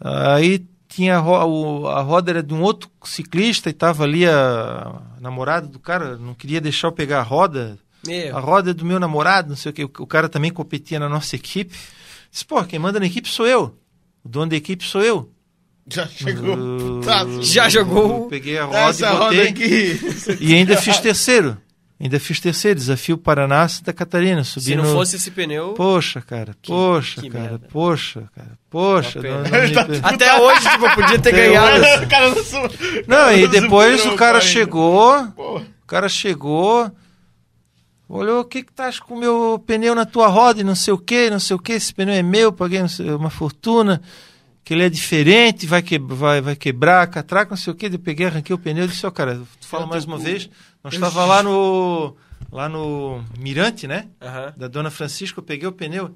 [0.00, 1.44] aí tinha a, ro-
[1.82, 5.78] o- a roda era de um outro ciclista e tava ali a, a namorada do
[5.78, 7.78] cara, não queria deixar eu pegar a roda.
[8.06, 8.36] Meu.
[8.36, 9.84] A roda é do meu namorado, não sei o que.
[9.84, 11.76] O, o cara também competia na nossa equipe.
[12.36, 13.74] Disse, pô, quem manda na equipe sou eu.
[14.22, 15.30] O dono da equipe sou eu.
[15.88, 16.54] Já chegou.
[16.54, 17.24] Eu- Tá.
[17.40, 18.24] Já jogou?
[18.24, 19.48] eu Peguei a roda Essa e roda botei.
[19.48, 20.00] aqui.
[20.40, 21.56] E ainda fiz terceiro.
[21.98, 22.78] Ainda fiz terceiro.
[22.78, 24.44] Desafio Paraná Santa Catarina.
[24.44, 24.92] Subi Se não no...
[24.92, 25.72] fosse esse pneu.
[25.72, 26.54] Poxa, cara.
[26.66, 27.44] Poxa, que cara.
[27.44, 27.68] merda.
[27.72, 28.58] Poxa, cara.
[28.68, 29.22] Poxa.
[29.22, 31.82] Não, não me- Até hoje, tipo, eu podia ter Até ganhado.
[31.82, 33.04] hoje.
[33.06, 35.22] Não e depois o cara chegou.
[35.38, 36.90] O cara chegou,
[38.08, 40.94] olhou, o que que tá com o meu pneu na tua roda e não sei
[40.94, 42.80] o que, não sei o que, esse pneu é meu, paguei
[43.18, 44.00] uma fortuna,
[44.64, 47.98] que ele é diferente, vai, que, vai, vai quebrar, catraca, não sei o que, eu
[47.98, 50.48] peguei, arranquei o pneu e disse, ó cara, tu fala mais uma vez,
[50.82, 52.16] nós estava lá no,
[52.52, 54.54] lá no Mirante, né, Aham.
[54.56, 56.14] da Dona Francisca, eu peguei o pneu,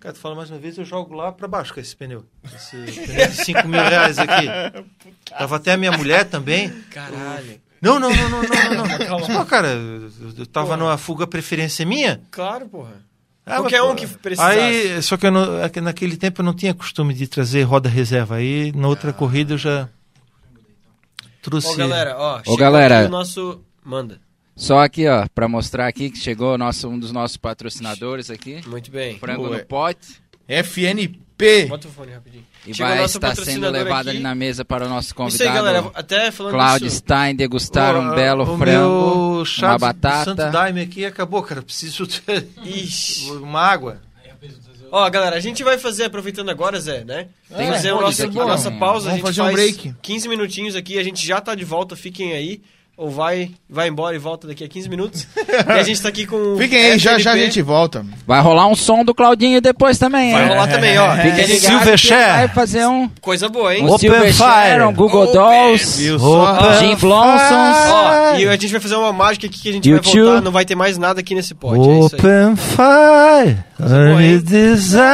[0.00, 2.24] cara, tu fala mais uma vez, eu jogo lá pra baixo com esse pneu,
[2.54, 4.46] esse pneu de 5 mil reais aqui.
[5.30, 7.60] Tava até a minha mulher também, Caralho.
[7.80, 9.18] Não, não, não, não, não, não.
[9.20, 9.26] não.
[9.38, 12.20] Pô, cara, eu, tava numa fuga preferência minha.
[12.30, 13.06] Claro, porra.
[13.46, 14.58] Ah, Qualquer mas, um que precisasse.
[14.58, 17.88] Aí, só que eu não- que naquele tempo eu não tinha costume de trazer roda
[17.88, 18.36] reserva.
[18.36, 19.88] Aí na outra corrida eu já
[21.40, 21.68] trouxe.
[21.68, 22.36] Ó, galera, ó.
[22.40, 23.06] Ô, chegou galera.
[23.06, 23.64] O nosso.
[23.82, 24.20] Manda.
[24.54, 28.60] Só aqui, ó, pra mostrar aqui que chegou nosso, um dos nossos patrocinadores aqui.
[28.66, 29.18] Muito bem.
[29.18, 29.58] Frango Ué.
[29.58, 30.20] no pote.
[30.46, 31.66] FNP.
[31.66, 32.44] Bota o fone rapidinho.
[32.68, 34.10] E vai estar sendo levado aqui.
[34.10, 35.54] ali na mesa para o nosso Isso aí, convidado.
[35.54, 35.90] galera.
[35.94, 36.98] Até falando Claudio disso.
[36.98, 40.00] Stein degustar Ô, um belo o frango, meu chá uma do Santo
[40.36, 40.50] batata.
[40.50, 41.62] Daime aqui acabou, cara.
[41.62, 43.30] Preciso ter Ixi.
[43.32, 44.00] uma água.
[44.90, 47.28] Ó, galera, a gente vai fazer, aproveitando agora, Zé, né?
[47.54, 48.78] Tem fazer um o nosso, aqui, a nossa né?
[48.78, 49.10] pausa.
[49.10, 49.94] Vamos a gente fazer um faz break.
[50.00, 52.62] 15 minutinhos aqui, a gente já tá de volta, fiquem aí.
[52.98, 55.24] Ou vai, vai embora e volta daqui a 15 minutos.
[55.68, 56.34] e a gente tá aqui com.
[56.54, 58.04] o Fiquem aí, já já a gente volta.
[58.26, 60.48] Vai rolar um som do Claudinho depois também, Vai hein?
[60.48, 61.14] rolar também, ó.
[61.14, 62.24] Fica ligado Silverchair.
[62.24, 63.84] que vai fazer um, Coisa boa, hein?
[63.84, 64.82] um Open Silverchair, Fire.
[64.82, 65.34] um Google Open.
[65.34, 66.10] Dolls?
[66.10, 67.76] Open Jim Blonsons.
[67.88, 70.20] Ó, e a gente vai fazer uma mágica aqui que a gente vai YouTube.
[70.20, 71.78] voltar, não vai ter mais nada aqui nesse pote.
[71.88, 72.20] É isso aí.
[72.20, 75.04] Open fire, boa, desire.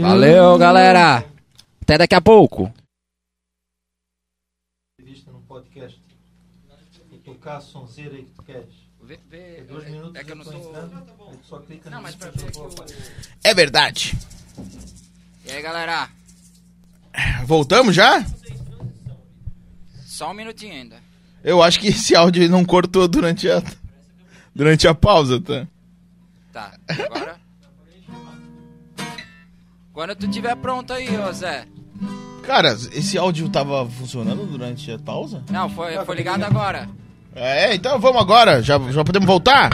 [0.00, 1.22] Valeu, galera.
[1.82, 2.72] Até daqui a pouco.
[4.98, 5.98] Entrevista no podcast.
[7.24, 8.86] Vou tocar a sonzeira aí que tu queres.
[9.68, 11.32] Dois minutos É que eu não tô...
[11.44, 12.58] só clica Não, no mas pra ver que
[13.44, 14.18] É verdade.
[15.44, 16.08] E aí, galera?
[17.44, 18.26] Voltamos já?
[20.04, 20.96] Só um minutinho ainda.
[21.44, 23.62] Eu acho que esse áudio não cortou durante a,
[24.52, 25.68] durante a pausa, tá?
[26.52, 27.38] Tá, agora...
[29.92, 31.68] Quando tu tiver pronto aí, ô Zé.
[32.42, 35.44] Cara, esse áudio tava funcionando durante a pausa?
[35.48, 36.88] Não, foi, foi ligado agora.
[37.36, 38.62] É, então vamos agora.
[38.62, 39.70] Já, já podemos voltar?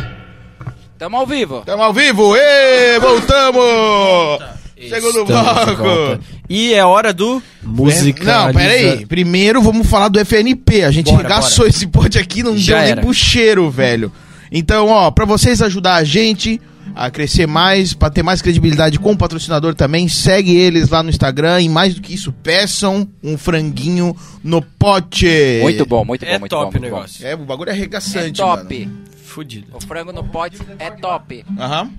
[0.98, 1.60] Tamo ao vivo.
[1.60, 2.36] Estamos ao vivo!
[2.36, 4.42] Ê, voltamos!
[4.88, 6.24] Segundo Estamos de bloco!
[6.48, 8.24] E é hora do música.
[8.24, 9.06] Não, pera aí.
[9.06, 10.82] Primeiro vamos falar do FNP.
[10.84, 12.94] A gente Bora, regaçou esse pote aqui, não Já deu era.
[12.96, 14.12] nem pro cheiro, velho.
[14.50, 16.60] Então, ó, pra vocês ajudar a gente
[16.94, 21.10] a crescer mais, pra ter mais credibilidade com o patrocinador também, segue eles lá no
[21.10, 24.14] Instagram e mais do que isso, peçam um franguinho
[24.44, 25.26] no pote.
[25.62, 26.68] Muito bom, muito bom, É muito top bom.
[26.68, 26.96] o muito bom.
[26.96, 27.26] negócio.
[27.26, 28.86] É, o bagulho é É arregaçante, top.
[28.86, 28.98] mano.
[29.24, 29.66] Fudido.
[29.74, 31.44] O frango no pote é top.
[31.58, 31.90] Aham.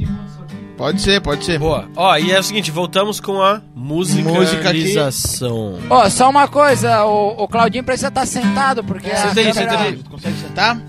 [0.00, 0.08] E.
[0.76, 1.58] Pode ser, pode ser.
[1.60, 1.88] Boa.
[1.94, 5.78] Ó, e é o seguinte, voltamos com a musicalização.
[5.88, 9.70] Ó, só uma coisa, o, o Claudinho precisa estar sentado, porque a Senta aí, câmera-
[9.70, 10.02] senta aí.
[10.10, 10.80] Consegue sentar?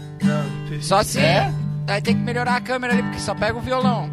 [0.82, 1.20] Só se...
[1.20, 1.52] É?
[1.88, 4.10] Aí tem que melhorar a câmera ali, porque só pega o violão.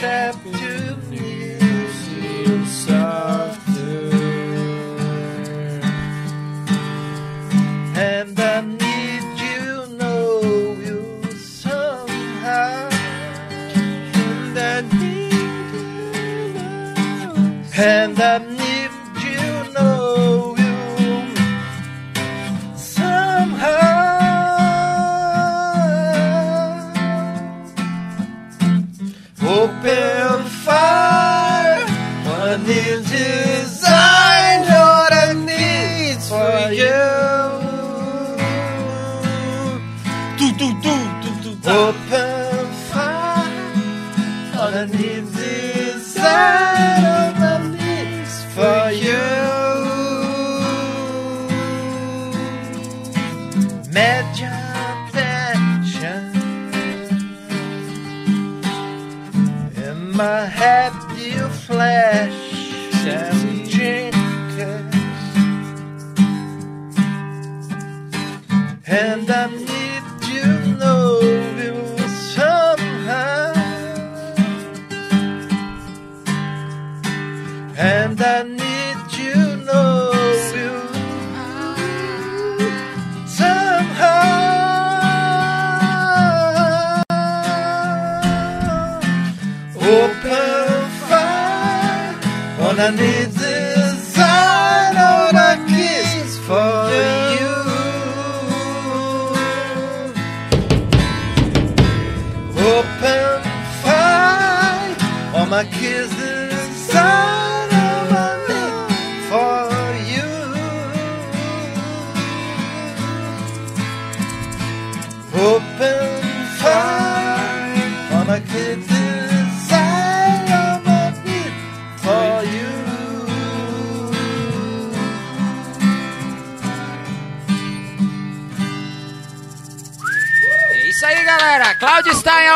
[0.00, 4.08] Step to you softer.
[8.08, 10.40] And I need you know
[10.86, 12.88] you somehow.
[13.74, 15.34] And I need
[15.74, 17.62] you know.
[17.76, 18.38] And I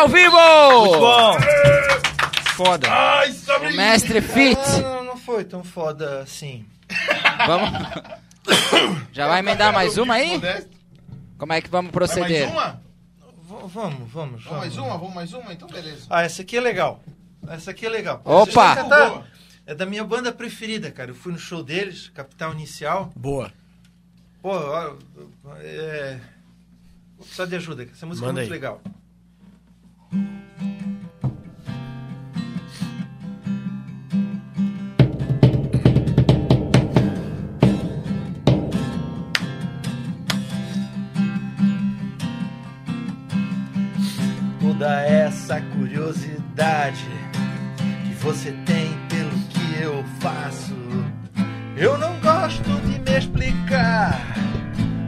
[0.05, 0.37] ao vivo.
[1.01, 1.39] Bom.
[2.57, 2.89] Foda.
[3.61, 4.59] O mestre Fit.
[4.83, 6.65] Não, não foi tão foda assim.
[7.47, 7.71] Vamos.
[9.13, 10.41] Já vai emendar mais uma aí?
[11.39, 12.49] Como é que vamos Vai mais proceder?
[12.49, 12.81] uma?
[13.49, 14.89] V- vamos, vamos, Vamos mais vamos.
[14.91, 14.99] uma?
[14.99, 15.53] Vamos mais uma?
[15.53, 16.07] Então beleza.
[16.11, 17.03] Ah, essa aqui é legal.
[17.49, 18.21] Essa aqui é legal.
[18.25, 18.77] Opa!
[18.85, 19.23] Tá-
[19.67, 21.11] É da minha banda preferida, cara.
[21.11, 23.11] Eu fui no show deles, Capital Inicial.
[23.17, 23.51] Boa.
[24.43, 24.53] Pô,
[25.61, 26.21] é...
[27.17, 28.61] Vou precisar de ajuda, essa música Manda é muito aí.
[28.61, 28.81] legal.
[44.61, 47.07] Toda essa curiosidade
[48.05, 50.75] que você tem pelo que eu faço.
[51.77, 54.21] Eu não gosto de me explicar.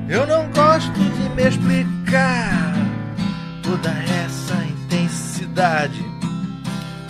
[0.08, 2.74] Eu não gosto de me explicar.
[3.62, 4.35] Toda essa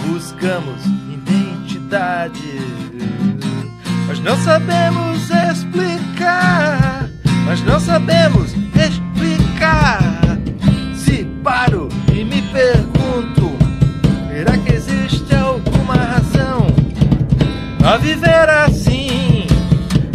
[0.07, 2.61] Buscamos identidade.
[4.07, 7.09] Mas não sabemos explicar.
[7.45, 10.01] Mas não sabemos explicar.
[10.95, 13.57] Se paro e me pergunto:
[14.31, 16.69] será que existe alguma razão
[17.85, 19.45] a viver assim?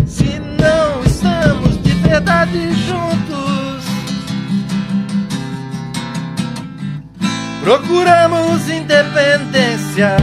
[0.06, 3.11] Se não estamos de verdade juntos,
[7.62, 10.18] procuramos independência,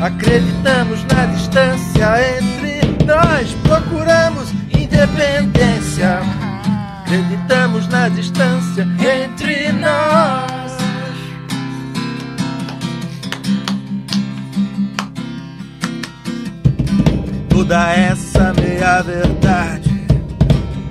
[0.00, 6.20] acreditamos na distância entre nós, procuramos independência.
[7.04, 10.72] Acreditamos na distância entre nós.
[17.48, 20.06] Toda essa meia verdade,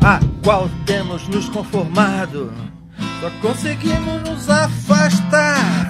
[0.02, 2.54] a qual temos nos conformado,
[3.24, 5.90] só conseguimos nos afastar.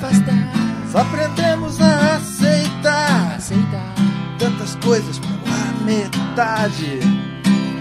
[0.91, 3.39] Só aprendemos a aceitar
[4.37, 6.99] tantas coisas pela metade,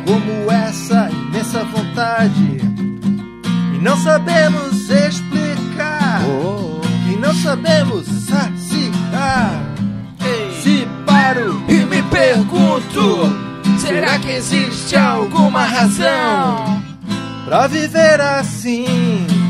[0.07, 2.57] como essa imensa vontade.
[3.75, 6.23] E não sabemos explicar,
[7.13, 9.61] e não sabemos saciar.
[10.63, 13.31] Se paro e me pergunto,
[13.79, 16.83] será que existe alguma razão
[17.45, 19.42] pra viver assim?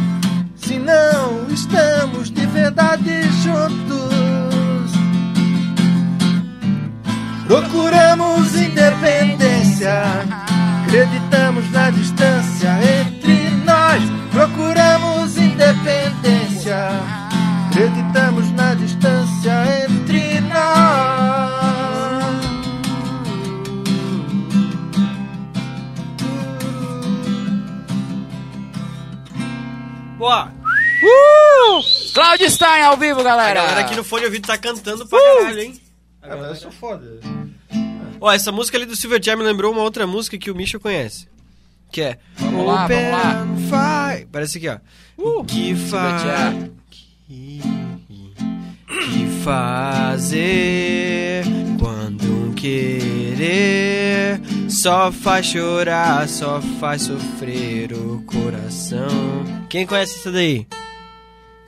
[0.84, 4.92] Não estamos de verdade juntos,
[7.46, 10.02] procuramos independência,
[10.84, 14.02] acreditamos na distância entre nós,
[14.32, 16.88] procuramos independência,
[17.70, 21.32] acreditamos na distância entre nós.
[30.18, 30.51] Boa.
[32.14, 33.60] Cláudio Stein ao vivo, A galera.
[33.62, 35.80] galera aqui no fone ouvido tá cantando pra caralho, hein?
[36.22, 37.18] Ah, mas eu sou foda.
[38.20, 41.26] Ó, essa música ali do Silverchair me lembrou uma outra música que o Misha conhece.
[41.90, 42.18] Que é...
[42.36, 44.12] Vamos lá, vamos lá.
[44.14, 44.26] Fire.
[44.30, 44.78] Parece aqui, ó.
[45.18, 45.88] O que Silverchair.
[45.88, 46.70] faz...
[47.28, 47.60] Que,
[48.88, 51.44] que fazer
[51.80, 59.08] quando um querer só faz chorar, só faz sofrer o coração.
[59.68, 60.66] Quem conhece isso daí?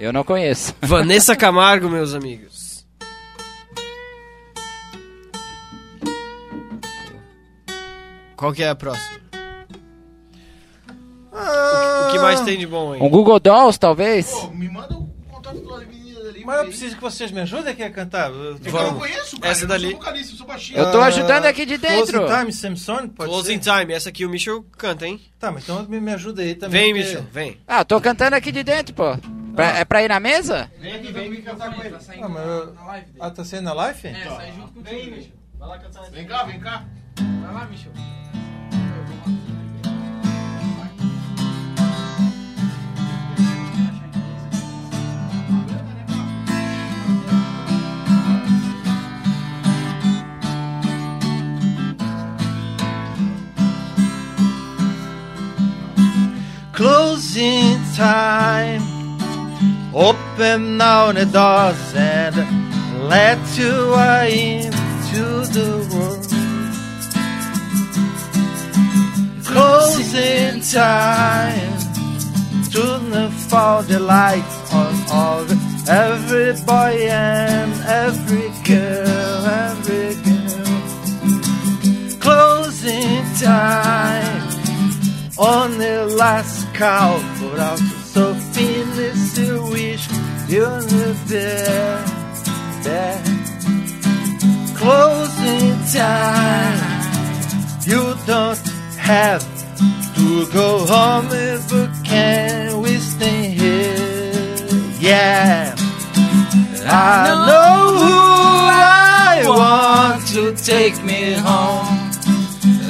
[0.05, 0.75] Eu não conheço.
[0.83, 2.85] Vanessa Camargo, meus amigos.
[8.37, 9.21] Qual que é a próxima?
[11.33, 13.01] O que mais tem de bom aí?
[13.01, 14.31] Um Google Dolls, talvez?
[14.31, 16.45] Pô, me manda o contato da menina ali.
[16.45, 18.31] Mas eu preciso que vocês me ajudem aqui a cantar.
[18.31, 19.53] Eu É eu não conheço, cara.
[19.53, 19.93] Essa eu dali.
[19.93, 20.79] eu sou baixinho.
[20.79, 22.21] Eu tô ajudando aqui de dentro.
[22.21, 23.79] Closing Time, Samson, pode Closing ser?
[23.81, 25.21] Time, essa aqui o Michel canta, hein?
[25.39, 26.93] Tá, mas então me, me ajuda aí também.
[26.93, 27.59] Vem, porque- Michel, vem.
[27.67, 29.17] Ah, tô cantando aqui de dentro, pô.
[29.55, 30.71] Pra- é pra ir na mesa?
[30.81, 31.91] Vem aqui, vem aqui cantar com ele.
[31.91, 33.19] Tá saindo Ah, mas na, eu- na live dele.
[33.21, 34.09] Ah, tá saindo na live?
[34.09, 35.33] É, sai junto contigo, Michel.
[35.59, 36.11] Vai lá cantar.
[36.11, 36.85] Vem cá, vem cá.
[37.43, 37.93] Vai lá, Michel.
[56.73, 58.94] Closing time.
[59.97, 62.35] Open now the doors and
[63.09, 63.95] let you
[64.27, 65.23] into
[65.55, 66.27] the world.
[69.45, 71.79] Closing time.
[72.73, 74.43] Turn for the light
[74.73, 75.47] on all
[75.89, 80.75] every boy and every girl, every girl.
[82.19, 84.43] Closing time
[85.39, 88.35] on the last call for out so
[89.15, 90.09] you wish
[90.49, 90.82] you're
[91.27, 92.05] there,
[92.82, 93.23] there.
[94.77, 96.78] Closing time,
[97.86, 98.59] you don't
[98.99, 99.43] have
[100.16, 104.66] to go home if you can we stay here,
[105.01, 105.74] yeah.
[106.86, 108.15] I know who
[108.70, 112.11] I want to take me home.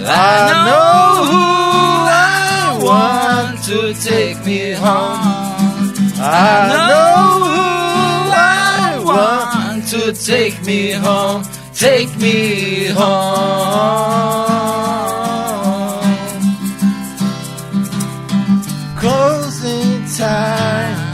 [0.07, 1.45] I know who
[2.11, 5.34] I want to take me home.
[6.27, 7.61] I know who
[8.33, 11.45] I want to take me home.
[11.75, 14.45] Take me home.
[18.99, 21.05] Closing time.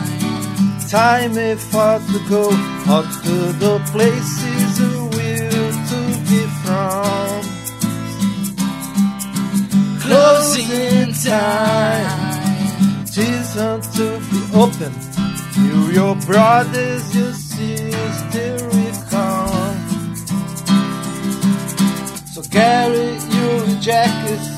[0.89, 2.51] Time if for to go
[2.87, 7.41] out to the places you will to be from
[10.01, 12.30] closing time.
[13.21, 14.93] Season to be open.
[15.63, 20.17] You, your brothers, your sisters come.
[22.33, 24.49] So carry your jackets,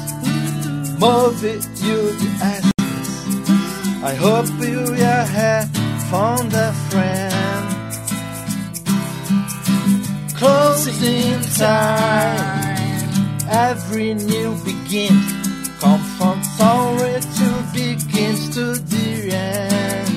[1.00, 2.72] move it, you the asses.
[4.04, 5.68] I hope you have
[6.08, 7.66] found a friend.
[10.36, 12.78] Closing time.
[13.48, 15.42] Every new begin
[15.80, 17.91] come from somewhere to begins
[18.30, 20.08] to the end.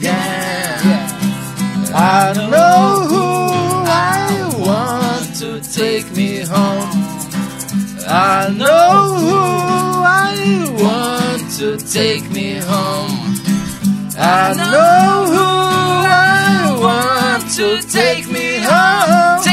[0.00, 1.08] Yeah.
[1.94, 3.24] I know who
[3.88, 4.20] I
[4.58, 6.90] want to take me home.
[8.06, 9.38] I know who
[10.04, 13.18] I want to take me home.
[14.16, 15.48] I know who
[16.06, 19.51] I want to take me home.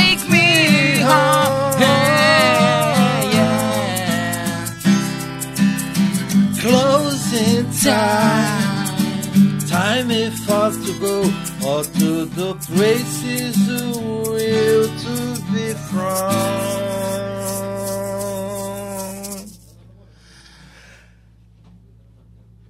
[7.84, 9.60] Time.
[9.68, 11.22] Time if far to go
[11.65, 16.69] or to the places you will to be from.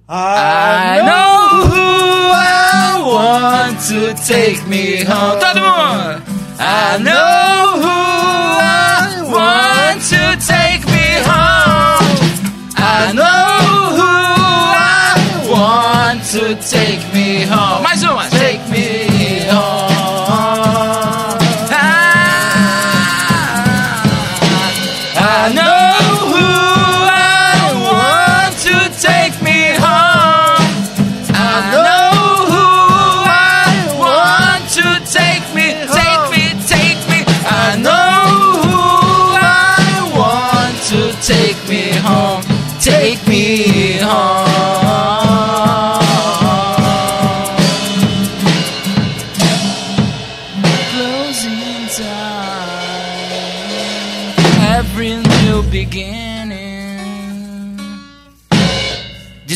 [0.08, 1.88] I know who
[2.34, 5.40] I want to take me home.
[6.62, 7.99] I know who
[16.54, 17.82] to take me home.
[17.82, 18.39] Mais uma!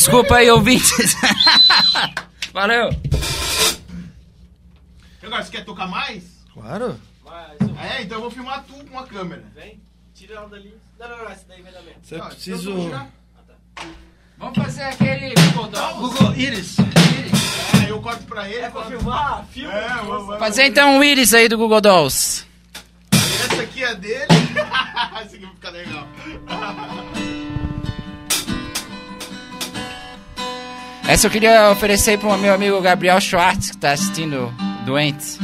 [0.05, 1.17] Desculpa aí, ouvintes.
[2.53, 2.91] Valeu.
[5.23, 6.23] Agora, você quer tocar mais?
[6.53, 7.01] Claro.
[7.83, 9.43] É, então eu vou filmar tu com a câmera.
[9.55, 9.81] Vem,
[10.15, 10.75] tira ela dali.
[11.01, 12.01] Não, não, não, essa daí vai dar menos.
[12.03, 12.29] Você então
[12.71, 13.09] eu vou tirar.
[14.37, 15.97] Vamos fazer aquele Google Docs.
[15.99, 16.77] Google Iris.
[17.87, 18.69] É, eu corto pra ele.
[18.71, 19.47] fala- filmar?
[19.53, 19.73] Filma.
[19.73, 22.45] É, vou- vou- Fazer então o íris aí do Google Dolls.
[23.11, 24.27] Essa aqui é dele.
[25.23, 26.07] Essa aqui vai ficar legal.
[31.07, 34.53] Essa eu queria oferecer pro meu amigo Gabriel Schwartz, que tá assistindo
[34.85, 35.39] doente.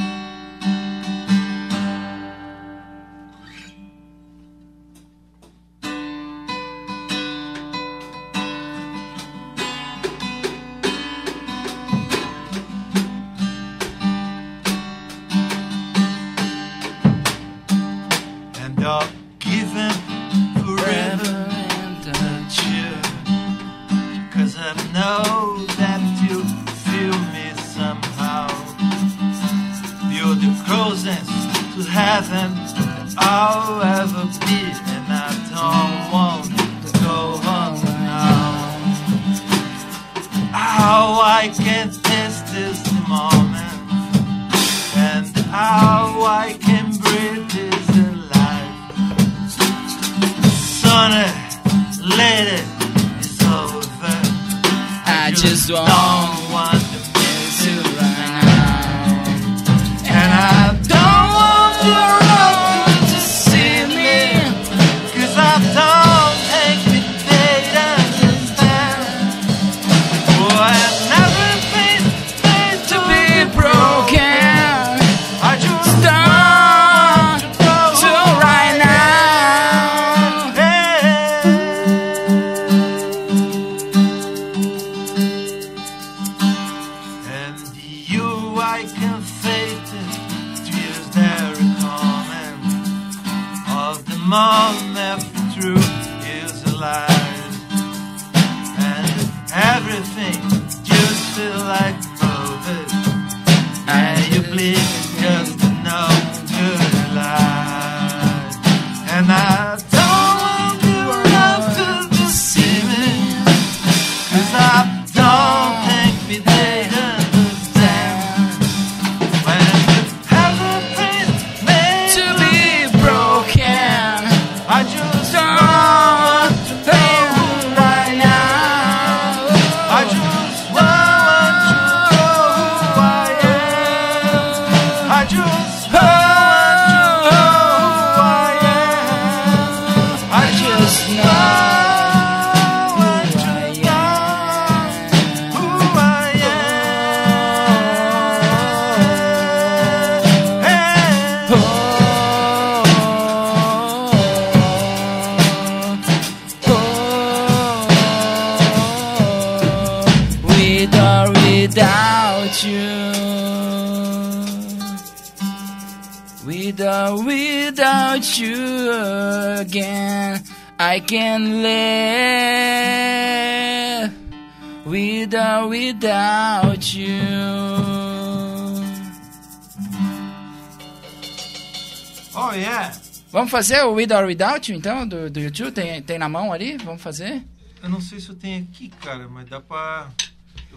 [183.50, 185.72] Vamos fazer o With or Without então, do, do YouTube?
[185.72, 186.76] Tem, tem na mão ali?
[186.84, 187.42] Vamos fazer?
[187.82, 190.08] Eu não sei se eu tenho aqui, cara, mas dá pra.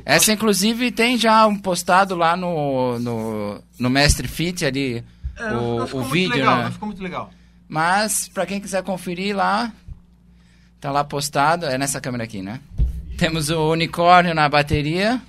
[0.04, 5.04] Essa, inclusive, tem já um postado lá no, no, no Mestre Fit ali,
[5.38, 6.72] É, o, o vídeo, legal, né?
[6.72, 7.32] Ficou muito legal.
[7.70, 9.72] Mas, pra quem quiser conferir lá,
[10.82, 11.68] tá lá postado.
[11.68, 12.60] É nessa câmera aqui, né?
[13.20, 15.22] Temos o unicórnio na bateria.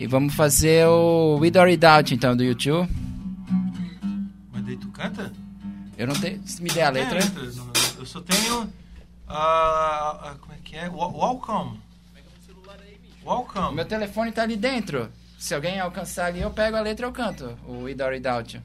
[0.00, 2.88] E vamos fazer o With or Without, então, do YouTube.
[4.72, 5.30] Daí tu canta?
[5.98, 6.40] Eu não tenho...
[6.46, 7.20] Se me der a letra...
[7.20, 8.72] Tem a não- Eu só tenho.
[9.28, 10.88] ah, ah, como é que é?
[10.88, 11.78] Welcome.
[13.22, 13.76] O Welcome.
[13.76, 15.12] meu telefone tá ali dentro.
[15.38, 17.58] Se alguém alcançar ali, eu pego a letra e eu canto.
[17.66, 18.62] O or Without You.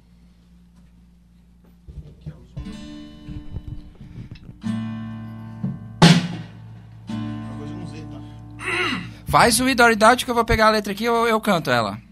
[9.28, 11.70] Faz o Without You que eu vou pegar a letra aqui e eu, eu canto
[11.70, 12.07] ela.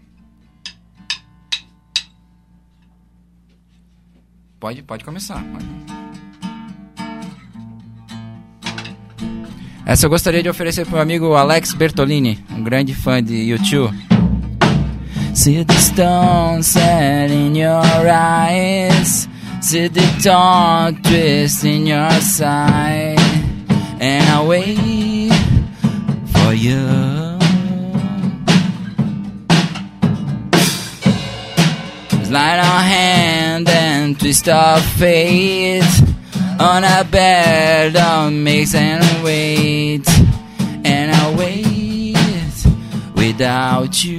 [4.58, 5.42] Pode, pode começar.
[9.84, 13.94] Essa eu gostaria de oferecer pro meu amigo Alex Bertolini, um grande fã de YouTube.
[15.32, 19.28] See the stone set in your eyes.
[19.60, 23.16] See the dawn twist in your side.
[24.00, 25.32] And I wait
[26.32, 27.25] for you.
[32.36, 35.80] Slide our hand and twist our fate
[36.60, 40.06] on a bed of mix and wait.
[40.84, 42.52] And I wait
[43.14, 44.18] without you.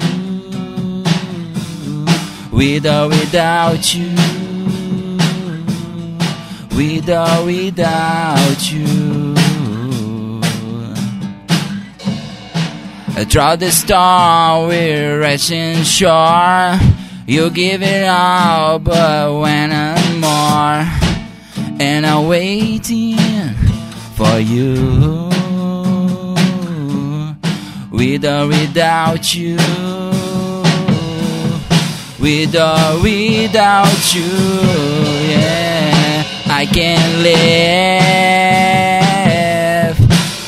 [2.52, 4.10] With or without you.
[6.76, 9.36] With or without you.
[13.30, 16.80] Throughout the storm, we're reaching shore.
[17.30, 20.88] You give it all, but when I'm more,
[21.78, 23.18] and I'm waiting
[24.16, 25.28] for you.
[27.92, 29.58] With or without you.
[32.18, 34.22] With or without you,
[35.30, 37.58] yeah, I can't live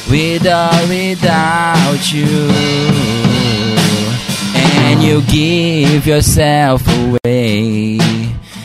[0.09, 3.28] with or without you.
[4.99, 7.99] And you give yourself away,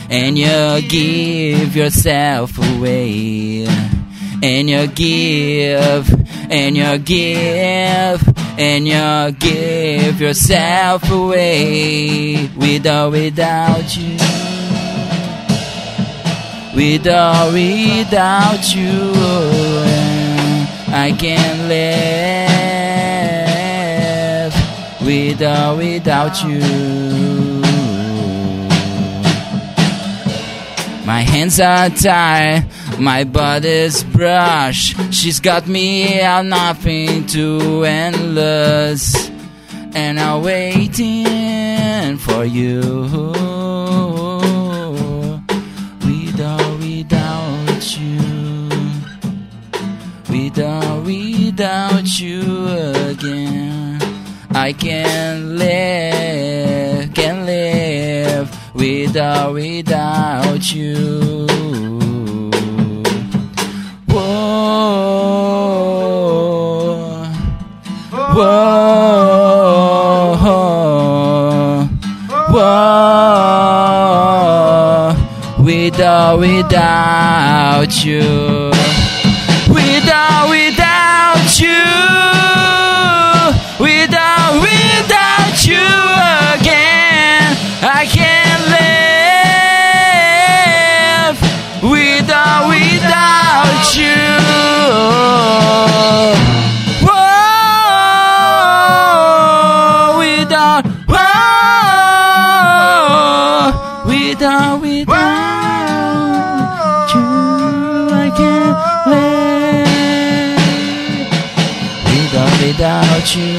[0.09, 3.65] and you give yourself away,
[4.43, 6.13] and you give,
[6.51, 8.21] and you give,
[8.59, 14.17] and you give yourself away with or without you.
[16.75, 19.13] With or without you,
[20.93, 22.54] I can't live
[25.15, 26.59] with or without you.
[31.05, 32.65] My hands are tied,
[32.99, 35.13] my body's brushed.
[35.13, 39.29] She's got me out nothing to endless,
[39.93, 42.81] and I'm waiting for you.
[50.29, 52.41] Without without you
[53.11, 53.64] again.
[54.57, 61.45] I can live, can live with or without you.
[64.07, 64.23] Whoa,
[68.11, 68.45] whoa,
[72.49, 75.15] whoa,
[75.65, 78.54] with or without you
[93.97, 94.05] you.
[98.25, 101.25] Whoa, without whoa,
[104.07, 105.15] without without
[107.15, 107.27] you
[108.11, 108.77] I can't
[109.11, 109.85] live.
[112.11, 113.55] Without without you.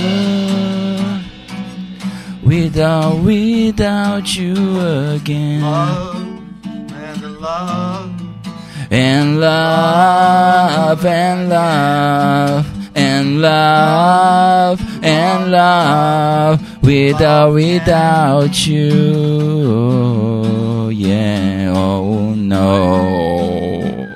[2.43, 4.55] Without without you
[5.17, 5.63] again.
[6.93, 7.96] And love.
[8.91, 19.91] And love and love and love and love without without you.
[20.93, 24.07] Yeah oh no.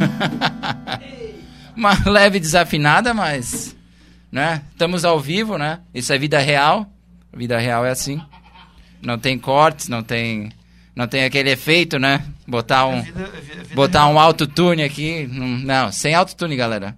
[1.76, 3.74] Uma leve desafinada mas
[4.30, 5.80] né estamos ao vivo né?
[5.94, 6.86] Isso é vida real.
[7.32, 8.20] Vida real é assim.
[9.00, 10.50] Não tem cortes não tem
[10.94, 13.02] não tem aquele efeito né botar um
[13.74, 15.26] botar um autotune aqui.
[15.26, 16.96] Não, sem autotune, galera.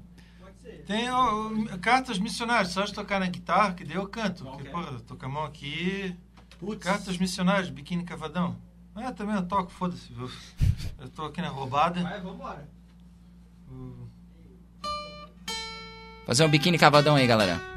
[0.87, 1.51] Tem ó,
[1.81, 4.45] cartas missionárias, só de tocar na guitarra, que daí eu canto.
[4.45, 6.15] Porque, porra, tô com a mão aqui.
[6.81, 8.57] Cartas missionárias, biquíni cavadão.
[8.95, 10.13] Ah, também eu toco, foda-se.
[10.13, 10.31] Eu,
[11.01, 12.03] eu tô aqui na roubada.
[12.03, 12.69] Vai, vambora.
[16.27, 17.72] Fazer um biquíni cavadão aí, galera.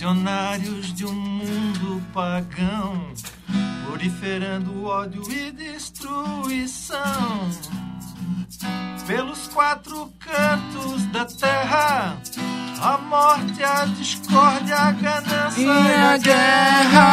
[0.00, 3.12] Missionários de um mundo pagão,
[3.84, 6.98] proliferando ódio e destruição.
[9.06, 12.16] Pelos quatro cantos da terra,
[12.80, 17.10] a morte, a discórdia, a ganância E a guerra,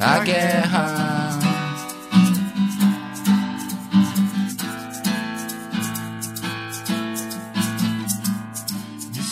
[0.00, 0.95] a guerra.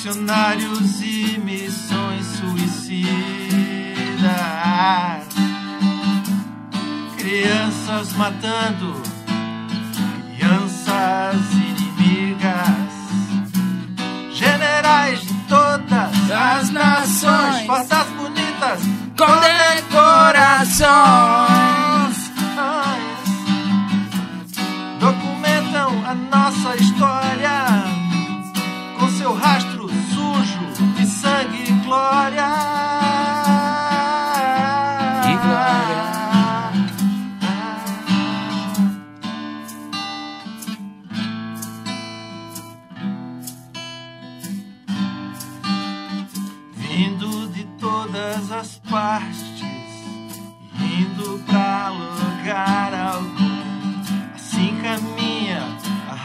[0.05, 3.09] Missionários e missões suicidas.
[7.17, 9.01] Crianças matando,
[10.37, 12.93] crianças inimigas.
[14.31, 17.67] Generais de todas Das nações.
[17.67, 18.81] fardas bonitas,
[19.17, 21.54] Com decorações.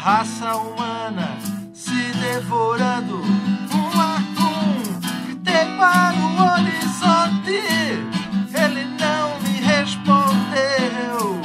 [0.10, 1.38] Raça humana
[1.72, 5.00] se devorando um a um.
[5.28, 7.62] Gritei para o horizonte,
[8.64, 11.40] ele não me respondeu.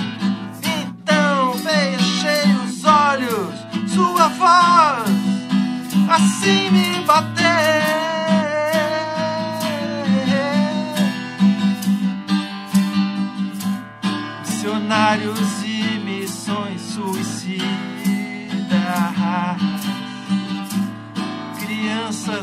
[0.62, 3.54] Então fechei os olhos,
[3.92, 5.10] sua voz
[6.08, 7.93] assim me bateu.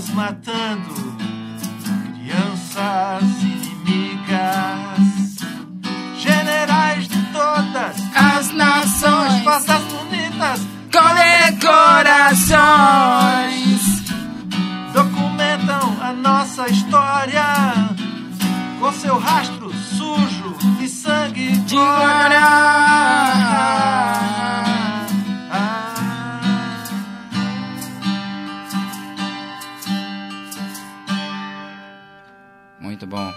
[0.01, 1.15] Crianças matando,
[2.15, 4.99] crianças inimigas,
[6.17, 10.61] generais de todas As nações faças bonitas
[10.91, 11.13] com
[11.51, 12.51] decorações.
[14.93, 17.43] documentam a nossa história
[18.79, 22.41] com seu rastro sujo de sangue De glória.
[33.11, 33.33] Bom.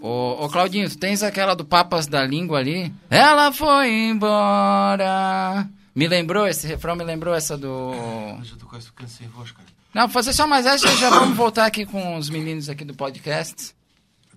[0.00, 2.92] Ô, ô Claudinho, tu tens aquela do Papas da Língua ali?
[3.10, 5.68] Ela foi embora.
[5.94, 7.92] Me lembrou, esse refrão me lembrou essa do.
[8.38, 9.68] Mas eu tô quase ficando sem voz, cara.
[9.92, 12.84] Não, vou fazer só mais essa e já vamos voltar aqui com os meninos aqui
[12.84, 13.74] do podcast.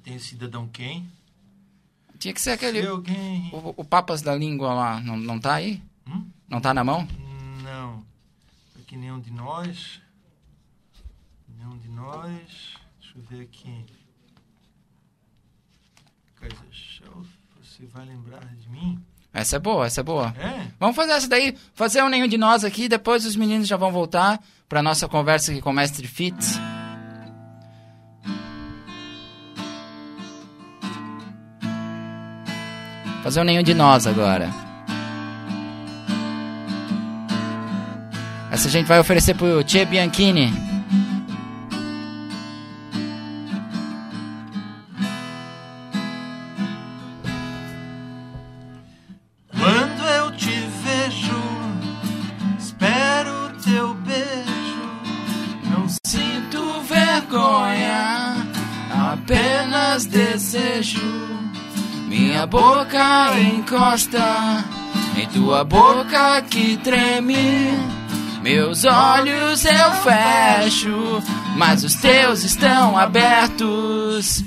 [0.03, 1.06] Tem o Cidadão Quem?
[2.19, 2.81] Tinha que ser aquele.
[2.81, 3.49] Se alguém...
[3.53, 5.81] O, o Papas da Língua lá, não, não tá aí?
[6.07, 6.26] Hum?
[6.49, 7.07] Não tá na mão?
[7.64, 8.03] Não.
[8.77, 10.02] É que nenhum de nós.
[11.57, 12.77] Nenhum de nós.
[12.99, 13.85] Deixa eu ver aqui.
[16.39, 17.26] Coisa show.
[17.61, 18.99] Você vai lembrar de mim?
[19.34, 20.34] Essa é boa, essa é boa.
[20.39, 20.72] É?
[20.80, 23.91] Vamos fazer essa daí, fazer um nenhum de nós aqui, depois os meninos já vão
[23.91, 26.57] voltar pra nossa conversa aqui com o Mestre Fitz.
[33.27, 34.49] Fazer um nenhum de nós agora.
[38.49, 40.76] Essa a gente vai oferecer pro Tchê Bianchini.
[62.98, 64.65] Boca encosta
[65.15, 67.78] em tua boca que treme.
[68.41, 71.24] Meus olhos eu fecho,
[71.56, 74.44] mas os teus estão abertos.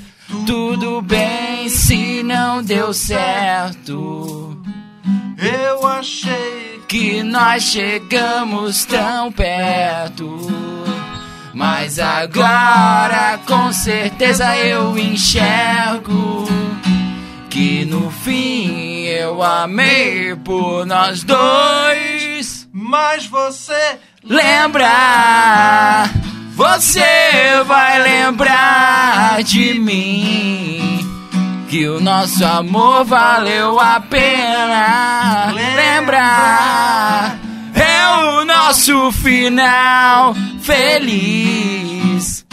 [0.47, 4.59] Tudo bem se não deu certo.
[5.39, 10.39] Eu achei que nós chegamos tão perto.
[11.55, 16.49] Mas agora com certeza eu enxergo
[17.51, 22.69] que no fim eu amei por nós dois.
[22.73, 26.05] Mas você Lembra,
[26.55, 30.99] você vai lembrar de mim.
[31.71, 35.53] Que o nosso amor valeu a pena.
[35.53, 37.39] Lembra,
[37.75, 42.45] é o nosso final feliz.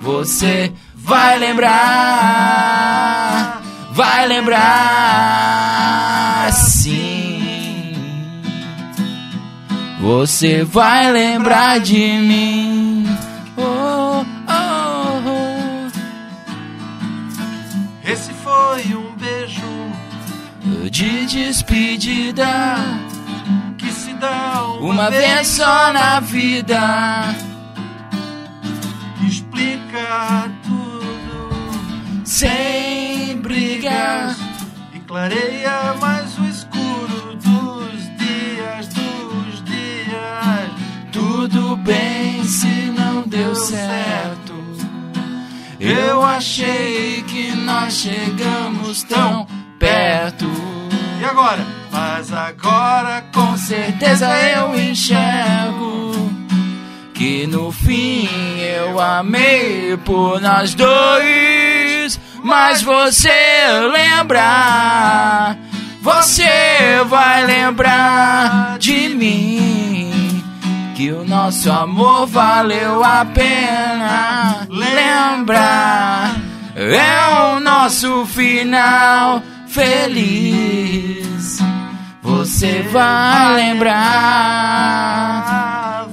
[0.00, 1.72] Você vai lembrar,
[3.92, 4.62] vai lembrar
[6.52, 7.94] sim.
[10.00, 13.06] Você vai lembrar de mim.
[13.56, 15.22] Oh, oh,
[18.04, 19.62] esse foi um beijo
[20.84, 20.90] oh.
[20.90, 22.76] De despedida,
[23.78, 27.36] que se dá uma, uma vez só na vida.
[29.24, 33.11] Explica tudo Sem
[33.52, 34.34] brigar.
[34.94, 40.70] e clareia mais o escuro dos dias, dos dias.
[41.12, 44.54] Tudo bem se não deu certo.
[45.78, 49.46] Eu achei que nós chegamos tão
[49.78, 50.50] perto.
[51.20, 51.64] E agora?
[51.90, 56.12] Mas agora Com certeza eu enxergo
[57.12, 58.26] que no fim
[58.58, 61.81] eu amei por nós dois.
[62.42, 63.30] Mas você
[63.92, 65.56] lembra,
[66.00, 70.42] você vai lembrar de mim.
[70.96, 74.66] Que o nosso amor valeu a pena.
[74.68, 76.32] Lembra,
[76.74, 81.60] é o nosso final feliz.
[82.20, 84.06] Você vai lembrar,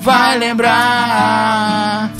[0.01, 2.19] vai lembrar.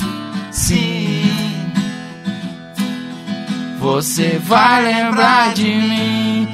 [3.92, 6.48] Você vai lembrar de mim.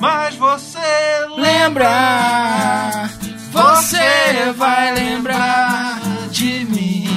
[0.00, 0.78] Mas você
[1.36, 2.95] Lembrar,
[4.36, 5.98] você vai lembrar
[6.30, 7.08] de mim.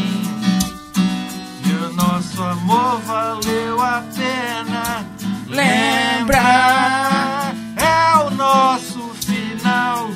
[1.66, 5.06] E o nosso amor valeu a pena.
[5.48, 10.10] Lembrar, É o nosso final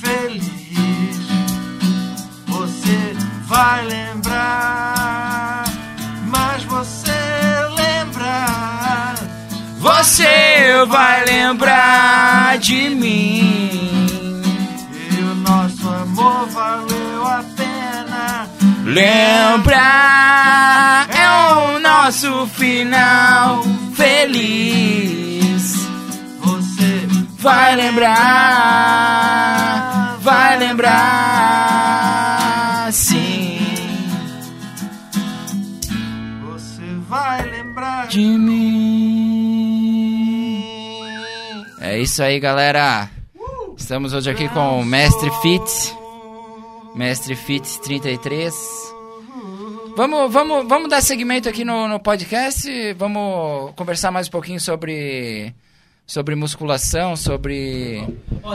[0.00, 1.26] feliz.
[2.46, 3.14] Você
[3.46, 5.64] vai lembrar,
[6.26, 7.12] mas você
[7.76, 9.14] lembrar.
[9.78, 13.95] você vai lembrar de mim.
[18.86, 19.86] Lembrar
[21.10, 23.64] é o nosso final
[23.94, 25.74] feliz.
[26.38, 27.08] Você
[27.38, 28.16] Vai lembrar,
[30.20, 30.92] vai lembrar,
[32.92, 33.58] sim,
[36.44, 39.02] Você vai lembrar de mim.
[41.80, 43.10] É isso aí, galera.
[43.76, 46.05] Estamos hoje aqui com o Mestre Fitz.
[46.96, 48.54] Mestre Fitz 33.
[49.96, 52.68] Vamos, vamos, vamos dar seguimento aqui no, no podcast.
[52.94, 55.54] Vamos conversar mais um pouquinho sobre,
[56.06, 58.00] sobre musculação, sobre,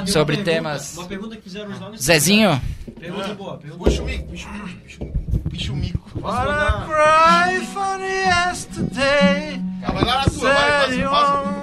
[0.06, 0.98] sobre uma pergunta- temas.
[0.98, 2.62] Uma pergunta que fizeram no Zezinho,
[3.00, 6.20] Pergunta boa, pergunta Puxa o mico, puxa o mico, puxa o mico, puxa o mico.
[6.22, 9.62] Posso What I cry for yesterday.
[9.84, 11.62] Ah, vai lá na tua, vai, passa, passa.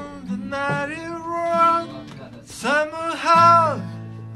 [2.44, 3.80] Somehow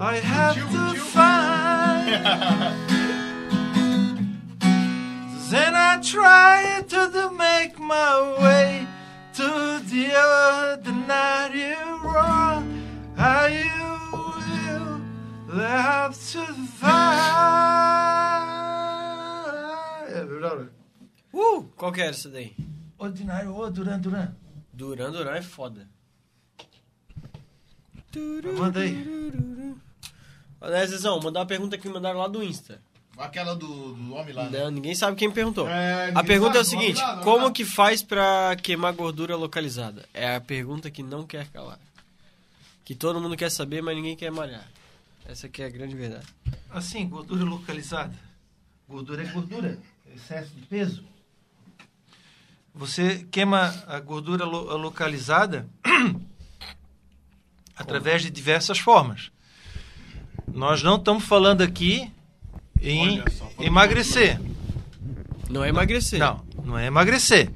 [0.05, 1.05] I have Tio, to tio.
[1.15, 2.09] find.
[5.49, 8.85] Then I try to make my way
[9.35, 10.11] to the
[12.03, 12.67] wrong.
[13.17, 13.63] How you
[15.47, 16.43] will have to
[16.81, 17.23] find.
[20.09, 20.25] É.
[21.33, 22.57] Uh, qual que era essa daí?
[22.99, 24.35] Ordinário, ô Duran Duran.
[24.73, 25.89] Duran Duran é foda.
[28.59, 29.23] Manda aí.
[30.65, 32.81] Olha, Zezão, mandar uma pergunta que me mandaram lá do Insta.
[33.19, 34.49] Aquela do, do homem lá.
[34.49, 34.61] né?
[34.61, 35.69] Não, ninguém sabe quem perguntou.
[35.69, 37.51] É, a pergunta é o sabe, seguinte: lá, como lá.
[37.53, 40.09] que faz pra queimar gordura localizada?
[40.15, 41.79] É a pergunta que não quer calar.
[42.85, 44.67] Que todo mundo quer saber, mas ninguém quer malhar.
[45.27, 46.27] Essa aqui é a grande verdade.
[46.71, 48.15] Assim, gordura localizada.
[48.89, 49.79] Gordura é gordura,
[50.15, 51.05] excesso de peso.
[52.75, 55.69] Você queima a gordura lo- localizada
[57.77, 59.31] através de diversas formas.
[60.55, 62.11] Nós não estamos falando aqui
[62.81, 64.41] em só, emagrecer.
[65.49, 66.19] Não é emagrecer.
[66.19, 67.51] Não, não é emagrecer.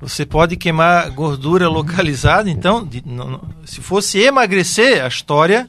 [0.00, 5.68] Você pode queimar gordura localizada, então, de- não- não- se fosse emagrecer, a história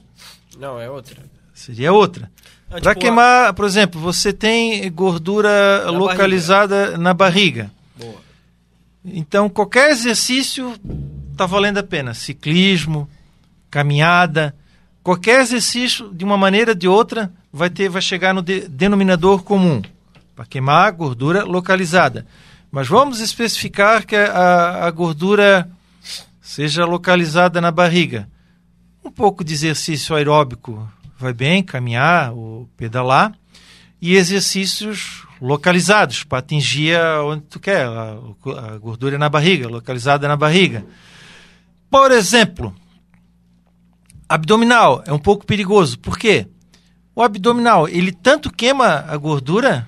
[0.58, 1.18] Não, é outra.
[1.54, 2.32] seria outra.
[2.70, 7.70] Ah, Para tipo, queimar, por exemplo, você tem gordura Na localizada na barriga.
[7.98, 8.16] Boa.
[9.04, 10.74] Então, qualquer exercício
[11.32, 12.14] está valendo a pena.
[12.14, 13.10] Ciclismo,
[13.70, 14.56] caminhada,
[15.04, 19.44] qualquer exercício, de uma maneira ou de outra, vai, ter, vai chegar no de- denominador
[19.44, 19.82] comum
[20.36, 22.26] para queimar a gordura localizada.
[22.72, 25.70] Mas vamos especificar que a, a gordura
[26.42, 28.30] seja localizada na barriga.
[29.04, 33.34] Um pouco de exercício aeróbico vai bem, caminhar ou pedalar.
[34.02, 38.18] E exercícios localizados para atingir onde tu quer, a,
[38.74, 40.84] a gordura na barriga, localizada na barriga.
[41.90, 42.74] Por exemplo,
[44.34, 46.00] abdominal é um pouco perigoso.
[46.00, 46.48] Por quê?
[47.16, 49.88] O abdominal, ele tanto queima a gordura,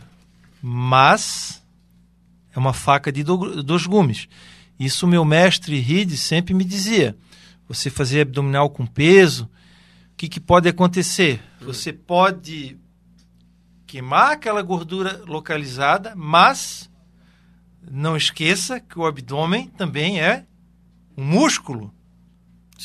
[0.62, 1.64] mas
[2.54, 4.28] é uma faca de do- dois gumes.
[4.80, 7.16] Isso meu mestre Ride sempre me dizia.
[7.68, 9.50] Você fazer abdominal com peso, o
[10.18, 11.42] que, que pode acontecer?
[11.62, 12.78] Você pode
[13.88, 16.90] queimar aquela gordura localizada, mas
[17.90, 20.46] não esqueça que o abdômen também é
[21.18, 21.94] um músculo.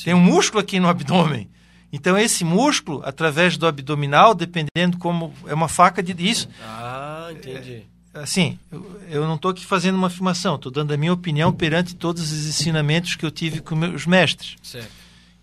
[0.05, 1.48] Tem um músculo aqui no abdômen.
[1.93, 7.85] Então esse músculo, através do abdominal, dependendo como é uma faca de isso, Ah, entendi.
[8.12, 11.94] assim, eu, eu não estou aqui fazendo uma afirmação, estou dando a minha opinião perante
[11.97, 14.56] todos os ensinamentos que eu tive com meus mestres.
[14.62, 14.90] Certo.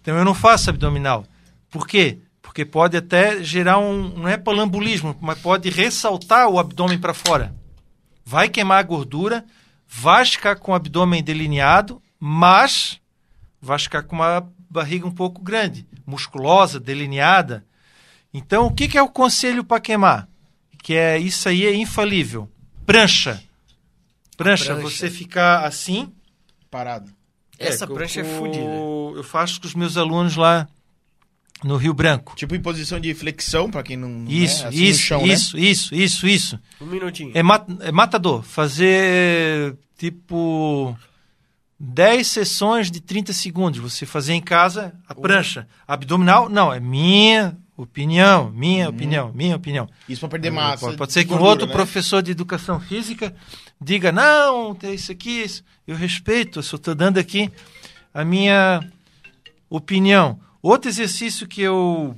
[0.02, 1.26] Então eu não faço abdominal.
[1.72, 2.20] Por quê?
[2.44, 7.54] Porque pode até gerar um, não é palambulismo, mas pode ressaltar o abdômen para fora.
[8.24, 9.44] Vai queimar a gordura,
[9.88, 13.00] vai ficar com o abdômen delineado, mas
[13.66, 17.66] vai ficar com uma barriga um pouco grande, musculosa, delineada.
[18.34, 20.28] Então, o que, que é o conselho para queimar?
[20.84, 22.50] Que é isso aí é infalível.
[22.86, 23.42] Prancha.
[24.38, 24.82] Prancha, Prancha.
[24.82, 26.12] você ficar assim.
[26.70, 27.10] Parado.
[27.58, 29.18] Essa que eu- prancha é o- fodida.
[29.18, 30.68] Eu faço com os meus alunos lá
[31.64, 32.36] no Rio Branco.
[32.36, 34.10] Tipo em posição de flexão, pra quem não.
[34.10, 35.34] não Isso, é, assim no isso, chão, né?
[35.34, 36.60] isso, isso, isso, isso.
[36.82, 37.32] Um minutinho.
[37.34, 38.44] É, mat- é matador.
[38.44, 40.96] Fazer tipo
[41.80, 43.80] 10 sessões de 30 segundos.
[43.80, 45.68] Você fazer em casa a prancha.
[45.88, 49.88] Abdominal, não, é minha opinião, minha opinião, minha opinião.
[50.08, 50.86] Isso pra perder massa.
[50.86, 51.74] Pode, pode ser que um gordura, outro né?
[51.74, 53.36] professor de educação física
[53.80, 55.64] diga, não, tem isso aqui, isso.
[55.86, 57.52] eu respeito, eu só estou dando aqui
[58.14, 58.80] a minha
[59.70, 60.40] opinião.
[60.62, 62.18] Outro exercício que eu,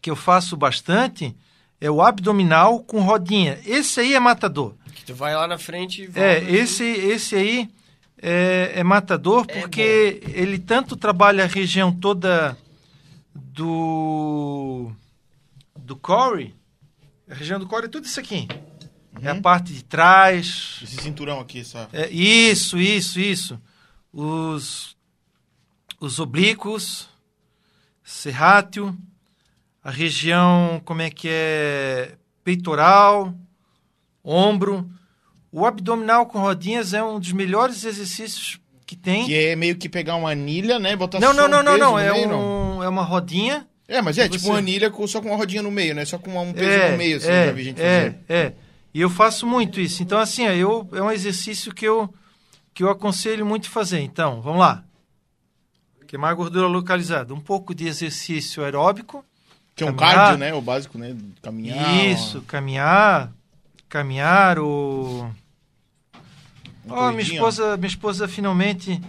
[0.00, 1.36] que eu faço bastante
[1.80, 3.58] é o abdominal com rodinha.
[3.64, 4.74] Esse aí é matador.
[4.94, 6.20] Que tu vai lá na frente e volta.
[6.20, 7.68] É, esse, esse aí
[8.20, 12.56] é, é matador É porque ele tanto trabalha a região toda
[13.34, 14.90] do
[15.76, 16.54] do core.
[17.30, 18.48] A região do core é tudo isso aqui.
[19.20, 20.80] É a parte de trás.
[20.82, 21.88] Esse cinturão aqui, essa.
[21.92, 23.60] É, isso, isso, isso.
[24.12, 24.96] Os,
[26.00, 27.08] os oblíquos,
[28.04, 28.96] serrátil,
[29.82, 32.16] a região, como é que é?
[32.44, 33.34] Peitoral,
[34.22, 34.88] ombro.
[35.50, 39.26] O abdominal com rodinhas é um dos melhores exercícios que tem.
[39.26, 40.94] Que é meio que pegar uma anilha, né?
[40.96, 41.98] Botar não, só não, um não, não, não.
[41.98, 42.78] É, meio, não?
[42.78, 43.66] um, é uma rodinha.
[43.86, 46.04] É, mas é Você- tipo uma anilha com, só com uma rodinha no meio, né?
[46.04, 48.18] Só com um peso é, no meio, assim, é, já vi gente é, fazer.
[48.28, 48.52] é.
[48.92, 50.02] E eu faço muito isso.
[50.02, 52.12] Então, assim, ó, eu, é um exercício que eu,
[52.74, 54.00] que eu aconselho muito fazer.
[54.00, 54.84] Então, vamos lá.
[56.06, 57.34] Queimar gordura localizada.
[57.34, 59.24] Um pouco de exercício aeróbico.
[59.74, 60.14] Que é um Caminhar.
[60.16, 60.54] cardio, né?
[60.54, 61.14] O básico, né?
[61.42, 62.04] Caminhar.
[62.06, 63.30] Isso, caminhar.
[63.88, 65.30] Caminhar ou...
[66.84, 69.00] uma Ó, minha esposa, minha esposa finalmente...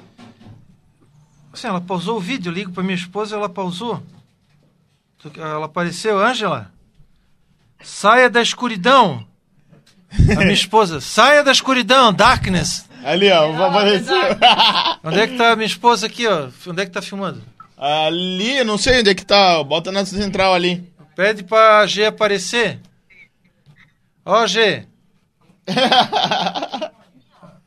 [1.51, 4.01] Assim, ela pausou o vídeo, eu ligo pra minha esposa, ela pausou.
[5.35, 6.71] Ela apareceu, Ângela.
[7.81, 9.25] Saia da escuridão.
[10.11, 12.87] A minha esposa, saia da escuridão, darkness.
[13.03, 14.15] Ali, ó, apareceu.
[15.03, 16.49] Onde é que tá a minha esposa aqui, ó?
[16.67, 17.41] Onde é que tá filmando?
[17.79, 19.63] ali, eu não sei onde é que tá.
[19.63, 20.83] Bota na central ali.
[21.15, 22.79] Pede pra G aparecer.
[24.31, 24.87] Ó, G.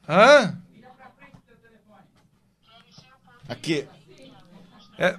[0.09, 0.57] Hã?
[3.49, 3.89] Aqui.
[4.97, 5.19] É.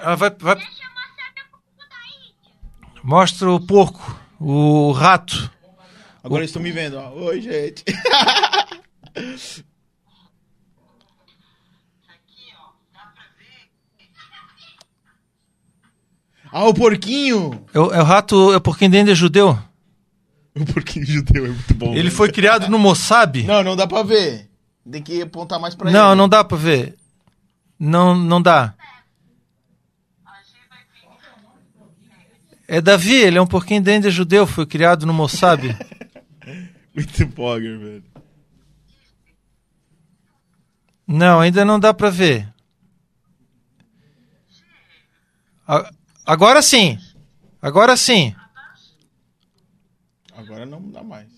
[0.00, 0.56] Ela vai, vai...
[3.02, 5.50] Mostra o porco, o rato.
[6.24, 7.10] Agora eles estão me vendo, ó.
[7.10, 7.84] Oi, gente.
[16.50, 17.62] Ah, o porquinho!
[17.74, 19.58] É o, é o rato, é o porquinho dentro é judeu.
[20.62, 21.92] O porquinho judeu é muito bom.
[21.92, 22.10] Ele velho.
[22.14, 23.42] foi criado no Mossab.
[23.44, 24.48] Não, não dá pra ver.
[24.90, 26.16] Tem que apontar mais pra Não, ele.
[26.18, 26.96] não dá pra ver.
[27.78, 28.74] Não, não dá.
[32.66, 35.62] É Davi, ele é um porquinho dentro é judeu, foi criado no Mossab.
[36.94, 38.04] Muito bogger, velho.
[41.06, 42.46] Não, ainda não dá pra ver.
[45.66, 45.90] A-
[46.26, 46.98] Agora sim.
[47.62, 48.34] Agora sim.
[50.58, 51.28] Agora não dá mais.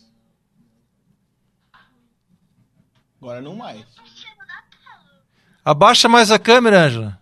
[3.21, 3.85] Agora não mais.
[5.63, 7.21] Abaixa mais a câmera, Ângela.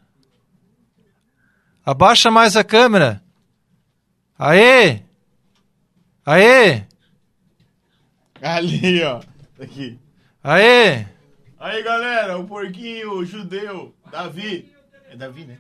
[1.85, 3.21] Abaixa mais a câmera.
[4.39, 5.03] Aê!
[6.25, 6.87] Aê!
[8.41, 9.21] Ali, ó.
[9.61, 9.99] Aqui.
[10.45, 11.05] Aê!
[11.59, 14.73] Aí, galera, o porquinho judeu, Davi.
[15.11, 15.59] É Davi, né?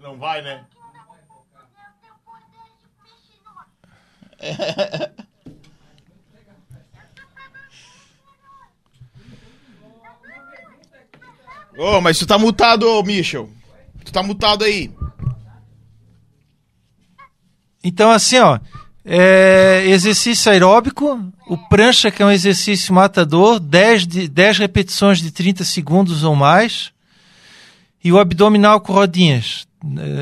[0.00, 0.66] Não vai, né?
[11.76, 13.48] Ô, mas tu tá mutado, Michel.
[14.04, 14.90] Tu tá mutado aí.
[17.82, 18.58] Então, assim, ó,
[19.04, 25.30] é, exercício aeróbico, o prancha, que é um exercício matador, 10, de, 10 repetições de
[25.30, 26.92] 30 segundos ou mais,
[28.04, 29.66] e o abdominal com rodinhas.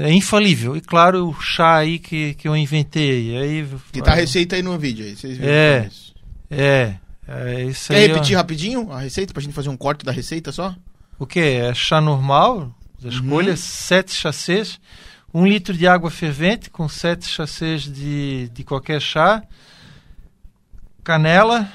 [0.04, 0.76] É infalível.
[0.76, 3.36] E claro, o chá aí que, que eu inventei.
[3.36, 5.16] Aí, Que tá a receita aí no vídeo aí.
[5.16, 5.78] Vocês viram É.
[5.80, 6.14] começo.
[6.50, 6.94] É,
[7.26, 8.06] é isso Quer aí.
[8.06, 8.38] repetir ó.
[8.38, 10.74] rapidinho a receita pra gente fazer um corte da receita só?
[11.18, 11.40] O que?
[11.40, 12.72] É chá normal,
[13.02, 13.28] das Uhum.
[13.30, 14.78] folhas, sete chacês,
[15.34, 19.42] um litro de água fervente com sete chacês de, de qualquer chá,
[21.02, 21.70] canela,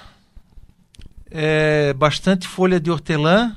[1.29, 3.55] é, bastante folha de hortelã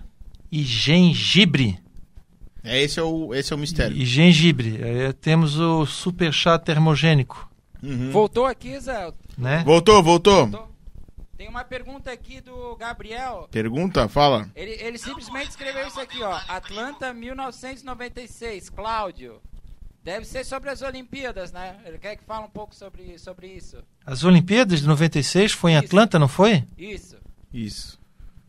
[0.51, 1.78] e gengibre.
[2.66, 3.97] É, esse é o, esse é o mistério.
[3.97, 4.80] E gengibre.
[4.82, 7.48] Aí temos o super chá termogênico,
[7.82, 8.10] Uhum.
[8.10, 9.12] Voltou aqui, Zé?
[9.36, 9.62] né?
[9.64, 10.68] Voltou, voltou.
[11.36, 13.47] Tem uma pergunta aqui do Gabriel.
[13.51, 14.51] Pergunta, fala.
[14.56, 16.40] Ele, ele simplesmente escreveu isso aqui, ó.
[16.48, 19.40] Atlanta 1996, Cláudio.
[20.02, 21.76] Deve ser sobre as Olimpíadas, né?
[21.84, 23.76] Ele quer que fale um pouco sobre, sobre isso.
[24.05, 25.84] As Olimpíadas de 96 foi em Isso.
[25.84, 26.64] Atlanta, não foi?
[26.78, 27.16] Isso.
[27.52, 27.98] Isso.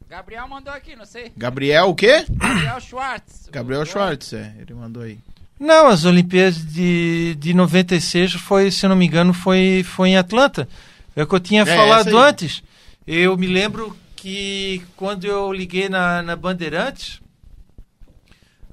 [0.10, 1.32] Gabriel mandou aqui, não sei.
[1.36, 2.26] Gabriel o quê?
[2.30, 3.50] Gabriel Schwartz.
[3.52, 4.54] Gabriel Schwartz, é.
[4.60, 5.20] Ele mandou aí.
[5.60, 10.18] Não, as Olimpíadas de, de 96 foi, se eu não me engano, foi, foi em
[10.18, 10.68] Atlanta.
[11.16, 12.64] É o que eu tinha É, falado antes.
[13.06, 17.20] Eu me lembro que quando eu liguei na, na Bandeirantes,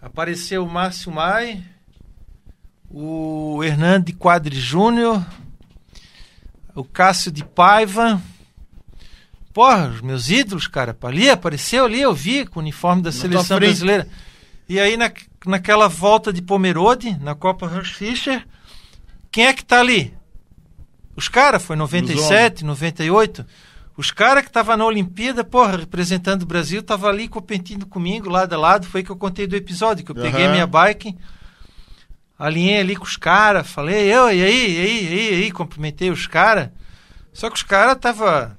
[0.01, 1.63] apareceu o Márcio Mai,
[2.91, 5.25] o Hernando de Quadri Júnior,
[6.75, 8.21] o Cássio de Paiva.
[9.55, 10.97] Porra, os meus ídolos, cara.
[11.05, 14.09] Ali apareceu ali, eu vi com o uniforme da seleção brasileira.
[14.69, 15.13] E aí na,
[15.47, 18.45] naquela volta de Pomerode, na Copa Hans Fischer,
[19.31, 20.13] quem é que tá ali?
[21.15, 23.47] Os caras, foi 97, 98.
[23.97, 28.53] Os caras que estavam na Olimpíada, porra, representando o Brasil, tava ali competindo comigo, lado
[28.55, 28.87] a lado.
[28.87, 30.53] Foi que eu contei do episódio, que eu peguei Aham.
[30.53, 31.17] minha bike,
[32.37, 35.53] alinhei ali com os caras, falei, eu, e aí, e aí, e aí, e aí,
[35.53, 36.71] cumprimentei os caras.
[37.33, 38.57] Só que os caras tava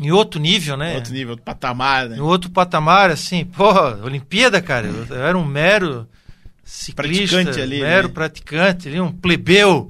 [0.00, 0.94] em outro nível, né?
[0.94, 2.16] Outro nível, outro patamar, né?
[2.16, 6.08] Em outro patamar, assim, porra, Olimpíada, cara, eu, era um mero
[6.64, 8.14] ciclista, Praticante ali, mero né?
[8.14, 9.88] praticante ali, um plebeu,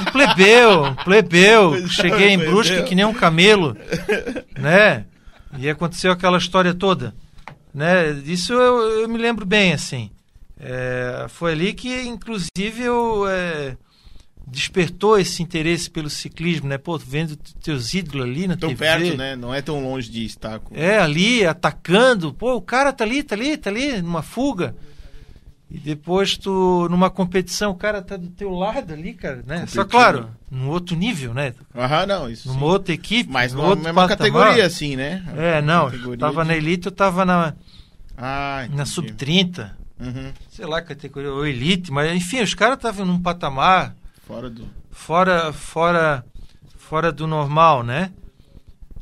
[0.00, 2.38] um plebeu, um plebeu, Pois é, cheguei em.
[2.38, 3.76] Brusque que nem um camelo,
[4.58, 5.04] né,
[5.58, 7.14] e aconteceu aquela história toda,
[7.72, 10.10] né, disso eu, eu me lembro bem, assim,
[10.58, 13.28] É, foi ali que, inclusive, eu...
[13.28, 13.76] é,
[14.50, 16.76] despertou esse interesse pelo ciclismo, né?
[16.78, 18.78] Pô, vendo teus ídolos ali na Tão TV.
[18.84, 19.36] perto, né?
[19.36, 20.74] Não é tão longe de estar com.
[20.74, 22.32] É, ali, atacando.
[22.34, 24.74] Pô, o cara tá ali, tá ali, tá ali, numa fuga.
[25.70, 29.64] E depois tu, numa competição, o cara tá do teu lado ali, cara, né?
[29.68, 31.54] Só claro, num outro nível, né?
[31.76, 32.48] Aham, não, isso.
[32.48, 32.66] Numa sim.
[32.66, 34.18] outra equipe, Mas num na outro mesma patamar.
[34.18, 35.22] categoria, assim, né?
[35.36, 37.54] É, não, Categoria tava de- na elite, eu tava na,
[38.16, 38.90] Ah, na entendi.
[38.90, 39.70] sub-30,
[40.00, 40.32] Uhum.
[40.50, 43.94] sei lá, categoria, ou elite, mas enfim, os caras estavam num patamar
[44.30, 44.68] Fora do.
[44.92, 46.24] fora fora
[46.76, 48.12] fora do normal, né?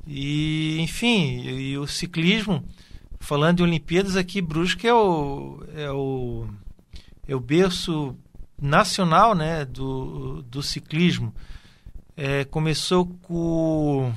[0.06, 2.64] E enfim, e, o ciclismo,
[3.20, 6.46] falando de Olimpíadas aqui, Brusque é o é o
[7.26, 8.16] é o berço
[8.60, 11.34] nacional, né, do, do ciclismo.
[12.16, 14.10] É, começou com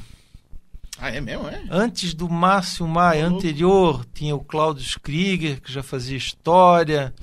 [0.97, 1.61] Ah, é mesmo, é?
[1.69, 7.13] antes do Márcio Maia, anterior, tinha o Cláudio Krieger, que já fazia história,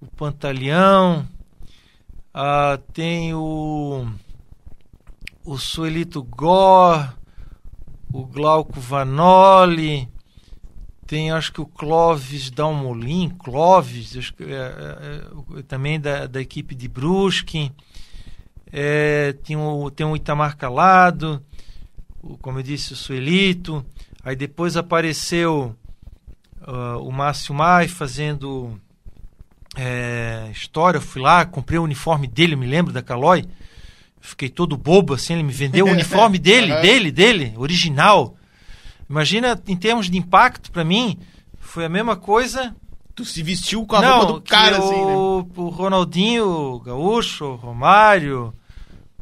[0.00, 1.26] o Pantaleão,
[2.38, 4.06] ah, tem o,
[5.42, 7.14] o Suelito Gor,
[8.12, 10.06] o Glauco Vanoli,
[11.06, 16.38] tem acho que o Clóvis Dalmolin, Clóvis, acho que é, é, é, também da, da
[16.38, 17.72] equipe de Brusque,
[18.70, 21.42] é, tem, o, tem o Itamar Calado,
[22.22, 23.82] o- como eu disse, o Suelito.
[24.22, 25.74] Aí depois apareceu
[26.60, 28.78] ah, o Márcio Mai fazendo
[29.76, 30.98] é, história.
[30.98, 33.44] Eu fui lá, comprei o uniforme dele, eu me lembro da Calói.
[34.20, 38.36] Fiquei todo bobo assim, ele me vendeu o uniforme dele, dele, dele, original.
[39.08, 41.18] Imagina, em termos de impacto para mim,
[41.60, 42.74] foi a mesma coisa
[43.16, 45.14] Tu se vestiu com a roupa do cara, assim, né?
[45.16, 48.52] o, Ronaldinho, Gaúcho, Romário,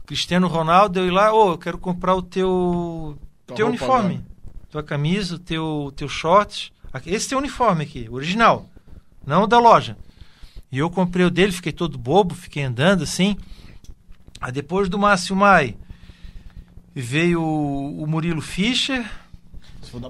[0.04, 3.16] Cristiano Ronaldo, eu ir lá, ô, eu quero comprar o teu,
[3.46, 4.24] Tua teu uniforme, agora.
[4.68, 6.72] tua camisa, o teu, teu shorts.
[7.06, 8.68] Esse teu uniforme aqui, original,
[9.24, 9.96] não o da loja.
[10.74, 13.36] E eu comprei o dele, fiquei todo bobo, fiquei andando assim.
[14.40, 15.76] Aí depois do Márcio Mai,
[16.92, 19.08] veio o, Murilo Fischer,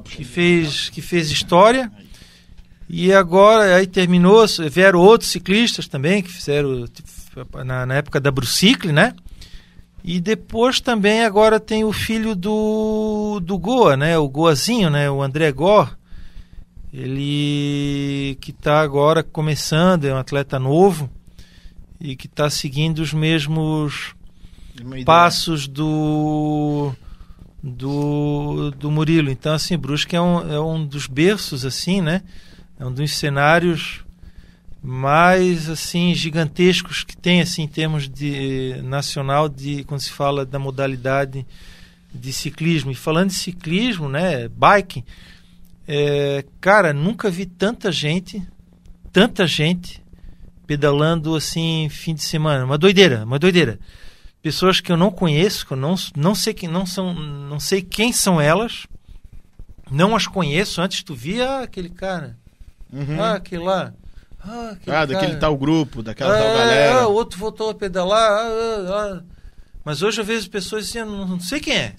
[0.06, 1.92] que fez, que fez história.
[2.88, 8.30] E agora, aí terminou, vieram outros ciclistas também, que fizeram tipo, na, na época da
[8.30, 9.14] Brucicle, né?
[10.02, 14.16] E depois também agora tem o filho do, do Goa, né?
[14.16, 15.10] O Goazinho, né?
[15.10, 15.94] O André Gor.
[16.96, 21.10] Ele que está agora começando, é um atleta novo
[22.00, 24.14] e que está seguindo os mesmos
[25.04, 26.92] passos do
[27.60, 29.28] do, do Murilo.
[29.28, 32.22] Então, assim, Brusque é um, é um dos berços, assim, né?
[32.78, 34.04] É um dos cenários
[34.80, 40.60] mais, assim, gigantescos que tem, assim, em termos de nacional, de quando se fala da
[40.60, 41.44] modalidade
[42.14, 42.92] de ciclismo.
[42.92, 45.02] E falando de ciclismo, né, bike,
[45.86, 48.42] é, cara, nunca vi tanta gente,
[49.12, 50.02] tanta gente
[50.66, 52.64] pedalando, assim, fim de semana.
[52.64, 53.78] Uma doideira, uma doideira
[54.44, 57.80] pessoas que eu não conheço, que eu não, não sei quem não são, não sei
[57.80, 58.86] quem são elas,
[59.90, 60.82] não as conheço.
[60.82, 62.36] Antes tu via ah, aquele cara,
[62.92, 63.20] Uhum.
[63.20, 63.94] ah, aquele lá,
[64.38, 67.00] ah, aquele Ah, daquele tal grupo, daquela ah, tal é, galera.
[67.00, 69.22] ah, o outro voltou a pedalar, ah, ah, ah.
[69.82, 71.94] mas hoje eu vejo pessoas assim, eu não, não sei quem é,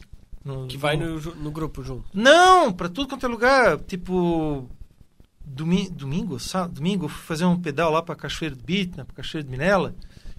[0.45, 2.05] No- Que vai no, no grupo junto.
[2.13, 3.79] Não, pra tudo quanto é lugar.
[3.79, 4.69] Tipo,
[5.43, 9.15] domi domingo, sá- domingo, eu fui fazer um pedal lá pra Cachoeira do Bitna, pra
[9.15, 9.95] Cachoeira de Minela.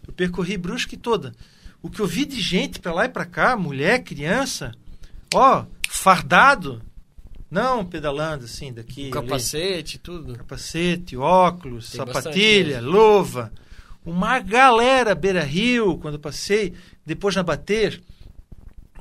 [0.07, 1.35] Eu percorri Brusque toda.
[1.83, 4.73] O que eu vi de gente pra lá e pra cá, mulher, criança,
[5.35, 6.81] ó, fardado.
[7.51, 9.11] Não pedalando assim, daqui.
[9.11, 9.29] Com ali.
[9.29, 10.35] capacete, tudo.
[10.37, 13.53] capacete, óculos, Tem sapatilha, luva.
[14.05, 16.75] Uma galera Beira Rio, quando eu passei,
[17.05, 18.01] depois na Bater,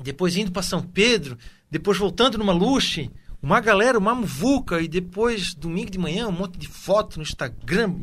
[0.01, 1.37] depois indo para São Pedro,
[1.69, 3.09] depois voltando numa luxe,
[3.41, 7.95] uma galera, uma muvuca, e depois, domingo de manhã, um monte de foto no Instagram,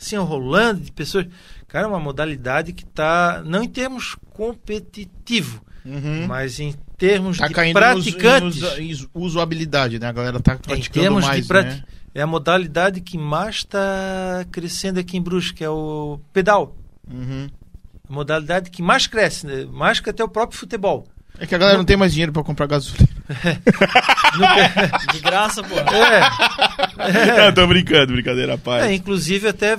[0.00, 1.26] assim, rolando de pessoas.
[1.68, 6.26] Cara, é uma modalidade que está, não em termos competitivo, Uhum.
[6.28, 8.60] mas em termos Tá de praticantes.
[8.60, 10.06] nos, nos, usabilidade, né?
[10.08, 11.84] A galera tá Em praticando termos mais, de prati- né?
[12.14, 16.76] É a modalidade que mais está crescendo aqui em Brusque, que é o pedal.
[17.10, 17.48] Uhum.
[18.08, 19.64] A modalidade que mais cresce, né?
[19.72, 21.06] mais que até o próprio futebol.
[21.38, 23.08] É que a galera não tem mais dinheiro pra comprar gasolina.
[25.12, 25.78] De graça, pô.
[25.78, 28.88] É, Não, tô brincando, brincadeira, pai.
[28.92, 29.78] é, inclusive até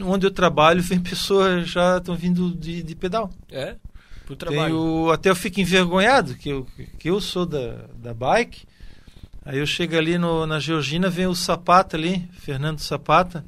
[0.00, 3.30] onde eu trabalho, vem pessoas já estão vindo de, de pedal.
[3.50, 3.76] É?
[4.24, 4.74] Pro trabalho.
[4.74, 6.66] Tenho, até eu fico envergonhado, que eu,
[6.98, 8.64] que eu sou da, da bike.
[9.44, 13.44] Aí eu chego ali no, na Georgina, vem o Sapata ali, Fernando Sapata,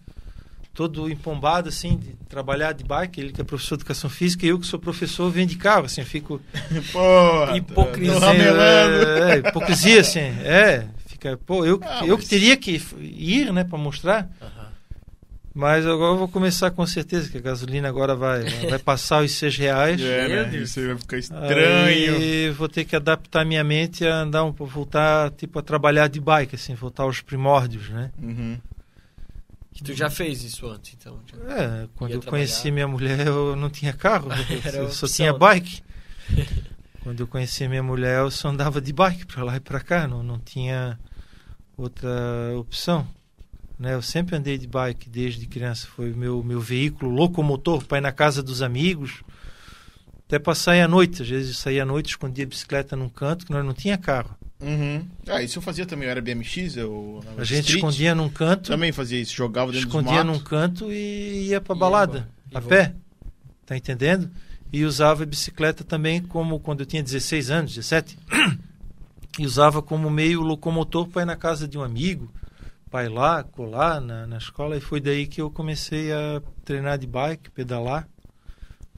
[0.75, 4.49] todo empombado, assim, de trabalhar de bike, ele que é professor de educação física, e
[4.49, 6.41] eu que sou professor, venho de carro, assim, eu fico...
[6.93, 8.15] Porra, Hipocrisia.
[8.27, 10.87] É, é, hipocrisia, assim, é.
[11.07, 14.29] Fica, pô, eu, Ah, eu mas- que teria que ir, né, pra mostrar.
[15.55, 19.33] Mas agora eu vou começar com certeza, que a gasolina agora vai, vai passar os
[19.33, 20.01] seis reais.
[20.01, 20.49] É, Meu né?
[20.49, 20.71] Deus.
[20.71, 21.85] Isso aí vai ficar estranho.
[21.85, 26.19] Aí vou ter que adaptar minha mente a andar um voltar tipo a trabalhar de
[26.21, 28.11] bike, assim, voltar aos primórdios, né?
[28.23, 28.57] Uhum.
[29.73, 31.19] Que tu já fez isso antes, então.
[31.49, 32.31] É, quando eu trabalhar.
[32.47, 34.29] conheci minha mulher, eu não tinha carro,
[34.67, 35.39] eu só opção, tinha né?
[35.39, 35.83] bike.
[37.03, 40.07] quando eu conheci minha mulher, eu só andava de bike para lá e para cá,
[40.07, 40.99] não, não tinha
[41.77, 42.11] outra
[42.57, 43.07] opção.
[43.79, 43.95] Né?
[43.95, 48.03] Eu sempre andei de bike desde criança, foi o meu, meu veículo locomotor para ir
[48.03, 49.23] na casa dos amigos,
[50.27, 51.23] até para sair à noite.
[51.23, 53.99] Às vezes eu saía à noite, escondia a bicicleta num canto, que nós não tinha
[53.99, 54.37] carro.
[54.61, 55.05] Uhum.
[55.27, 57.21] Ah, isso eu fazia também, eu era BMX, eu...
[57.37, 61.49] A gente Street, escondia num canto, Também fazia isso, jogava dentro escondia num canto e
[61.49, 62.29] ia pra Ia balada.
[62.51, 62.95] E a pé.
[63.67, 64.31] Tá entendendo?
[64.73, 68.19] E usava a bicicleta também como quando eu tinha 16 anos, 17.
[69.39, 72.31] E usava como meio locomotor para ir na casa de um amigo,
[72.91, 74.77] para ir lá, colar na, na escola.
[74.77, 78.07] E foi daí que eu comecei a treinar de bike, pedalar,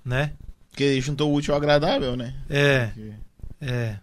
[0.05, 0.33] né?
[0.75, 2.35] Porque juntou o útil ao agradável, né?
[2.51, 2.89] É,
[3.61, 3.95] é.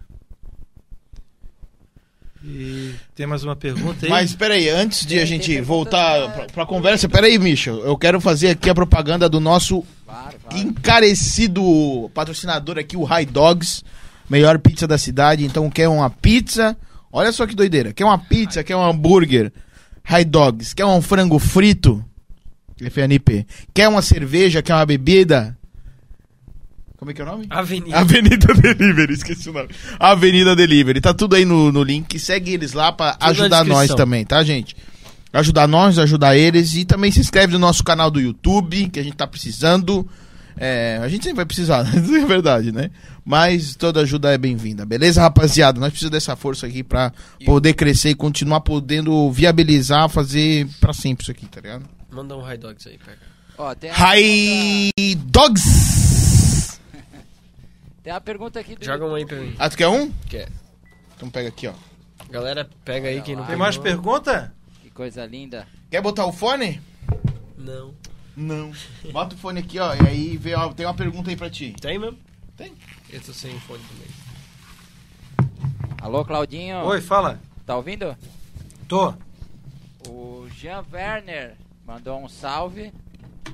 [2.42, 4.10] E tem mais uma pergunta aí?
[4.10, 8.52] Mas peraí, antes de a gente voltar pra, pra conversa, peraí, Michel, eu quero fazer
[8.52, 10.58] aqui a propaganda do nosso Claro, claro.
[10.58, 13.84] encarecido patrocinador aqui, o High Dogs,
[14.30, 15.44] melhor pizza da cidade.
[15.44, 16.78] Então, quer uma pizza?
[17.12, 17.92] Olha só que doideira.
[17.92, 18.64] Quer uma pizza?
[18.64, 19.52] Quer um hambúrguer?
[20.06, 20.74] High Dogs.
[20.74, 22.02] Quer um frango frito?
[22.80, 23.46] FNP.
[23.74, 24.62] Quer uma cerveja?
[24.64, 25.58] Quer uma bebida?
[27.02, 27.48] Como é que é o nome?
[27.50, 27.98] Avenida.
[27.98, 29.70] Avenida Delivery, esqueci o nome.
[30.00, 31.02] Avenida Delivery.
[31.02, 32.20] Tá tudo aí no, no link.
[32.20, 34.76] Segue eles lá pra na ajudar nós também, tá, gente?
[35.34, 36.76] Ajudar nós, ajudar eles.
[36.76, 40.08] E também se inscreve no nosso canal do YouTube, que a gente tá precisando.
[40.56, 41.90] É, a gente sempre vai precisar, né?
[42.06, 42.92] Isso é verdade, né?
[43.26, 45.80] Mas toda ajuda é bem-vinda, beleza, rapaziada?
[45.80, 47.12] Nós precisamos dessa força aqui pra
[47.44, 51.84] poder crescer e continuar podendo viabilizar, fazer pra sempre isso aqui, tá ligado?
[52.12, 53.18] Manda um high dogs aí, pega.
[53.58, 54.92] Ó, tem, a High
[55.26, 56.31] Dogs!
[58.04, 59.56] Tem uma pergunta aqui do Joga um aí pra mim.
[59.60, 60.12] Ah, tu quer um?
[60.30, 60.50] Quer.
[61.16, 61.74] Então pega aqui, ó.
[62.30, 64.54] Galera, pega aí quem não Tem mais pergunta?
[64.82, 65.68] Que coisa linda.
[65.90, 66.82] Quer botar o fone?
[67.58, 67.94] Não.
[68.36, 68.72] Não.
[69.12, 69.94] Bota o fone aqui, ó.
[69.94, 71.76] E aí vem, ó, tem uma pergunta aí pra ti.
[71.80, 72.18] Tem mesmo?
[72.58, 72.74] Tem.
[73.10, 75.52] Eu tô sem fone também.
[76.02, 76.78] Alô, Claudinho.
[76.86, 77.40] Oi, fala.
[77.66, 78.18] Tá ouvindo?
[78.88, 79.14] Tô.
[80.08, 81.56] O Jean Werner
[81.86, 82.92] mandou um salve.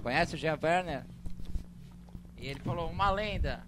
[0.01, 1.03] Conhece o Jean Werner?
[2.37, 3.66] E ele falou, uma lenda.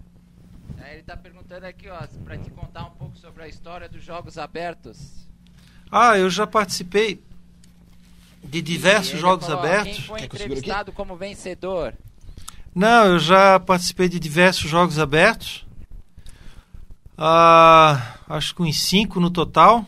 [0.82, 4.02] Aí ele tá perguntando aqui, ó, pra te contar um pouco sobre a história dos
[4.02, 5.28] jogos abertos.
[5.90, 7.22] Ah, eu já participei
[8.42, 9.96] de diversos ele jogos falou, abertos.
[9.96, 11.94] Quem foi entrevistado como vencedor?
[12.74, 15.66] Não, eu já participei de diversos jogos abertos.
[17.18, 19.84] Ah, acho que uns cinco no total.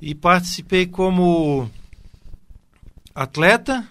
[0.00, 1.70] E participei como
[3.14, 3.86] atleta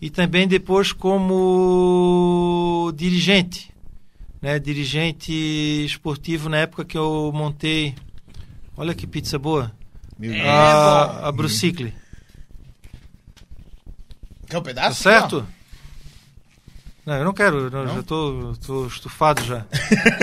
[0.00, 3.70] e também depois como dirigente.
[4.40, 5.32] Né, dirigente
[5.84, 7.94] esportivo na época que eu montei.
[8.76, 9.70] Olha que pizza boa.
[10.18, 11.92] Meu É, a, a Brucicle.
[14.48, 15.02] Quer um Tá pedaço?
[15.02, 15.46] certo?
[17.04, 17.94] Não, eu não quero, eu não, Não?
[17.96, 19.66] já tô, tô estufado já.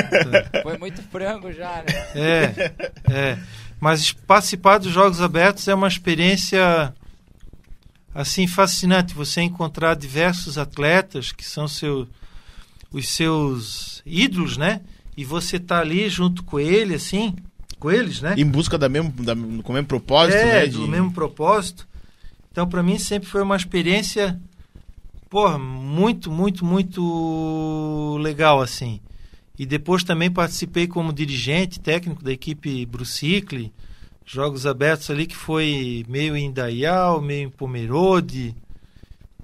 [0.63, 1.93] Foi muito frango já, né?
[2.15, 2.73] É,
[3.11, 3.39] é.
[3.79, 6.93] Mas participar dos Jogos Abertos é uma experiência
[8.13, 9.13] assim fascinante.
[9.13, 12.07] Você encontrar diversos atletas que são seu,
[12.91, 14.81] os seus ídolos, né?
[15.15, 17.35] E você tá ali junto com ele, assim,
[17.79, 18.35] com eles, né?
[18.37, 20.67] Em busca da mesmo, da, com o mesmo propósito, é, né?
[20.67, 21.87] do mesmo propósito.
[22.51, 24.39] Então, para mim, sempre foi uma experiência,
[25.29, 28.99] porra, muito, muito, muito legal, assim.
[29.57, 33.73] E depois também participei como dirigente técnico da equipe Brucicle,
[34.25, 38.55] jogos abertos ali que foi meio em Dayal, meio em Pomerode,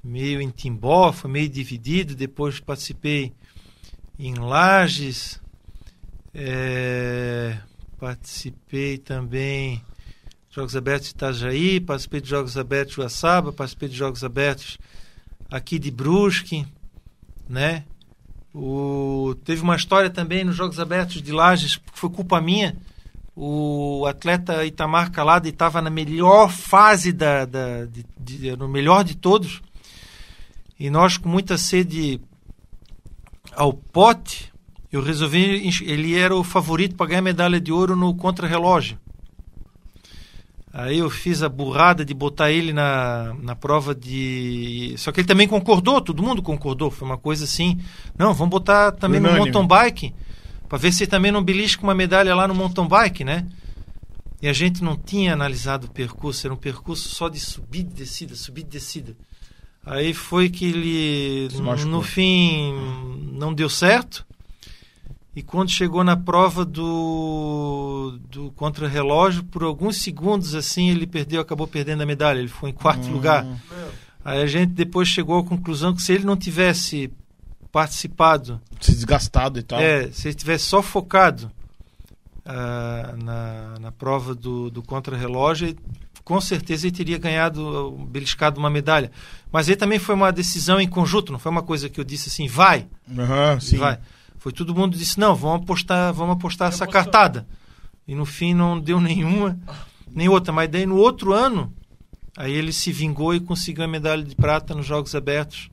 [0.03, 2.15] meio em Timbó, foi meio dividido.
[2.15, 3.33] Depois participei
[4.25, 5.41] em Lages,
[6.33, 7.57] é,
[7.99, 9.83] participei também
[10.49, 14.77] Jogos Abertos de Itajaí, participei de Jogos Abertos de Uaçaba, participei de Jogos Abertos
[15.51, 16.65] aqui de Brusque,
[17.49, 17.83] né?
[18.53, 22.77] O, teve uma história também nos Jogos Abertos de Lages, que foi culpa minha.
[23.35, 29.17] O atleta Itamar Calada estava na melhor fase, da, da de, de, no melhor de
[29.17, 29.61] todos.
[30.79, 32.21] E nós, com muita sede
[33.55, 34.51] ao pote,
[34.91, 35.69] eu resolvi.
[35.83, 38.97] Ele era o favorito para ganhar medalha de ouro no contrarrelógio.
[40.71, 44.95] Aí eu fiz a burrada de botar ele na, na prova de.
[44.97, 46.89] Só que ele também concordou, todo mundo concordou.
[46.89, 47.79] Foi uma coisa assim.
[48.17, 49.51] Não, vamos botar também no Unânime.
[49.51, 50.13] mountain bike.
[50.67, 53.47] Para ver se também não belisca uma medalha lá no mountain bike, né?
[54.41, 57.93] E a gente não tinha analisado o percurso, era um percurso só de subida e
[57.93, 59.15] descida, subida e descida.
[59.85, 61.49] Aí foi que ele,
[61.87, 62.73] no fim,
[63.33, 64.25] não deu certo.
[65.35, 71.67] E quando chegou na prova do, do contrarrelógio, por alguns segundos assim, ele perdeu, acabou
[71.67, 72.39] perdendo a medalha.
[72.39, 73.13] Ele foi em quarto Hum.
[73.13, 73.45] lugar.
[74.23, 77.11] Aí a gente depois chegou à conclusão que se ele não tivesse
[77.71, 79.79] participado Se desgastado e tal.
[79.81, 81.51] é, se ele tivesse só focado
[82.45, 85.79] ah, na, na prova do, do contrarrelógio, ele-
[86.23, 89.11] com certeza ele teria ganhado, beliscado uma medalha.
[89.51, 92.29] Mas aí também foi uma decisão em conjunto, não foi uma coisa que eu disse
[92.29, 92.87] assim, vai,
[93.59, 93.77] sim.
[93.77, 93.99] vai.
[94.37, 97.03] Foi todo mundo disse, não, vamos apostar, vamos apostar essa apostou.
[97.03, 97.47] cartada.
[98.07, 99.57] E no fim não deu nenhuma,
[100.11, 100.53] nem outra.
[100.53, 101.73] Mas daí no outro ano,
[102.37, 105.69] aí ele se vingou e conseguiu a medalha de prata nos Jogos Abertos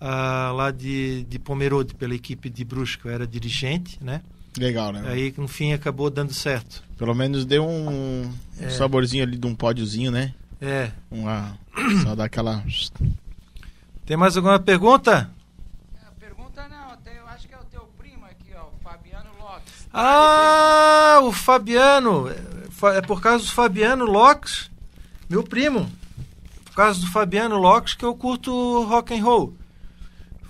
[0.00, 3.06] ah, lá de, de Pomerode, pela equipe de Brusque.
[3.06, 4.22] Eu era dirigente, né?
[4.58, 5.02] Legal, né?
[5.06, 6.82] Aí no fim acabou dando certo.
[6.96, 8.70] Pelo menos deu um, um É.
[8.70, 10.32] saborzinho ali de um pódiozinho, né?
[10.60, 10.90] É.
[11.10, 11.58] Uma,
[12.02, 12.62] só daquela...
[14.06, 15.30] Tem mais alguma pergunta?
[16.06, 19.28] A pergunta não, tem- eu acho que é o teu primo aqui, ó, o Fabiano
[19.38, 19.72] Lopes.
[19.92, 22.30] Ah, o Fabiano.
[22.70, 24.70] Fa- É por causa do Fabiano Locks,
[25.28, 25.90] meu primo.
[26.66, 29.54] Por causa do Fabiano Locks que eu curto rock and roll.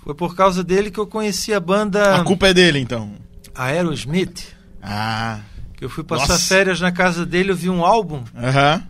[0.03, 3.11] Foi por causa dele que eu conheci a banda A culpa é dele, então.
[3.57, 4.55] Aerosmith.
[4.81, 5.41] Ah,
[5.75, 6.47] Que eu fui passar Nossa.
[6.55, 8.83] férias na casa dele, eu vi um álbum, aham.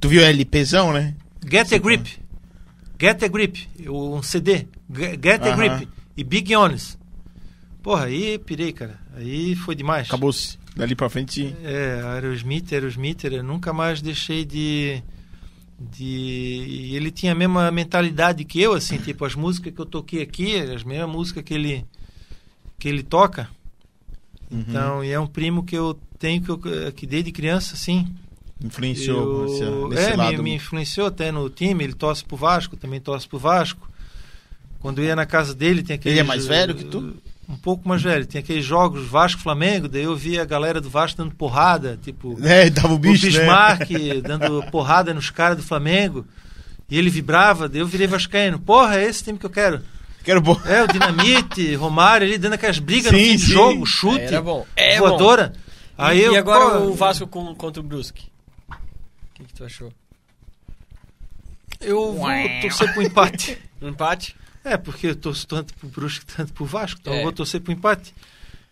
[0.00, 1.14] Tu viu LPzão, né?
[1.50, 2.18] Get a Grip.
[3.00, 4.66] Get a Grip, um CD.
[4.92, 5.56] Ge- Get a.
[5.56, 5.88] Grip.
[6.16, 6.96] E Big Honest.
[7.82, 8.98] Porra, aí pirei, cara.
[9.16, 10.08] Aí foi demais.
[10.08, 10.58] Acabou-se.
[10.76, 11.54] Dali pra frente...
[11.64, 15.02] É, Aerosmith, Aerosmith, eu nunca mais deixei de.
[15.78, 20.22] de ele tinha a mesma mentalidade que eu, assim, tipo, as músicas que eu toquei
[20.22, 21.84] aqui, as mesmas músicas que ele,
[22.78, 23.48] que ele toca.
[24.50, 24.64] Uhum.
[24.66, 28.06] Então, e é um primo que eu tenho que, eu, que desde criança, assim.
[28.62, 29.64] Influenciou eu- esse,
[29.94, 30.36] nesse é, lado.
[30.38, 33.88] me, me influenciou até no time, ele torce pro Vasco, também torce pro Vasco.
[34.80, 36.14] Quando eu ia na casa dele, tem aquele.
[36.14, 37.16] Ele é mais velho que tu?
[37.48, 38.26] Um pouco mais velho.
[38.26, 42.38] Tem aqueles jogos Vasco-Flamengo, daí eu via a galera do Vasco dando porrada, tipo.
[42.44, 43.30] É, dava o o bicho, né?
[43.30, 43.88] Bismarck
[44.22, 46.26] dando porrada nos caras do Flamengo.
[46.90, 48.58] E ele vibrava, daí eu virei vascaíno.
[48.58, 49.80] Porra, é esse time que eu quero.
[50.28, 50.60] Quero bom.
[50.66, 54.42] É, o Dinamite, Romário ali dando aquelas brigas no Sim, fim do jogo, chute, Era
[54.42, 54.66] bom.
[54.76, 55.54] É voadora.
[55.54, 55.60] bom.
[55.96, 58.26] Aí e, eu, agora pô, o Vasco com, contra o Brusque?
[58.68, 58.74] O
[59.32, 59.90] que, que tu achou?
[61.80, 62.28] Eu vou
[62.60, 63.58] torcer pro empate.
[63.80, 64.36] Um empate?
[64.62, 67.20] É, porque eu torço tanto pro Brusque, tanto pro Vasco, então É.
[67.20, 68.14] eu vou torcer pro empate.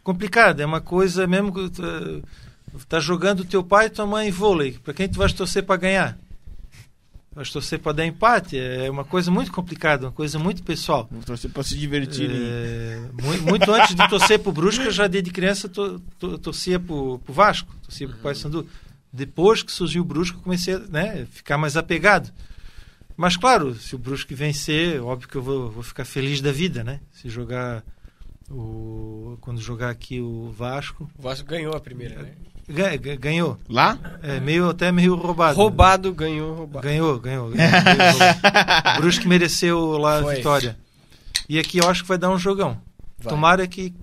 [0.04, 2.22] Complicado, é uma coisa mesmo que tu,
[2.86, 4.72] tá jogando teu pai e tua mãe em vôlei.
[4.84, 6.18] Pra quem tu vais torcer pra ganhar?
[7.36, 8.58] Vais torcer pra dar empate?
[8.58, 11.06] É uma coisa muito complicada, uma coisa muito pessoal.
[11.10, 12.30] Vou torcer pra se divertir.
[12.32, 16.80] É, mu- muito antes de torcer pro Brusque, eu já desde criança to, to- torcia
[16.80, 18.66] pro, pro Vasco, torcia pro Paysandu.
[19.12, 22.32] Depois que surgiu o Brusque, eu comecei a né, ficar mais apegado.
[23.18, 26.82] Mas claro, se o Brusque vencer, óbvio que eu vou, vou ficar feliz da vida,
[26.82, 27.00] né?
[27.12, 27.84] Se jogar
[28.50, 32.32] o quando jogar aqui o Vasco, O Vasco ganhou a primeira, né?
[32.68, 33.58] Ga- ga- ganhou.
[33.68, 33.98] Lá?
[34.22, 35.56] É meio até meio roubado.
[35.56, 36.86] Roubado, ganhou, roubado.
[36.86, 37.50] Ganhou, ganhou.
[37.50, 37.72] ganhou.
[38.98, 40.36] o Brusque mereceu lá a Foi.
[40.36, 40.76] vitória.
[41.48, 42.76] E aqui eu acho que vai dar um jogão.
[43.18, 43.32] Vai.
[43.32, 43.94] Tomara que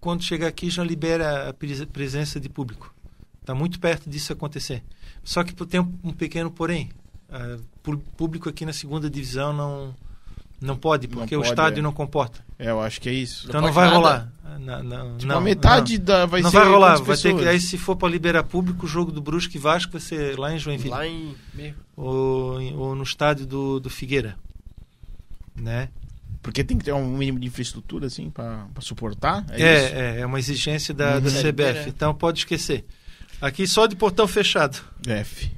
[0.00, 2.92] quando chegar aqui já libera a pres- presença de público.
[3.40, 4.82] Está muito perto disso acontecer.
[5.24, 6.90] Só que tem um, pequeno porém.
[7.82, 9.94] Pu- público aqui na segunda divisão não
[10.60, 11.82] não pode, Não porque o pode, estádio é.
[11.82, 12.44] não comporta.
[12.58, 13.46] É, eu acho que é isso.
[13.48, 13.96] Então Não não, vai nada?
[13.96, 14.32] rolar.
[14.52, 16.04] Ah, Não, não, Tipo, não, a metade não.
[16.04, 16.58] da, vai não ser.
[16.58, 16.96] vai rolar.
[17.02, 19.92] Vai ter que, aí se for para liberar público, o jogo do Brusque e Vasco
[19.92, 21.34] vai ser lá em Joinville Lá em.
[21.96, 24.36] ou, ou no estádio do, do Figueira,
[25.54, 25.88] né?
[26.42, 29.44] Porque tem que ter um mínimo de infraestrutura, assim, pra, pra suportar.
[29.50, 29.94] É, É, isso?
[29.94, 31.42] é, é uma exigência da, da Uhum.
[31.42, 31.88] CBF.
[31.88, 32.84] Então pode esquecer.
[33.42, 34.78] Aqui só de portão fechado.
[35.06, 35.50] F.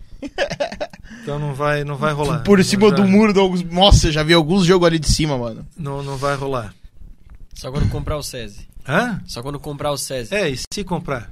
[1.22, 2.40] Então não vai, não vai rolar.
[2.40, 3.68] Por Não cima já- do muro do Augusto.
[3.72, 5.64] Nossa, já vi alguns jogos ali de cima, mano.
[5.76, 6.74] Não, não vai rolar.
[7.54, 8.66] Só quando comprar o SESI.
[8.86, 9.20] Hã?
[9.26, 10.34] Só quando comprar o SESI.
[10.34, 11.30] É, e se comprar?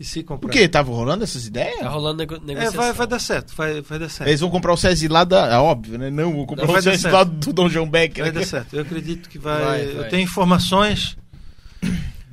[0.00, 0.40] E se comprar?
[0.48, 0.68] Por quê?
[0.68, 1.80] Tava rolando essas ideias?
[1.80, 2.80] Tá rolando nego É, negociação.
[2.80, 4.28] vai, vai dar certo, vai, vai dar certo.
[4.28, 5.48] Eles vão comprar o SESI lá da.
[5.54, 6.08] É óbvio, né?
[6.08, 8.24] Não, vou comprar Não, o SESI lá do Dom João Becker.
[8.24, 8.74] Vai dar certo.
[8.74, 9.64] Eu acredito que vai.
[9.64, 10.08] Vai, Eu vai.
[10.08, 11.16] tenho informações.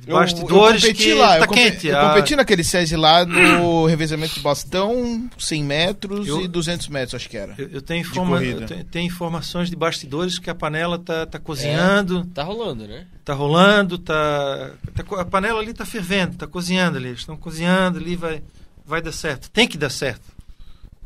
[0.06, 1.86] Eu- bastidores eu competi que lá, tá eu, quente.
[1.88, 6.88] eu A- competi naquele SESI lá no revezamento de bastão, 100 metros Eu- e 200
[6.88, 7.54] metros, acho que era.
[7.58, 11.38] Eu, eu tenho, informa- eu tenho, tenho informações de bastidores que a panela tá, tá
[11.38, 13.06] cozinhando, Tá rolando, né?
[13.24, 17.08] tá rolando, tá, tá a panela ali tá fervendo, tá cozinhando ali.
[17.08, 18.42] Eles estão cozinhando ali, vai,
[18.86, 19.50] vai dar certo.
[19.50, 20.22] Tem que dar certo.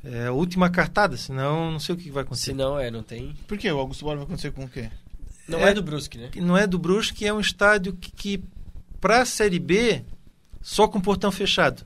[0.05, 2.53] É a última cartada, senão não sei o que vai acontecer.
[2.53, 3.35] Se não, é, não tem.
[3.47, 3.71] Por quê?
[3.71, 4.89] O Augusto Bola vai acontecer com o quê?
[5.47, 6.31] Não É- é, do Brusque, né?
[6.37, 8.45] Não é do Brusque, é um estádio que, que
[9.01, 10.03] para a Série B,
[10.61, 11.85] só com portão fechado.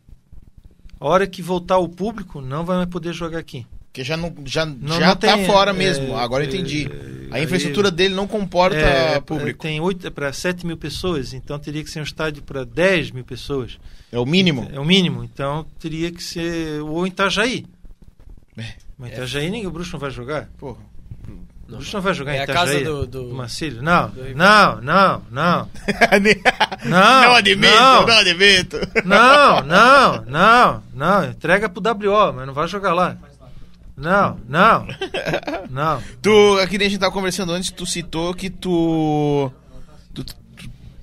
[0.98, 3.66] A hora que voltar o público, não vai mais poder jogar aqui.
[3.86, 6.52] Porque já, não, já, Não- já não tá tem, fora é, mesmo, agora eu é,
[6.52, 6.88] entendi.
[7.30, 9.60] é, A infraestrutura dele não comporta É, público.
[9.62, 13.24] Tem oito para 7 mil pessoas, então teria que ser um estádio para 10 mil
[13.24, 13.78] pessoas.
[14.10, 14.68] É o mínimo.
[14.72, 16.80] É o mínimo, então teria que ser.
[16.82, 17.66] Ou em Itajaí.
[18.56, 18.74] É.
[18.98, 20.48] Mas Itajaí ninguém, o Bruxo não vai jogar.
[20.58, 20.78] Porra.
[21.66, 22.64] O Não, Bruxo não vai jogar é em a Itajaí.
[22.66, 23.82] casa do- do- do Marcílio.
[23.82, 25.70] Não, do não, não, não.
[26.84, 28.06] Não, não admito, não.
[28.06, 28.76] não admito.
[29.04, 31.24] Não, não, não, não.
[31.30, 33.16] Entrega pro WO, mas não vai jogar lá.
[33.96, 34.86] Não, não,
[35.70, 36.02] não.
[36.20, 39.50] Tu, aqui nem a gente tava conversando antes, tu citou que tu.
[40.12, 40.34] Tu, tu,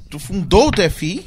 [0.10, 1.26] tu fundou o TFI?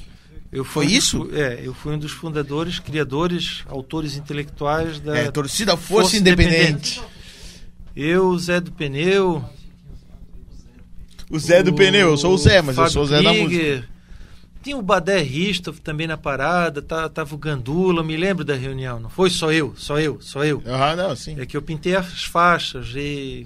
[0.53, 1.19] Eu Foi um isso?
[1.25, 7.03] dos- é, eu fui um dos fundadores, criadores, autores intelectuais da É, Torcida Força, Independente.
[7.97, 9.45] Eu, Zé do Pneu.
[11.31, 13.33] O Zé do Pneu, eu sou o Zé, mas eu Fábio sou o Zé da
[13.33, 13.49] música.
[13.49, 13.89] Krieger.
[14.63, 18.99] Tinha o Badé Ristoff também na parada, tá- tava o Gandula, me lembro da reunião.
[18.99, 20.63] Não foi só eu, só eu, só eu.
[20.67, 21.39] Ah, não, sim.
[21.39, 22.89] É que eu pintei as faixas,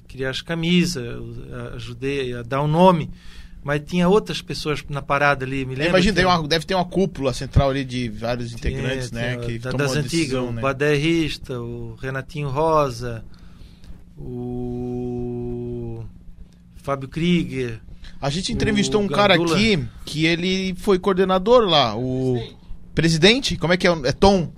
[0.06, 3.10] criar as camisas, eu ajudei a dar um nome.
[3.64, 5.90] Mas tinha outras pessoas na parada ali, me lembro.
[5.90, 9.34] Imagina, tem uma, deve ter uma cúpula central ali de vários integrantes, né?
[9.36, 10.62] tinha Que da- das antigas, decisão, o né?
[10.62, 13.24] Badé Rista, o Renatinho Rosa,
[14.18, 16.04] o
[16.76, 17.80] Fábio Krieger.
[18.20, 19.56] A gente entrevistou um cara Gandula.
[19.56, 22.42] aqui que ele foi coordenador lá, o
[22.94, 23.90] presidente, como é que é?
[24.04, 24.52] É Tom?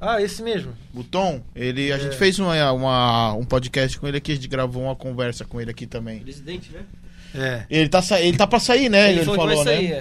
[0.00, 0.72] Ah, esse mesmo.
[0.94, 1.98] O Tom, ele, a É.
[1.98, 5.60] gente fez uma, uma- um podcast com ele aqui, a gente gravou uma conversa com
[5.60, 6.20] ele aqui também.
[6.20, 6.80] Presidente, né?
[7.34, 7.66] É.
[7.68, 9.12] Ele tá, ele tá pra sair, né?
[9.12, 9.74] Ele, falou que falou, né?
[9.76, 9.98] sair, é.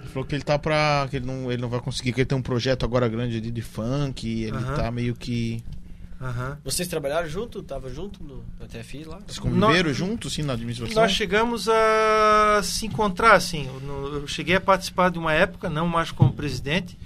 [0.00, 1.06] Ele falou que ele tá pra.
[1.10, 3.50] que ele não, ele não vai conseguir, que ele tem um projeto agora grande ali
[3.50, 4.74] de funk, e ele Aham.
[4.74, 5.62] tá meio que.
[6.20, 6.58] Aham.
[6.62, 7.62] Vocês trabalharam junto?
[7.62, 9.20] Tava junto no, no TFI lá?
[9.24, 10.94] Eles conviveram juntos, assim, na administração?
[11.02, 13.66] Nós chegamos a se encontrar, assim.
[13.66, 16.98] Eu no- Eu cheguei a participar de uma época, não mais como presidente,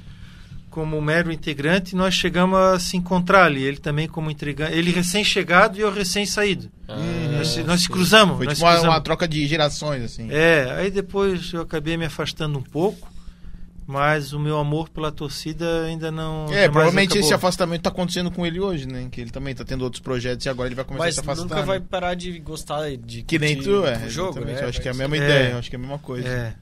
[0.69, 3.63] como mero integrante, nós chegamos a se encontrar ali.
[3.63, 4.77] Ele também como integrante.
[4.77, 6.69] Ele recém-chegado e eu recém-saído.
[6.89, 7.37] Uhum.
[7.39, 8.37] nós, se- nós se cruzamos.
[8.37, 8.93] Foi nós tipo cruzamos.
[8.95, 10.27] uma troca de gerações, assim.
[10.33, 13.09] É, aí depois eu acabei me afastando um pouco,
[13.87, 16.47] mas o meu amor pela torcida ainda não.
[16.53, 17.21] É, provavelmente acabou.
[17.25, 19.09] esse afastamento tá acontecendo com ele hoje, né?
[19.11, 21.21] Que ele também tá tendo outros projetos e agora ele vai começar a Mas se
[21.21, 21.43] afastar.
[21.45, 21.85] nunca vai né?
[21.91, 24.07] parar de gostar de Que nem tu, é.
[24.07, 24.59] o jogo, né?
[24.63, 25.29] Eu acho que é a Vai- mesma É.
[25.29, 26.27] ideia, eu acho que é a mesma coisa.
[26.29, 26.55] É,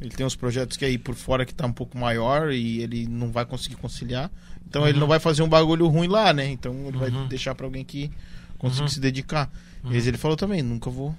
[0.00, 3.06] Ele tem uns projetos que aí por fora que tá um pouco maior e ele
[3.06, 4.28] não vai conseguir conciliar.
[4.68, 6.46] Então ele não vai fazer um bagulho ruim lá, né?
[6.50, 7.28] Então ele vai Uhum.
[7.28, 8.10] deixar pra alguém que
[8.58, 8.88] consiga Uhum.
[8.88, 9.48] se dedicar.
[9.84, 9.90] Uhum.
[9.92, 11.14] Mas ele falou também, nunca vou,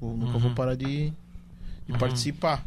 [0.00, 0.54] vou- nunca vou Uhum.
[0.56, 1.10] parar de,
[1.86, 1.98] de Uhum.
[1.98, 2.64] participar.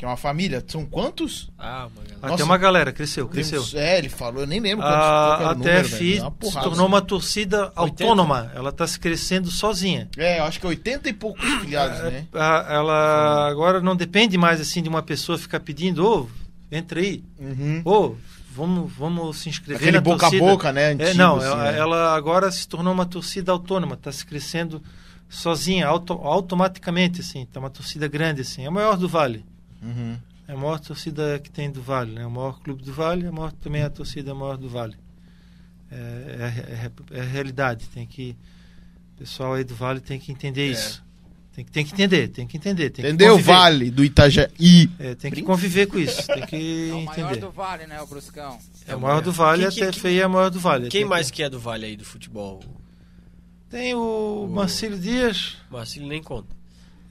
[0.00, 0.64] Que é uma família.
[0.66, 1.50] São quantos?
[1.58, 2.18] Ah, uma galera.
[2.22, 2.34] Nossa.
[2.34, 3.60] Até uma galera, cresceu, cresceu.
[3.60, 4.98] uns- é, ele falou, eu nem lembro quantos.
[4.98, 5.54] que era A, a
[5.84, 6.16] TFI.
[6.16, 8.50] É se tornou uma torcida autônoma.
[8.54, 10.08] Ela está se crescendo sozinha.
[10.16, 12.24] É, eu acho que 80 e poucos filiados, né?
[12.32, 16.26] A- ela agora não depende mais assim de uma pessoa ficar pedindo, ô,
[16.72, 17.82] entra aí, Uhum.
[17.84, 18.14] ô,
[18.54, 20.44] vamos, vamos se inscrever Aquele na boca torcida.
[20.46, 20.82] a boca, né?
[20.82, 21.78] É, Antigo, não, assim, ela, né?
[21.78, 24.82] ela agora se tornou uma torcida autônoma, está se crescendo
[25.28, 29.44] sozinha, auto- automaticamente, assim, tá uma torcida grande, assim, é a maior do Vale.
[29.82, 30.18] Uhum.
[30.48, 32.26] É a maior torcida que tem do Vale, né?
[32.26, 34.96] O maior clube do Vale, a maior, também é a torcida maior do Vale.
[35.90, 38.36] É, é, é- é a realidade, tem que...
[39.14, 40.72] O pessoal aí do Vale tem que entender É.
[40.72, 41.04] isso.
[41.52, 42.90] Tem que, tem que entender, tem que entender.
[42.90, 43.36] Tem Entendeu?
[43.36, 43.52] Que conviver.
[43.52, 44.90] Vale do Itajaí.
[44.98, 47.40] É, tem que conviver com isso, tem que É o maior entender.
[47.40, 48.58] do Vale, né, o Bruscão?
[48.86, 50.88] É o maior do Vale, Quem que- até quem- feia é a maior do Vale.
[50.88, 52.60] Quem Tem- mais que é do Vale aí do futebol?
[53.68, 55.56] Tem o Marcílio Dias.
[55.70, 56.54] Marcílio nem conta.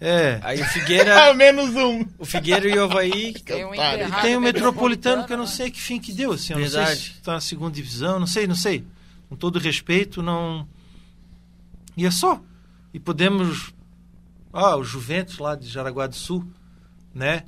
[0.01, 0.39] É.
[0.43, 2.05] Aí o Figueira, Menos um.
[2.17, 3.34] o Figueira e o Havaí.
[3.34, 5.51] Tem um enterrado Tem o Metropolitano, que eu não né?
[5.51, 6.53] sei que fim que deu, assim.
[6.53, 6.99] Eu não sei Verdade.
[7.01, 8.85] se está na segunda divisão, não sei, não sei.
[9.27, 10.67] Com todo respeito, não.
[11.97, 12.41] E é só.
[12.93, 13.73] E podemos.
[14.53, 16.49] Ah, o Juventus lá de Jaraguá do Sul,
[17.13, 17.43] né?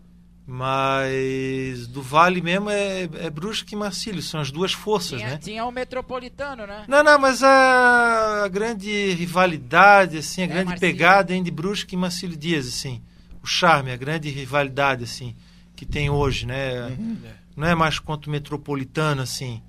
[0.46, 5.38] Mas do Vale mesmo é, é Brusque e Marcílio, são as duas forças, Tinha, né?
[5.38, 6.84] tinha o Metropolitano, né?
[6.88, 10.94] Não, não, mas a, a grande rivalidade, assim, a É, grande Marcílio.
[10.94, 13.02] pegada é entre Brusque e Marcílio Dias, assim.
[13.42, 15.36] O charme, a grande rivalidade, assim,
[15.76, 16.98] que tem hoje, né?
[17.56, 19.62] Não é mais contra o Metropolitano, assim.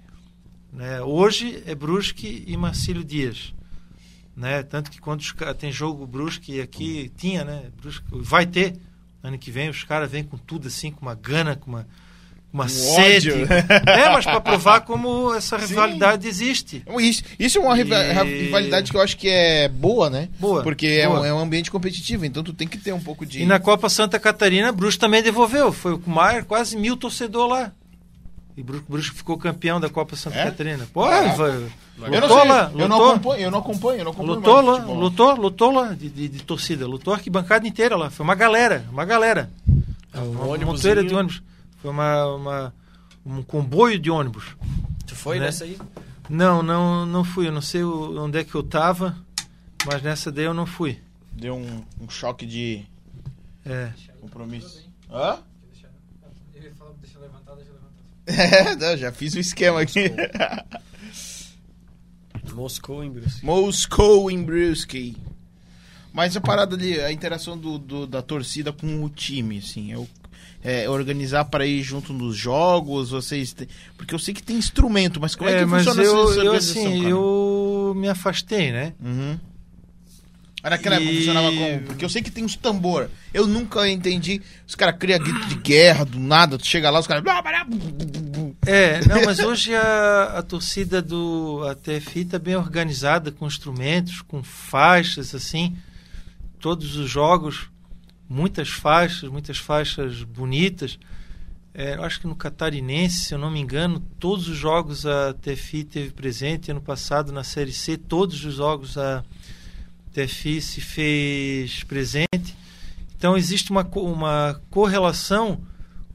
[0.72, 1.00] Né?
[1.02, 3.54] Hoje é Brusque e Marcílio Dias.
[4.36, 4.62] Né?
[4.62, 7.64] Tanto que quando os tem jogo Brusque aqui, tinha, né?
[7.80, 8.76] Brusque, vai ter
[9.22, 11.86] ano que vem, os caras vêm com tudo assim, com uma gana, com uma,
[12.52, 13.30] uma sede.
[13.32, 13.46] ódio.
[13.86, 16.82] É, mas para provar como essa rivalidade existe.
[17.00, 17.82] Isso, isso é uma E-
[18.44, 20.28] rivalidade que eu acho que é boa, né?
[20.38, 21.20] Boa, Porque é boa.
[21.20, 23.42] um, é um ambiente competitivo, então tu tem que ter um pouco de.
[23.42, 25.72] E na Copa Santa Catarina, Brusque também devolveu.
[25.72, 27.72] Foi com o Maier, quase mil torcedor lá.
[28.56, 30.44] E Brusque, Brusque ficou campeão da Copa Santa É?
[30.44, 30.86] Catarina.
[30.92, 33.10] Pô, não lutou lá, eu não lutou.
[33.12, 36.42] acompanho, eu não acompanho, eu não acompanho Lutou lá, lutou, lutou lá de, de, de
[36.42, 36.86] torcida.
[36.86, 38.10] Lutou a arquibancada inteira lá.
[38.10, 39.50] Foi uma galera, uma galera.
[40.14, 41.42] uma um uma montoeira de ônibus.
[41.80, 42.74] Foi uma, uma-
[43.24, 44.44] um comboio de ônibus.
[45.06, 45.46] Tu foi Né?
[45.46, 45.78] nessa aí?
[46.28, 47.48] Não, não, não fui.
[47.48, 49.16] Eu não sei onde é que eu tava,
[49.86, 50.98] mas nessa daí eu não fui.
[51.32, 52.84] Deu um, um choque de
[53.64, 53.90] É.
[54.20, 54.86] compromisso.
[55.10, 55.38] Hã?
[58.26, 60.10] É, não, já fiz o esquema aqui.
[62.54, 63.44] Moscou em Brusque.
[63.44, 65.16] Moscou em Brusque.
[66.12, 70.06] Mas a parada ali, a interação do, do- da torcida com o time, assim, eu,
[70.62, 73.54] é, organizar para ir junto nos jogos, vocês
[73.96, 76.46] porque eu sei que tem instrumento, mas como é, que mas funciona eu, essa eu,
[76.46, 77.10] organização, assim, cara?
[77.10, 78.92] eu me afastei, né?
[79.02, 79.38] Uhum.
[80.62, 81.80] Era aquela época funcionava como?
[81.82, 83.10] Porque eu sei que tem uns tambor.
[83.34, 84.40] Eu nunca entendi.
[84.66, 86.56] Os caras criam grito de guerra do nada.
[86.56, 87.24] Tu chega lá, os caras.
[88.64, 94.22] É, não, mas hoje a, a torcida do a TFI está bem organizada com instrumentos,
[94.22, 95.76] com faixas, assim.
[96.60, 97.68] Todos os jogos,
[98.28, 100.96] muitas faixas, muitas faixas bonitas.
[101.74, 105.34] É, eu acho que no Catarinense, se eu não me engano, todos os jogos a
[105.34, 106.70] TFI teve presente.
[106.70, 109.24] Ano passado, na Série C, todos os jogos a
[110.12, 112.56] TFI se fez presente.
[113.16, 115.60] Então, existe uma, uma correlação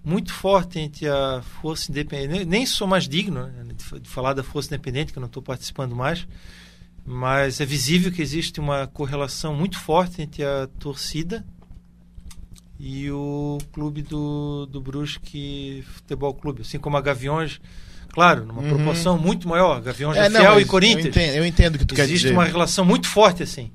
[0.03, 2.45] muito forte entre a força independente.
[2.45, 5.27] Nem sou mais digno né, de fa- de falar da força independente, que eu não
[5.27, 6.27] estou participando mais,
[7.05, 11.45] mas é visível que existe uma correlação muito forte entre a torcida
[12.79, 17.59] e o clube do, do Brusque Futebol Clube, assim como a Gaviões,
[18.09, 18.69] claro, numa Uhum.
[18.69, 21.05] proporção muito maior, Gaviões É, não, Fiel e Corinthians.
[21.05, 22.33] Eu entendo, eu entendo que tu quer Existe dizer.
[22.33, 23.71] uma relação muito forte assim,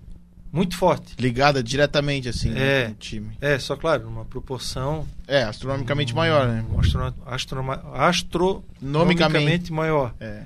[0.52, 1.14] muito forte.
[1.18, 2.84] Ligada diretamente, assim, né, É.
[2.86, 3.36] com o time.
[3.40, 6.64] É, só claro, numa proporção É, astronomicamente maior, né?
[6.78, 10.42] astro, astro, astronomicamente maior, É.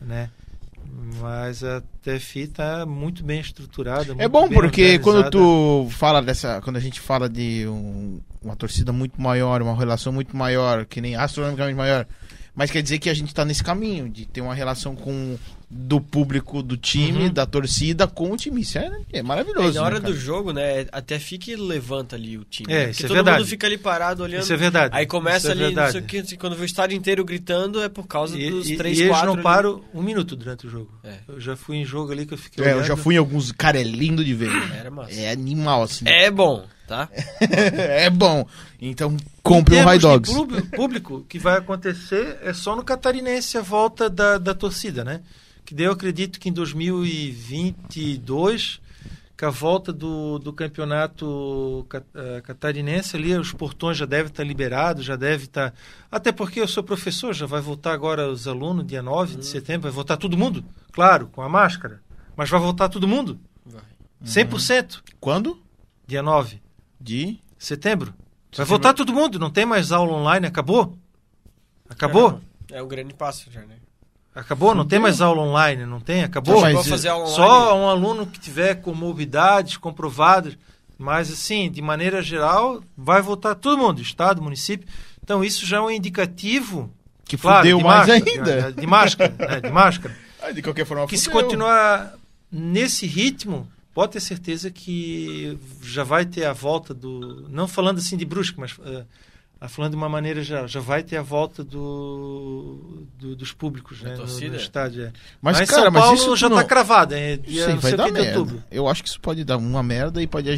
[0.00, 0.30] né?
[1.20, 4.12] Mas a TFI está muito bem estruturada.
[4.12, 6.60] É muito bom bem porque quando tu fala dessa.
[6.62, 11.00] Quando a gente fala de um- uma torcida muito maior, uma relação muito maior, que
[11.00, 12.06] nem astronomicamente maior,
[12.54, 15.38] mas quer dizer que a gente tá nesse caminho de ter uma relação com
[15.72, 17.32] do público do time, Uhum.
[17.32, 18.60] da torcida com o time.
[18.62, 19.78] Isso é, é É, maravilhoso.
[19.78, 20.86] na hora né, do jogo, né?
[20.90, 22.72] Até fique levanta ali o time.
[22.72, 22.90] É, né?
[22.90, 23.38] isso Porque é todo verdade.
[23.38, 24.42] mundo fica ali parado olhando.
[24.42, 24.96] Isso é verdade.
[24.96, 25.92] Aí começa Isso é ali, não verdade.
[25.92, 28.68] sei o que, assim, quando vê o estádio inteiro gritando, é por causa E, dos
[28.68, 29.26] e- três, e eles quatro.
[29.28, 29.42] não ali.
[29.44, 30.90] param um minuto durante o jogo.
[31.04, 31.18] É.
[31.28, 32.86] Eu já fui em jogo ali que eu fiquei É, eu olhando.
[32.88, 33.52] já fui em alguns.
[33.52, 34.50] Cara, é lindo de ver.
[34.76, 35.12] Era massa.
[35.12, 36.04] É animal, assim.
[36.08, 37.08] É bom, tá?
[37.40, 38.46] É bom.
[38.80, 40.32] Então, Em compre um High Dogs.
[40.34, 45.04] público, público, o que vai acontecer é só no Catarinense a volta da, da torcida,
[45.04, 45.20] né?
[45.64, 48.80] Que daí eu acredito que em 2022,
[49.38, 54.42] com a volta do, do campeonato ca- eh, catarinense ali, os portões já devem estar
[54.44, 55.72] liberados, já deve estar...
[56.10, 59.82] Até porque eu sou professor, já vai voltar agora os alunos, dia 9 de setembro,
[59.82, 62.00] vai voltar todo mundo, claro, com a máscara,
[62.36, 63.82] mas vai voltar todo mundo, Vai.
[64.24, 65.62] 100%, Quando?
[66.06, 66.60] dia 9
[67.00, 67.38] De.
[67.58, 68.14] setembro.
[68.56, 70.96] Vai voltar todo mundo, não tem mais aula online, acabou?
[71.88, 72.40] Acabou?
[72.70, 73.76] É um grande passo já, né?
[74.34, 74.74] Acabou?
[74.74, 76.22] Não tem mais aula online, não tem?
[76.22, 76.54] Acabou?
[76.58, 77.80] Então, mas- Vou fazer aula Só online.
[77.84, 80.56] um aluno que tiver comorbidades comprovadas,
[80.96, 84.86] mas assim, de maneira geral, vai voltar todo mundo, estado, município.
[85.22, 86.90] Então isso já é um indicativo,
[87.24, 88.72] Que claro, fudeu de mais máscara, ainda.
[88.72, 90.16] De, de máscara, né, de máscara.
[90.54, 91.42] De qualquer forma, Que se fudeu.
[91.42, 92.14] continuar
[92.50, 97.48] nesse ritmo, pode ter certeza que já vai ter a volta do.
[97.48, 98.76] Não falando assim de Brusque, mas
[99.62, 104.00] ah, falando de uma maneira já, já vai ter a volta do, do- dos públicos
[104.00, 105.04] né, no, no estádio.
[105.04, 105.12] é.
[105.42, 107.92] Mas, em cara, São mas Paulo isso já está não- cravado, é dia não vai
[107.94, 108.38] dar merda.
[108.38, 108.64] outubro.
[108.70, 110.48] Eu acho que isso pode dar uma merda e pode,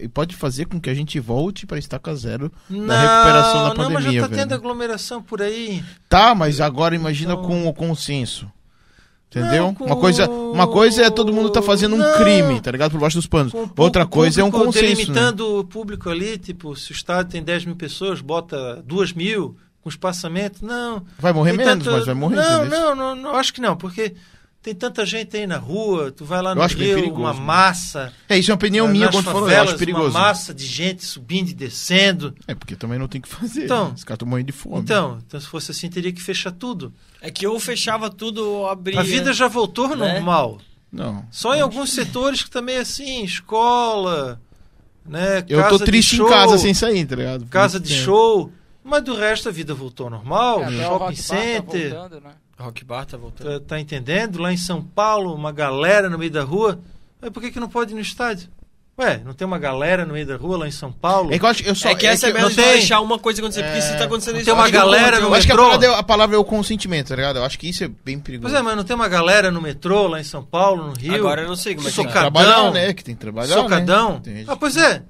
[0.00, 3.76] e pode fazer com que a gente volte pra estaca zero Não, recuperação da não,
[3.76, 5.84] mas já pandemia, está tendo aglomeração por aí.
[6.08, 8.50] Tá, mas agora imagina Então- com o consenso.
[9.28, 9.64] Entendeu?
[9.64, 12.16] Não, com- Uma, coisa, uma coisa é todo mundo tá fazendo um Não.
[12.16, 12.92] crime, tá ligado?
[12.92, 13.52] Por baixo dos panos.
[13.76, 14.86] Outra coisa é um público, consenso.
[14.88, 14.94] Né?
[14.96, 19.56] Delimitando o público ali, tipo, se o estádio tem 10 mil pessoas, bota 2 mil
[19.82, 20.64] com espaçamento.
[20.64, 21.02] Não.
[21.18, 22.36] Vai morrer menos, tanta- mas vai morrer.
[22.36, 24.14] Não, não, não, não, acho que não, porque
[24.66, 27.46] tem tanta gente aí na rua, tu vai lá no Rio, perigoso, uma mano.
[27.46, 28.12] massa.
[28.28, 30.10] É, isso é uma opinião minha quando falou, eu favelas, acho perigoso.
[30.10, 32.34] Uma massa de gente subindo e descendo.
[32.48, 33.64] É, porque também não tem o que fazer.
[33.66, 33.90] Então.
[33.90, 33.94] né?
[33.94, 34.80] Os caras estão morrendo de fome.
[34.82, 36.92] Então, então, se fosse assim, teria que fechar tudo.
[37.20, 38.98] É que ou fechava tudo ou abria.
[38.98, 39.94] A vida já voltou Né?
[40.14, 40.58] normal.
[40.90, 41.24] Não.
[41.30, 44.40] Só em alguns setores que também é assim, escola,
[45.04, 45.44] né?
[45.48, 47.46] Eu tô casa de triste show, em casa sem sair, tá ligado?
[47.46, 47.96] casa de É.
[47.96, 48.50] show.
[48.82, 51.90] Mas do resto a vida voltou ao normal, É, shopping tá center.
[51.92, 52.30] voltando, né?
[52.58, 53.60] Rock Bar tá voltando.
[53.60, 54.38] Tá, tá entendendo?
[54.40, 56.78] Lá em São Paulo, uma galera no meio da rua.
[57.20, 58.48] Mas por que, que não pode ir no estádio?
[58.98, 61.30] Ué, não tem uma galera no meio da rua lá em São Paulo?
[61.30, 62.72] É que eu acho, eu só, é que essa é, eu- mesmo não de tem-
[62.78, 64.46] deixar uma coisa acontecer, porque É, se tá acontecendo não isso...
[64.46, 65.68] tem uma que galera no eu acho que a metrô.
[65.68, 67.36] palavra, é, a palavra é o consentimento, tá ligado?
[67.36, 68.50] Eu acho que isso é bem perigoso.
[68.50, 71.14] Pois é, mas não tem uma galera no metrô lá em São Paulo, no Rio?
[71.14, 72.14] Agora eu não sei como é que Socadão.
[72.14, 72.30] tá.
[72.40, 72.94] trabalhar, né?
[72.94, 74.14] Que tem que trabalhar, Socadão?
[74.14, 74.20] né?
[74.24, 75.02] Tem Ah, pois é.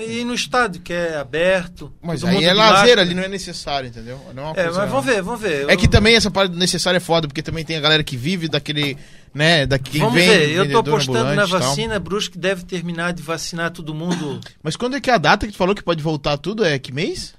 [0.00, 1.92] E no estádio, que é aberto.
[2.02, 4.20] Mas aí é lazer, ali não é necessário, entendeu?
[4.34, 5.68] Não é, uma É, coisa- mas vamos ver, vamos ver.
[5.68, 8.16] É Eu- que também essa parte necessária é foda, porque também tem a galera que
[8.16, 8.96] vive daquele,
[9.32, 13.70] né, daqui Vamos vem, ver, eu tô apostando na vacina, Brusque deve terminar de vacinar
[13.70, 14.40] todo mundo.
[14.62, 16.64] Mas quando é que é a data que tu falou que pode voltar tudo?
[16.64, 17.34] É que mês?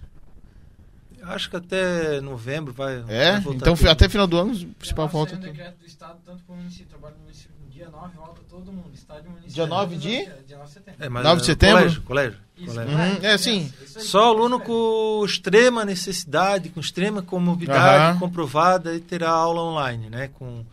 [1.24, 3.04] Acho que até novembro vai.
[3.08, 3.32] É?
[3.34, 3.90] vai voltar Então tudo.
[3.90, 5.42] até final do ano, principal volta tudo.
[5.44, 7.50] decreto do Estado, tanto para o município, trabalho no município.
[7.66, 9.54] No dia 9 volta todo mundo, estádio municipal.
[9.54, 10.08] Dia 9 de?
[10.46, 11.04] Dia 9 de setembro.
[11.04, 11.78] É, mas, 9 de é, setembro?
[11.80, 12.45] Colégio, colégio.
[12.58, 12.96] Isso, colégio.
[12.98, 13.72] Uhum, é, sim.
[13.84, 14.06] Isso aí.
[14.06, 18.20] Só aluno com extrema necessidade, com extrema comorbidade Aham.
[18.20, 20.30] comprovada, e terá aula online, né?
[20.34, 20.64] Com,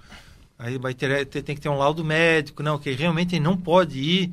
[0.58, 3.56] aí vai ter, ter- tem que ter um laudo médico, não, que realmente ele não
[3.56, 4.32] pode ir,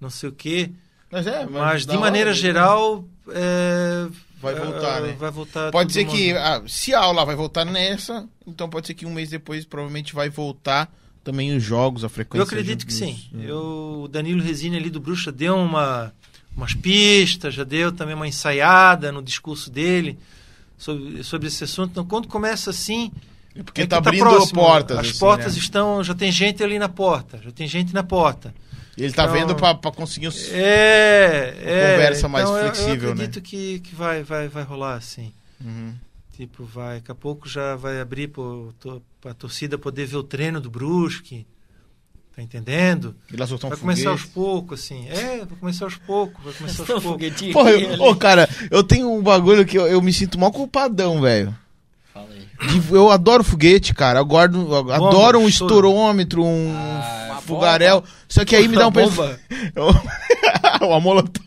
[0.00, 0.70] não sei o quê.
[1.10, 2.36] Mas é, Mas da de maneira né?
[2.36, 3.04] geral.
[3.30, 4.08] é,
[4.40, 5.16] Vai voltar, é, né?
[5.18, 5.70] Vai voltar.
[5.72, 9.12] Pode ser que, ah, se a aula vai voltar nessa, então pode ser que um
[9.12, 10.92] mês depois provavelmente vai voltar
[11.24, 12.42] também os jogos, a frequência.
[12.42, 13.18] Eu acredito que sim.
[13.40, 16.12] Eu, o Danilo Resine ali do Bruxa deu uma,
[16.58, 20.18] umas pistas, já deu também uma ensaiada no discurso dele
[20.76, 21.92] sobre, sobre esse assunto.
[21.92, 23.10] Então, quando começa assim.
[23.54, 24.98] É Porque é que tá abrindo portas.
[24.98, 25.58] As assim, portas né?
[25.60, 26.02] estão.
[26.04, 27.40] Já tem gente ali na porta.
[27.42, 28.54] Já tem gente na porta.
[28.96, 30.52] Ele tá então- vendo pra conseguir os...
[30.52, 31.54] É.
[31.64, 33.24] é conversa mais então eu- flexível, Eu né?
[33.24, 35.32] acredito que, que vai, vai, vai rolar assim.
[35.64, 35.94] Uhum.
[36.36, 36.96] Tipo, vai.
[36.96, 41.46] Daqui a pouco já vai abrir para a torcida poder ver o treino do Brusque.
[42.38, 43.16] Tá entendendo?
[43.32, 44.32] E um Vai começar aos foguete.
[44.32, 45.08] poucos, assim.
[45.08, 47.02] É, vai começar aos poucos, vai começar aos poucos.
[47.02, 50.52] Foguetinho Porra, eu, ô, cara, eu tenho um bagulho que eu, eu me sinto mal
[50.52, 51.52] culpadão, velho.
[52.14, 52.46] Fala aí.
[52.80, 54.20] De- Eu adoro foguete, cara.
[54.20, 58.04] Eu, guardo, eu adoro um estourômetro, um Ah, fogaréu.
[58.28, 59.10] Só que aí me dá um peso.
[59.16, 59.40] bomba.
[60.80, 61.44] o molotov.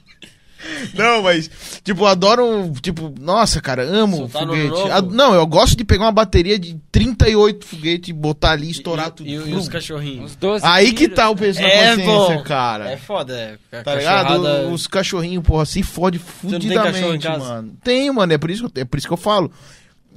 [0.94, 1.50] Não, mas,
[1.84, 4.70] tipo, eu adoro, tipo, nossa, cara, amo Soltar no foguete.
[4.70, 4.92] novo?
[4.92, 9.08] Ah, não, eu gosto de pegar uma bateria de 38 foguetes e botar ali, estourar
[9.08, 9.30] e, tudo.
[9.30, 10.32] E, e os cachorrinhos?
[10.32, 12.06] Uns 12 Aí que tiros, tá o peso na É consciência,
[12.38, 12.44] bom.
[12.44, 12.90] cara.
[12.92, 13.78] É foda, é.
[13.78, 14.28] A Tá ligado?
[14.28, 17.40] cachorrada- Os cachorrinhos, porra, se fode não tem cachorro em fudidamente, casa?
[17.40, 17.74] mano.
[17.84, 19.52] Tem, mano, é por, isso, é por isso que eu falo.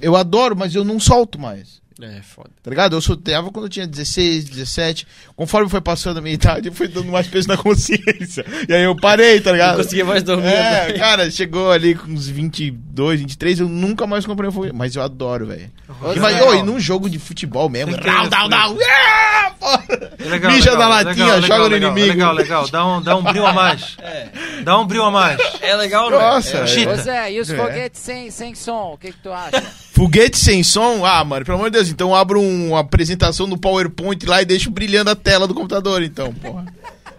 [0.01, 1.81] Eu adoro, mas eu não solto mais.
[2.01, 2.49] É, foda.
[2.61, 2.93] Tá ligado?
[2.95, 5.07] Eu soltava quando eu tinha 16, 17.
[5.33, 8.45] Conforme foi passando a minha idade, eu fui dando mais peso na consciência.
[8.67, 9.77] E aí eu parei, tá Não ligado?
[9.77, 10.47] conseguia mais dormir.
[10.47, 14.75] É, cara, chegou ali com uns 22, 23, eu nunca mais comprei um foguete.
[14.75, 15.71] Mas eu adoro, velho.
[16.13, 16.49] E, mas, legal.
[16.49, 17.95] ô, e num jogo de futebol mesmo.
[17.95, 19.83] É, porra.
[20.19, 22.13] É legal, Mija legal, na latinha, legal, joga no legal, inimigo.
[22.13, 22.69] Legal, legal.
[22.69, 23.95] Dá um, dá um brilho a mais.
[24.01, 24.27] É.
[24.63, 25.39] Dá um brilho a mais.
[25.61, 26.21] É legal, não é?
[26.21, 27.27] Nossa, é?
[27.27, 27.33] é.
[27.33, 27.55] E os É.
[27.55, 29.63] foguetes sem, sem som, o que, que tu acha?
[29.95, 31.05] Foguete sem som?
[31.05, 31.89] Ah, mano, pelo amor de Deus.
[31.89, 36.03] Então abro um- uma apresentação no PowerPoint lá e deixo brilhando a tela do computador,
[36.03, 36.65] então, porra.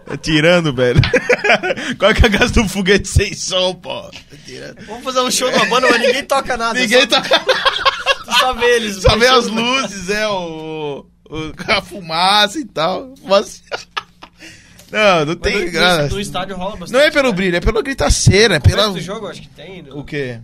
[0.05, 1.01] Tá tirando, velho.
[1.99, 4.03] Qual que é a graça do foguete sem som, pô?
[4.03, 4.77] Tá tirando.
[4.85, 6.77] Vamos fazer um show numa banda, mas ninguém toca nada.
[6.79, 9.01] Ninguém só, tu só vê eles.
[9.01, 13.13] Só vê as luzes, é, o, o- a fumaça e tal.
[13.25, 13.63] Mas...
[14.89, 16.07] Não, não Mas tem graça.
[16.09, 16.93] No, no estádio rola bastante.
[16.93, 17.35] Não é pelo né?
[17.35, 18.87] brilho, é pela gritaceira, é pela...
[18.89, 19.81] do jogo, acho que tem.
[19.81, 20.39] no- O quê?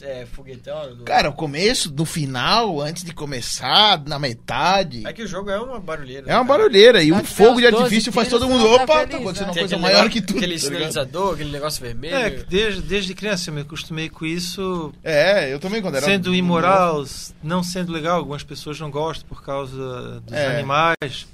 [0.00, 0.94] É foguetão.
[0.94, 5.06] no- Cara, o começo, no final, antes de começar, na metade...
[5.06, 6.22] É que o jogo é uma barulheira.
[6.30, 6.58] É uma né, cara?
[6.58, 7.02] barulheira.
[7.02, 8.62] E um fogo de uns 12 artifício faz todo mundo.
[8.62, 9.52] você tá Opa, feliz, tá acontecendo né?
[9.52, 10.36] uma coisa maior negócio- que tudo.
[10.38, 12.14] Aquele tá sinalizador, aquele negócio vermelho.
[12.16, 14.92] É, desde, desde criança eu me acostumei com isso.
[15.02, 16.06] É, eu também quando era.
[16.06, 17.04] Sendo imoral,
[17.42, 20.56] não sendo legal, algumas pessoas não gostam por causa dos É.
[20.56, 21.26] animais.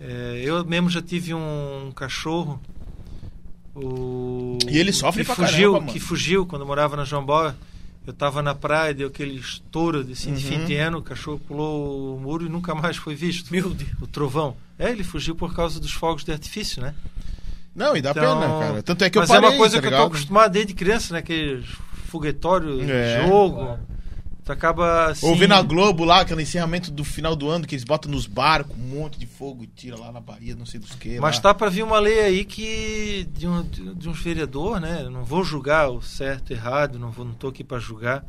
[0.00, 2.60] É, eu mesmo já tive um cachorro.
[3.74, 5.92] O, E ele sofre que pra fugiu, caramba, mano.
[5.92, 7.56] Que fugiu quando morava na João Boa.
[8.06, 10.50] Eu tava na praia, deu aquele estouro de, assim, de Uhum.
[10.60, 13.50] fim de ano, o cachorro pulou o muro e nunca mais foi visto.
[13.52, 13.90] Meu Deus.
[14.00, 14.56] O trovão.
[14.78, 16.94] É, ele fugiu por causa dos fogos de artifício, né?
[17.74, 18.82] Não, e dá Então, pena, cara.
[18.82, 20.08] Tanto é que Mas eu parei, é uma coisa tá que eu tô ligado?
[20.08, 21.20] acostumado desde criança, né?
[21.20, 21.64] Aquele
[22.08, 23.24] foguetório, É.
[23.26, 23.78] jogo.
[24.44, 25.24] Tu acaba assim...
[25.24, 28.76] Ou na Globo lá, aquele encerramento do final do ano que eles botam nos barcos,
[28.76, 31.20] um monte de fogo e tira lá na Bahia, não sei dos que.
[31.20, 31.42] Mas lá.
[31.42, 35.02] tá para vir uma lei aí que de um, de, uns vereador, né?
[35.04, 38.24] Eu Não vou julgar o certo e errado, não vou, não tô aqui para julgar,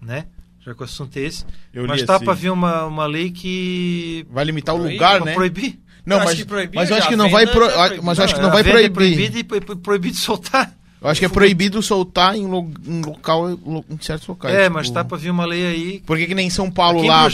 [0.00, 0.26] né?
[0.60, 1.44] Já que o assunto é esse.
[1.72, 2.24] Eu mas tá assim.
[2.26, 5.34] para vir uma, uma lei que Vai limitar o Proíbe, lugar, pra né?
[5.34, 5.80] proibir.
[6.04, 8.34] Não, Eu mas, proibir mas eu acho que não vai pro- é mas eu acho
[8.34, 8.90] que Não, a vai é proibir.
[8.92, 10.76] proibida e pro- proibido de soltar.
[11.02, 14.54] Eu acho que é proibido soltar em, lo- em local em certos locais.
[14.54, 16.02] é, tipo- mas tá para vir uma lei aí.
[16.06, 17.28] Porque que nem em São Paulo Aqui lá,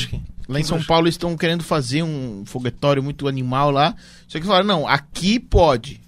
[0.49, 0.83] lá em São.
[0.83, 3.95] Paulo estão querendo fazer um foguetório muito animal lá.
[4.27, 6.01] Só que falaram, não, aqui pode.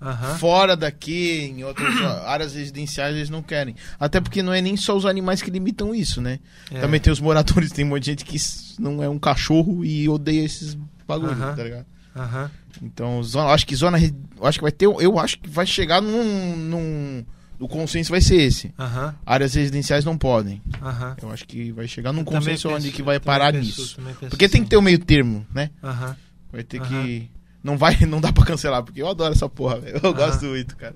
[0.00, 0.34] Aham.
[0.36, 1.92] Fora daqui, em outras
[2.26, 3.74] áreas residenciais, eles não querem.
[3.98, 6.38] Até porque não é nem só os animais que limitam isso, né?
[6.70, 6.80] É.
[6.80, 8.36] Também tem os moradores, tem um monte de gente que
[8.78, 10.76] não é um cachorro e odeia esses
[11.08, 11.54] bagulhos, Aham.
[11.56, 11.86] tá ligado?
[12.14, 12.50] Aham.
[12.82, 13.98] Então, zona, acho que zona.
[14.42, 14.86] acho que vai ter.
[14.86, 16.56] Eu acho que vai chegar num.
[16.56, 17.24] num
[17.58, 18.74] o consenso vai ser esse.
[18.78, 19.14] Aham.
[19.24, 20.60] Áreas residenciais não podem.
[20.82, 21.16] Aham.
[21.22, 24.00] Eu acho que vai chegar num Eu consenso onde penso- que vai parar penso- nisso.
[24.28, 24.64] Porque tem que assim.
[24.68, 25.70] ter o meio termo, né?
[25.82, 26.14] Aham.
[26.52, 27.30] Vai ter que.
[27.64, 29.98] Não vai, não dá pra cancelar, porque eu adoro essa porra, velho.
[30.02, 30.94] Eu gosto muito, cara.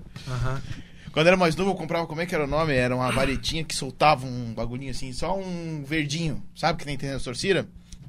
[1.11, 2.73] Quando era mais novo, eu comprava, como é que era o nome?
[2.73, 6.41] Era uma varetinha que soltava um bagulhinho assim, só um verdinho.
[6.55, 7.67] Sabe que nem tem na torcida?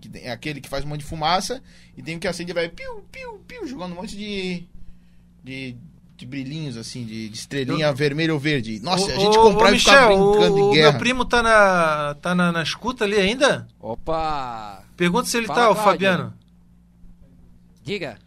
[0.08, 1.62] Que é aquele que faz um monte de fumaça
[1.96, 4.64] e tem o que acende e vai piu, piu, piu, jogando um monte de.
[5.44, 5.76] de,
[6.16, 8.80] de brilhinhos, assim, de, de estrelinha vermelha ou verde.
[8.80, 10.90] Nossa, a gente comprava ô, e Michel, brincando o, de guerra.
[10.90, 13.66] meu primo tá na, tá na, na escuta ali ainda?
[13.80, 14.82] Opa!
[14.96, 15.74] Pergunta se ele Fala, tá, o.
[15.74, 16.34] Fabiano.
[17.84, 18.18] Diga.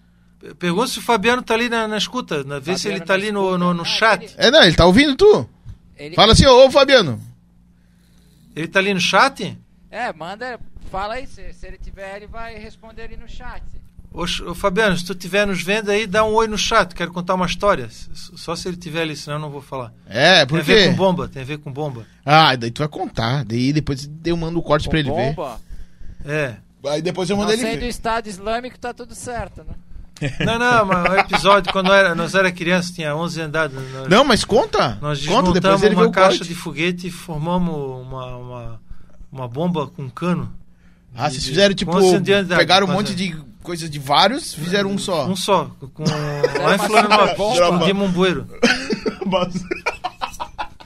[0.60, 2.44] Pergunta se o Fabiano tá ali na, na escuta.
[2.44, 4.00] Na, vê se ele tá na ali no, no, no escuta.
[4.00, 4.36] chat.
[4.38, 5.50] Ah, É, não, ele tá ouvindo tu?
[5.98, 6.16] Ele...
[6.16, 7.20] Fala assim, ô, ô Fabiano.
[8.56, 9.58] Ele tá ali no chat?
[9.90, 10.60] É, manda.
[11.00, 13.64] Fala aí, se, se ele tiver, ele vai responder ali no chat.
[14.14, 16.96] Ô, Ch- ô, Fabiano, se tu estiver nos vendo aí, dá um oi no chat.
[16.96, 17.90] Quero contar uma história.
[18.14, 19.92] Só se ele tiver ali, senão eu não vou falar.
[20.08, 22.06] É, Tem por a ver com bomba, tem a ver com bomba.
[22.26, 23.44] Ah, daí tu vai contar.
[23.44, 25.34] Daí depois eu mando o corte pra ele ver.
[25.36, 25.60] Bomba.
[26.24, 26.56] É.
[26.88, 27.88] Aí depois eu mando Não ele sendo do ver.
[27.90, 29.74] Estado Islâmico, tá tudo certo, né?
[30.46, 33.76] Não, não, mas o episódio, quando era, nós era criança, tinha 11 andares.
[33.92, 34.98] Nós, Não, mas conta.
[35.02, 36.48] nós conta, depois desmontamos ele uma caixa corte.
[36.48, 37.76] de foguete e formamos
[38.08, 38.82] uma, uma,
[39.30, 40.54] uma bomba com cano.
[41.16, 41.92] Ah, vocês fizeram tipo.
[42.58, 45.26] Pegaram um monte de coisas de vários, fizeram um só.
[45.28, 45.72] Um só.
[45.94, 48.48] Com, lá em Florianópolis, explodimos um bueiro.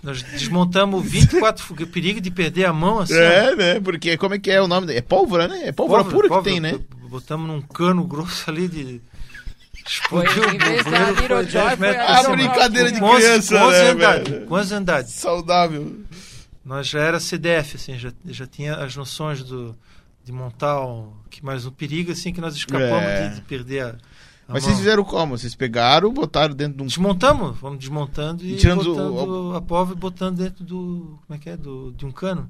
[0.01, 1.93] Nós desmontamos 24 foguetes.
[1.93, 3.13] Perigo de perder a mão assim.
[3.13, 3.17] ó.
[3.17, 3.79] É, né?
[3.81, 4.93] Porque como é que é o nome?
[4.93, 5.67] É pólvora, né?
[5.67, 6.43] É pólvora, pura que pólvora.
[6.43, 6.79] tem, né?
[7.09, 9.01] Botamos num cano grosso ali de.
[10.07, 12.91] Foi, Explodiu em vez o da bueiro, Little foi Joy, 10 foi metros a brincadeira
[12.91, 14.45] de criança, com né, andares, velho?
[14.45, 15.09] Com 11 andares.
[15.09, 15.95] Saudável.
[16.63, 19.75] Nós já era CDF, assim, já, já tinha as noções do,
[20.29, 23.29] de montar um, que mais um perigo, assim, que nós escapamos É.
[23.29, 23.93] de, de perder a, a
[24.47, 24.61] Mas mão.
[24.61, 25.35] vocês fizeram como?
[25.35, 26.85] Vocês pegaram, botaram dentro de um.
[26.85, 31.19] Desmontamos, vamos desmontando e, E tirando botando a pólvora e botando dentro do.
[31.25, 31.57] Como é que é?
[31.57, 32.47] Do, de um cano.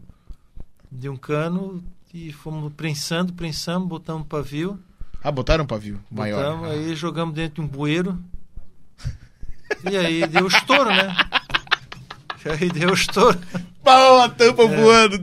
[0.92, 1.82] De um cano
[2.14, 4.78] e fomos prensando, prensamos, botamos pavio,
[5.24, 6.44] Ah, botaram um pavio maior.
[6.44, 8.20] botamos, aí jogamos dentro de um bueiro.
[9.90, 11.16] E aí deu estouro, né?
[12.46, 13.38] E aí deu estouro.
[13.84, 14.68] Pau, a tampa É.
[14.82, 15.18] voando.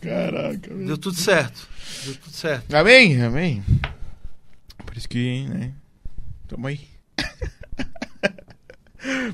[0.00, 0.86] Caraca, meu.
[0.86, 1.68] Deu tudo certo.
[2.04, 2.74] Deu tudo certo.
[2.74, 3.62] Amém, amém.
[4.86, 5.72] Por isso que, né?
[6.48, 6.80] Tamo aí.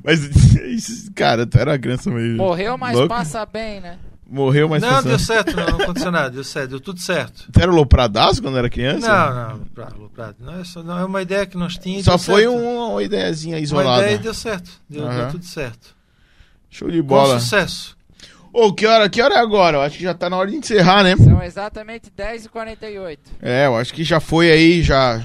[0.05, 2.36] Mas, cara, tu era uma criança meio.
[2.36, 3.09] Morreu, mas louca.
[3.09, 3.99] passa bem, né?
[4.28, 7.49] Morreu, mas não, deu certo, não, não aconteceu nada, deu certo, deu tudo certo.
[7.53, 9.07] Tu era lopradaço quando era criança?
[9.09, 12.05] Não, não, Prado, Prado, não, é só, não é uma ideia que nós tínhamos.
[12.05, 12.57] Só deu foi certo.
[12.57, 14.03] um- uma ideiazinha Uma isolada.
[14.03, 15.31] ideia e deu certo, deu, deu Aham.
[15.31, 15.95] tudo certo.
[16.69, 17.39] Show de Com bola.
[17.39, 17.95] sucesso.
[18.59, 19.76] Ô, que hora, que hora é agora?
[19.76, 21.15] Eu acho que já tá na hora de encerrar, né?
[21.17, 23.18] São exatamente 10h48.
[23.43, 25.23] É, eu acho que já foi aí, já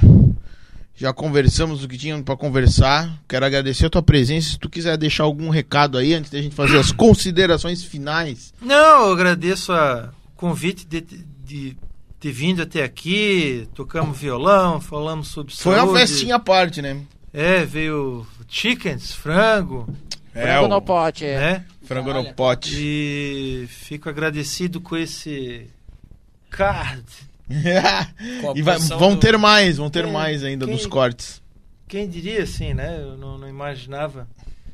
[0.94, 3.10] já conversamos o que tínhamos pra conversar.
[3.30, 4.50] Quero agradecer a tua presença.
[4.50, 8.54] Se tu quiser deixar algum recado aí antes da gente fazer as considerações finais.
[8.62, 11.00] Não, eu agradeço a- o convite de,
[11.46, 11.78] de
[12.20, 15.92] ter vindo até aqui, tocamos violão, falamos sobre Foi saúde.
[15.92, 16.98] uma festinha à parte, né?
[17.34, 19.88] É, veio chickens, frango,
[20.34, 21.26] Frango o no pote.
[21.26, 21.38] é.
[21.40, 21.66] né?
[21.94, 22.74] Frango no pote.
[22.78, 25.68] E fico agradecido com esse
[26.50, 27.04] card.
[28.56, 31.42] E vai- vão do- ter mais, vão ter Quem- mais ainda quem- nos cortes.
[31.88, 32.98] Quem diria assim, né?
[33.02, 34.26] Eu não, não imaginava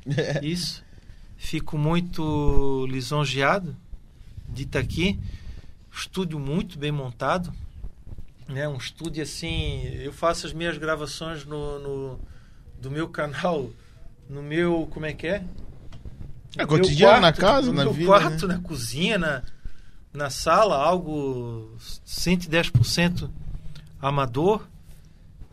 [0.44, 0.84] isso.
[1.38, 3.76] Fico muito lisonjeado
[4.48, 5.20] de estar aqui.
[5.92, 7.52] Estúdio muito bem montado.
[8.48, 9.84] né, um estúdio assim.
[10.00, 12.20] Eu faço as minhas gravações no, no-
[12.80, 13.70] do meu canal,
[14.30, 14.88] no meu.
[14.92, 15.44] Como é que é?
[16.56, 18.56] É No cotidiano, na casa, no na vida, quarto, né?
[18.56, 19.43] na cozinha, na,
[20.14, 21.72] na sala, algo
[22.06, 23.30] 110%
[24.01, 24.67] amador.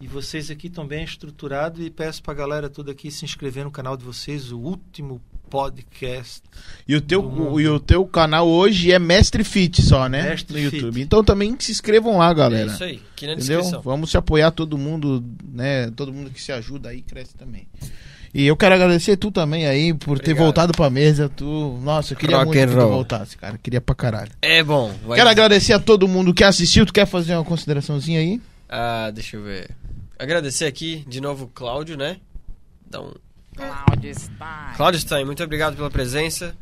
[0.00, 3.70] E vocês aqui estão bem estruturados e peço pra galera toda aqui se inscrever no
[3.70, 6.42] canal de vocês, o último podcast.
[6.86, 10.24] E o teu, e o teu canal hoje é Mestre Fit só, né?
[10.30, 10.94] Mestre no YouTube.
[10.94, 11.04] Fit.
[11.04, 12.72] Então também se inscrevam lá, É galera.
[12.72, 13.58] isso aí, aqui na Entendeu?
[13.60, 13.82] descrição.
[13.82, 15.90] Vamos se apoiar todo mundo, né?
[15.92, 17.66] Todo mundo que se ajuda aí cresce também.
[18.34, 20.44] E eu quero agradecer tu também aí por ter Obrigado.
[20.44, 21.28] voltado pra mesa.
[21.28, 23.56] Tu, nossa, eu queria Rock muito que tu voltasse, cara.
[23.62, 24.32] Queria pra caralho.
[24.42, 24.92] É bom.
[25.06, 26.84] vai- Quero agradecer a todo mundo que assistiu.
[26.84, 28.40] Tu quer fazer uma consideraçãozinha aí?
[28.68, 29.70] Ah, deixa eu ver.
[30.18, 32.16] Agradecer aqui de novo o Cláudio, né?
[32.88, 33.14] Então,
[33.56, 34.74] Cláudio Stein.
[34.76, 36.56] Cláudio Stein, muito obrigado pela presença.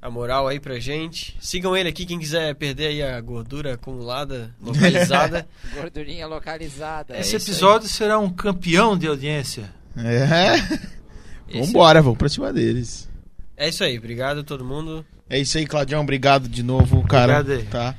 [0.00, 1.34] A moral aí pra gente.
[1.40, 5.46] Sigam ele aqui, quem quiser perder aí a gordura acumulada, localizada.
[5.74, 7.16] Gordurinha localizada.
[7.18, 7.42] Esse isso aí.
[7.54, 9.70] episódio será um campeão de audiência.
[9.96, 10.54] É.
[11.48, 13.08] Esse- Vambora, vamos pra cima deles.
[13.56, 15.04] É isso aí, obrigado a todo mundo.
[15.28, 16.00] É isso aí, Claudião.
[16.02, 17.40] Obrigado de novo, cara.
[17.40, 17.66] Obrigado aí.
[17.66, 17.94] Tá?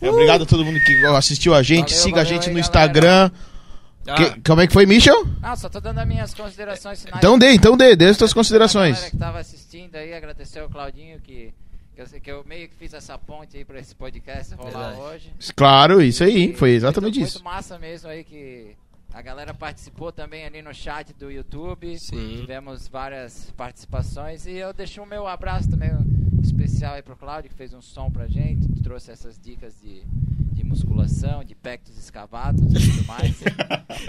[0.00, 1.88] É, obrigado a todo mundo que assistiu a gente.
[1.90, 2.60] Valeu, Siga a valeu gente aí, no galera.
[2.60, 3.30] Instagram.
[4.06, 5.26] Ah, Que- como é que foi, Michel?
[5.40, 7.18] Não, só tô dando as minhas considerações finais.
[7.18, 8.94] Então dê, então dê, dê as tuas A considerações.
[8.94, 11.52] galera que tava assistindo aí, agradecer ao Claudinho que,
[11.94, 15.00] que, eu, que eu meio que fiz essa ponte aí pra esse podcast rolar Verdade.
[15.00, 15.32] hoje.
[15.54, 17.38] Claro, isso aí, E foi exatamente muito, isso.
[17.42, 18.74] Muito massa mesmo aí que
[19.12, 21.98] a galera participou também ali no chat do YouTube.
[21.98, 22.40] Sim.
[22.40, 25.90] Tivemos várias participações e eu deixo o meu abraço também
[26.42, 30.02] especial aí pro Cláudio que fez um som pra gente, trouxe essas dicas de
[30.68, 33.34] musculação, de pectos escavados e tudo mais.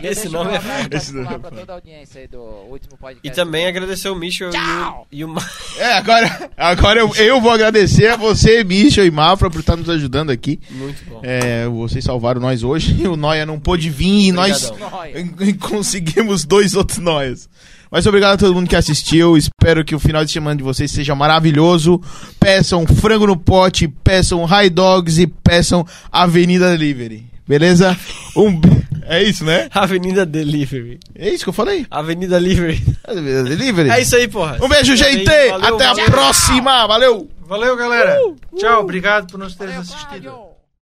[0.01, 3.27] E Esse nome é- esse nome é pra toda a audiência aí do último podcast.
[3.27, 5.07] E também agradecer o Michel e o, Tchau!
[5.11, 5.35] e o
[5.77, 9.89] É, agora, agora eu, eu vou agradecer a você, Michel e Mafra, por estar nos
[9.89, 10.59] ajudando aqui.
[10.69, 11.19] Muito bom.
[11.23, 12.95] É, vocês salvaram nós hoje.
[13.09, 14.89] O Noia não pôde vir e nós Obrigadão.
[14.99, 15.53] Nóia.
[15.59, 17.49] conseguimos dois outros Noias.
[17.91, 19.35] Mas obrigado a todo mundo que assistiu.
[19.35, 21.99] Espero que o final de semana de vocês seja maravilhoso.
[22.39, 27.25] Peçam frango no pote, peçam high dogs e peçam Avenida Delivery.
[27.47, 27.97] Beleza?
[28.35, 28.61] Um
[29.07, 29.67] É isso, né?
[29.73, 30.99] Avenida Delivery.
[31.15, 31.87] É isso que eu falei.
[31.89, 32.79] Avenida Delivery.
[33.03, 33.89] Avenida Delivery.
[33.89, 34.59] É isso aí, porra.
[34.61, 35.25] Um beijo, gente.
[35.25, 36.05] Valeu, Até a valeu.
[36.05, 36.85] próxima.
[36.85, 37.29] Valeu.
[37.47, 38.19] Valeu, galera.
[38.55, 40.48] Tchau, obrigado por nos Valeu, assistido.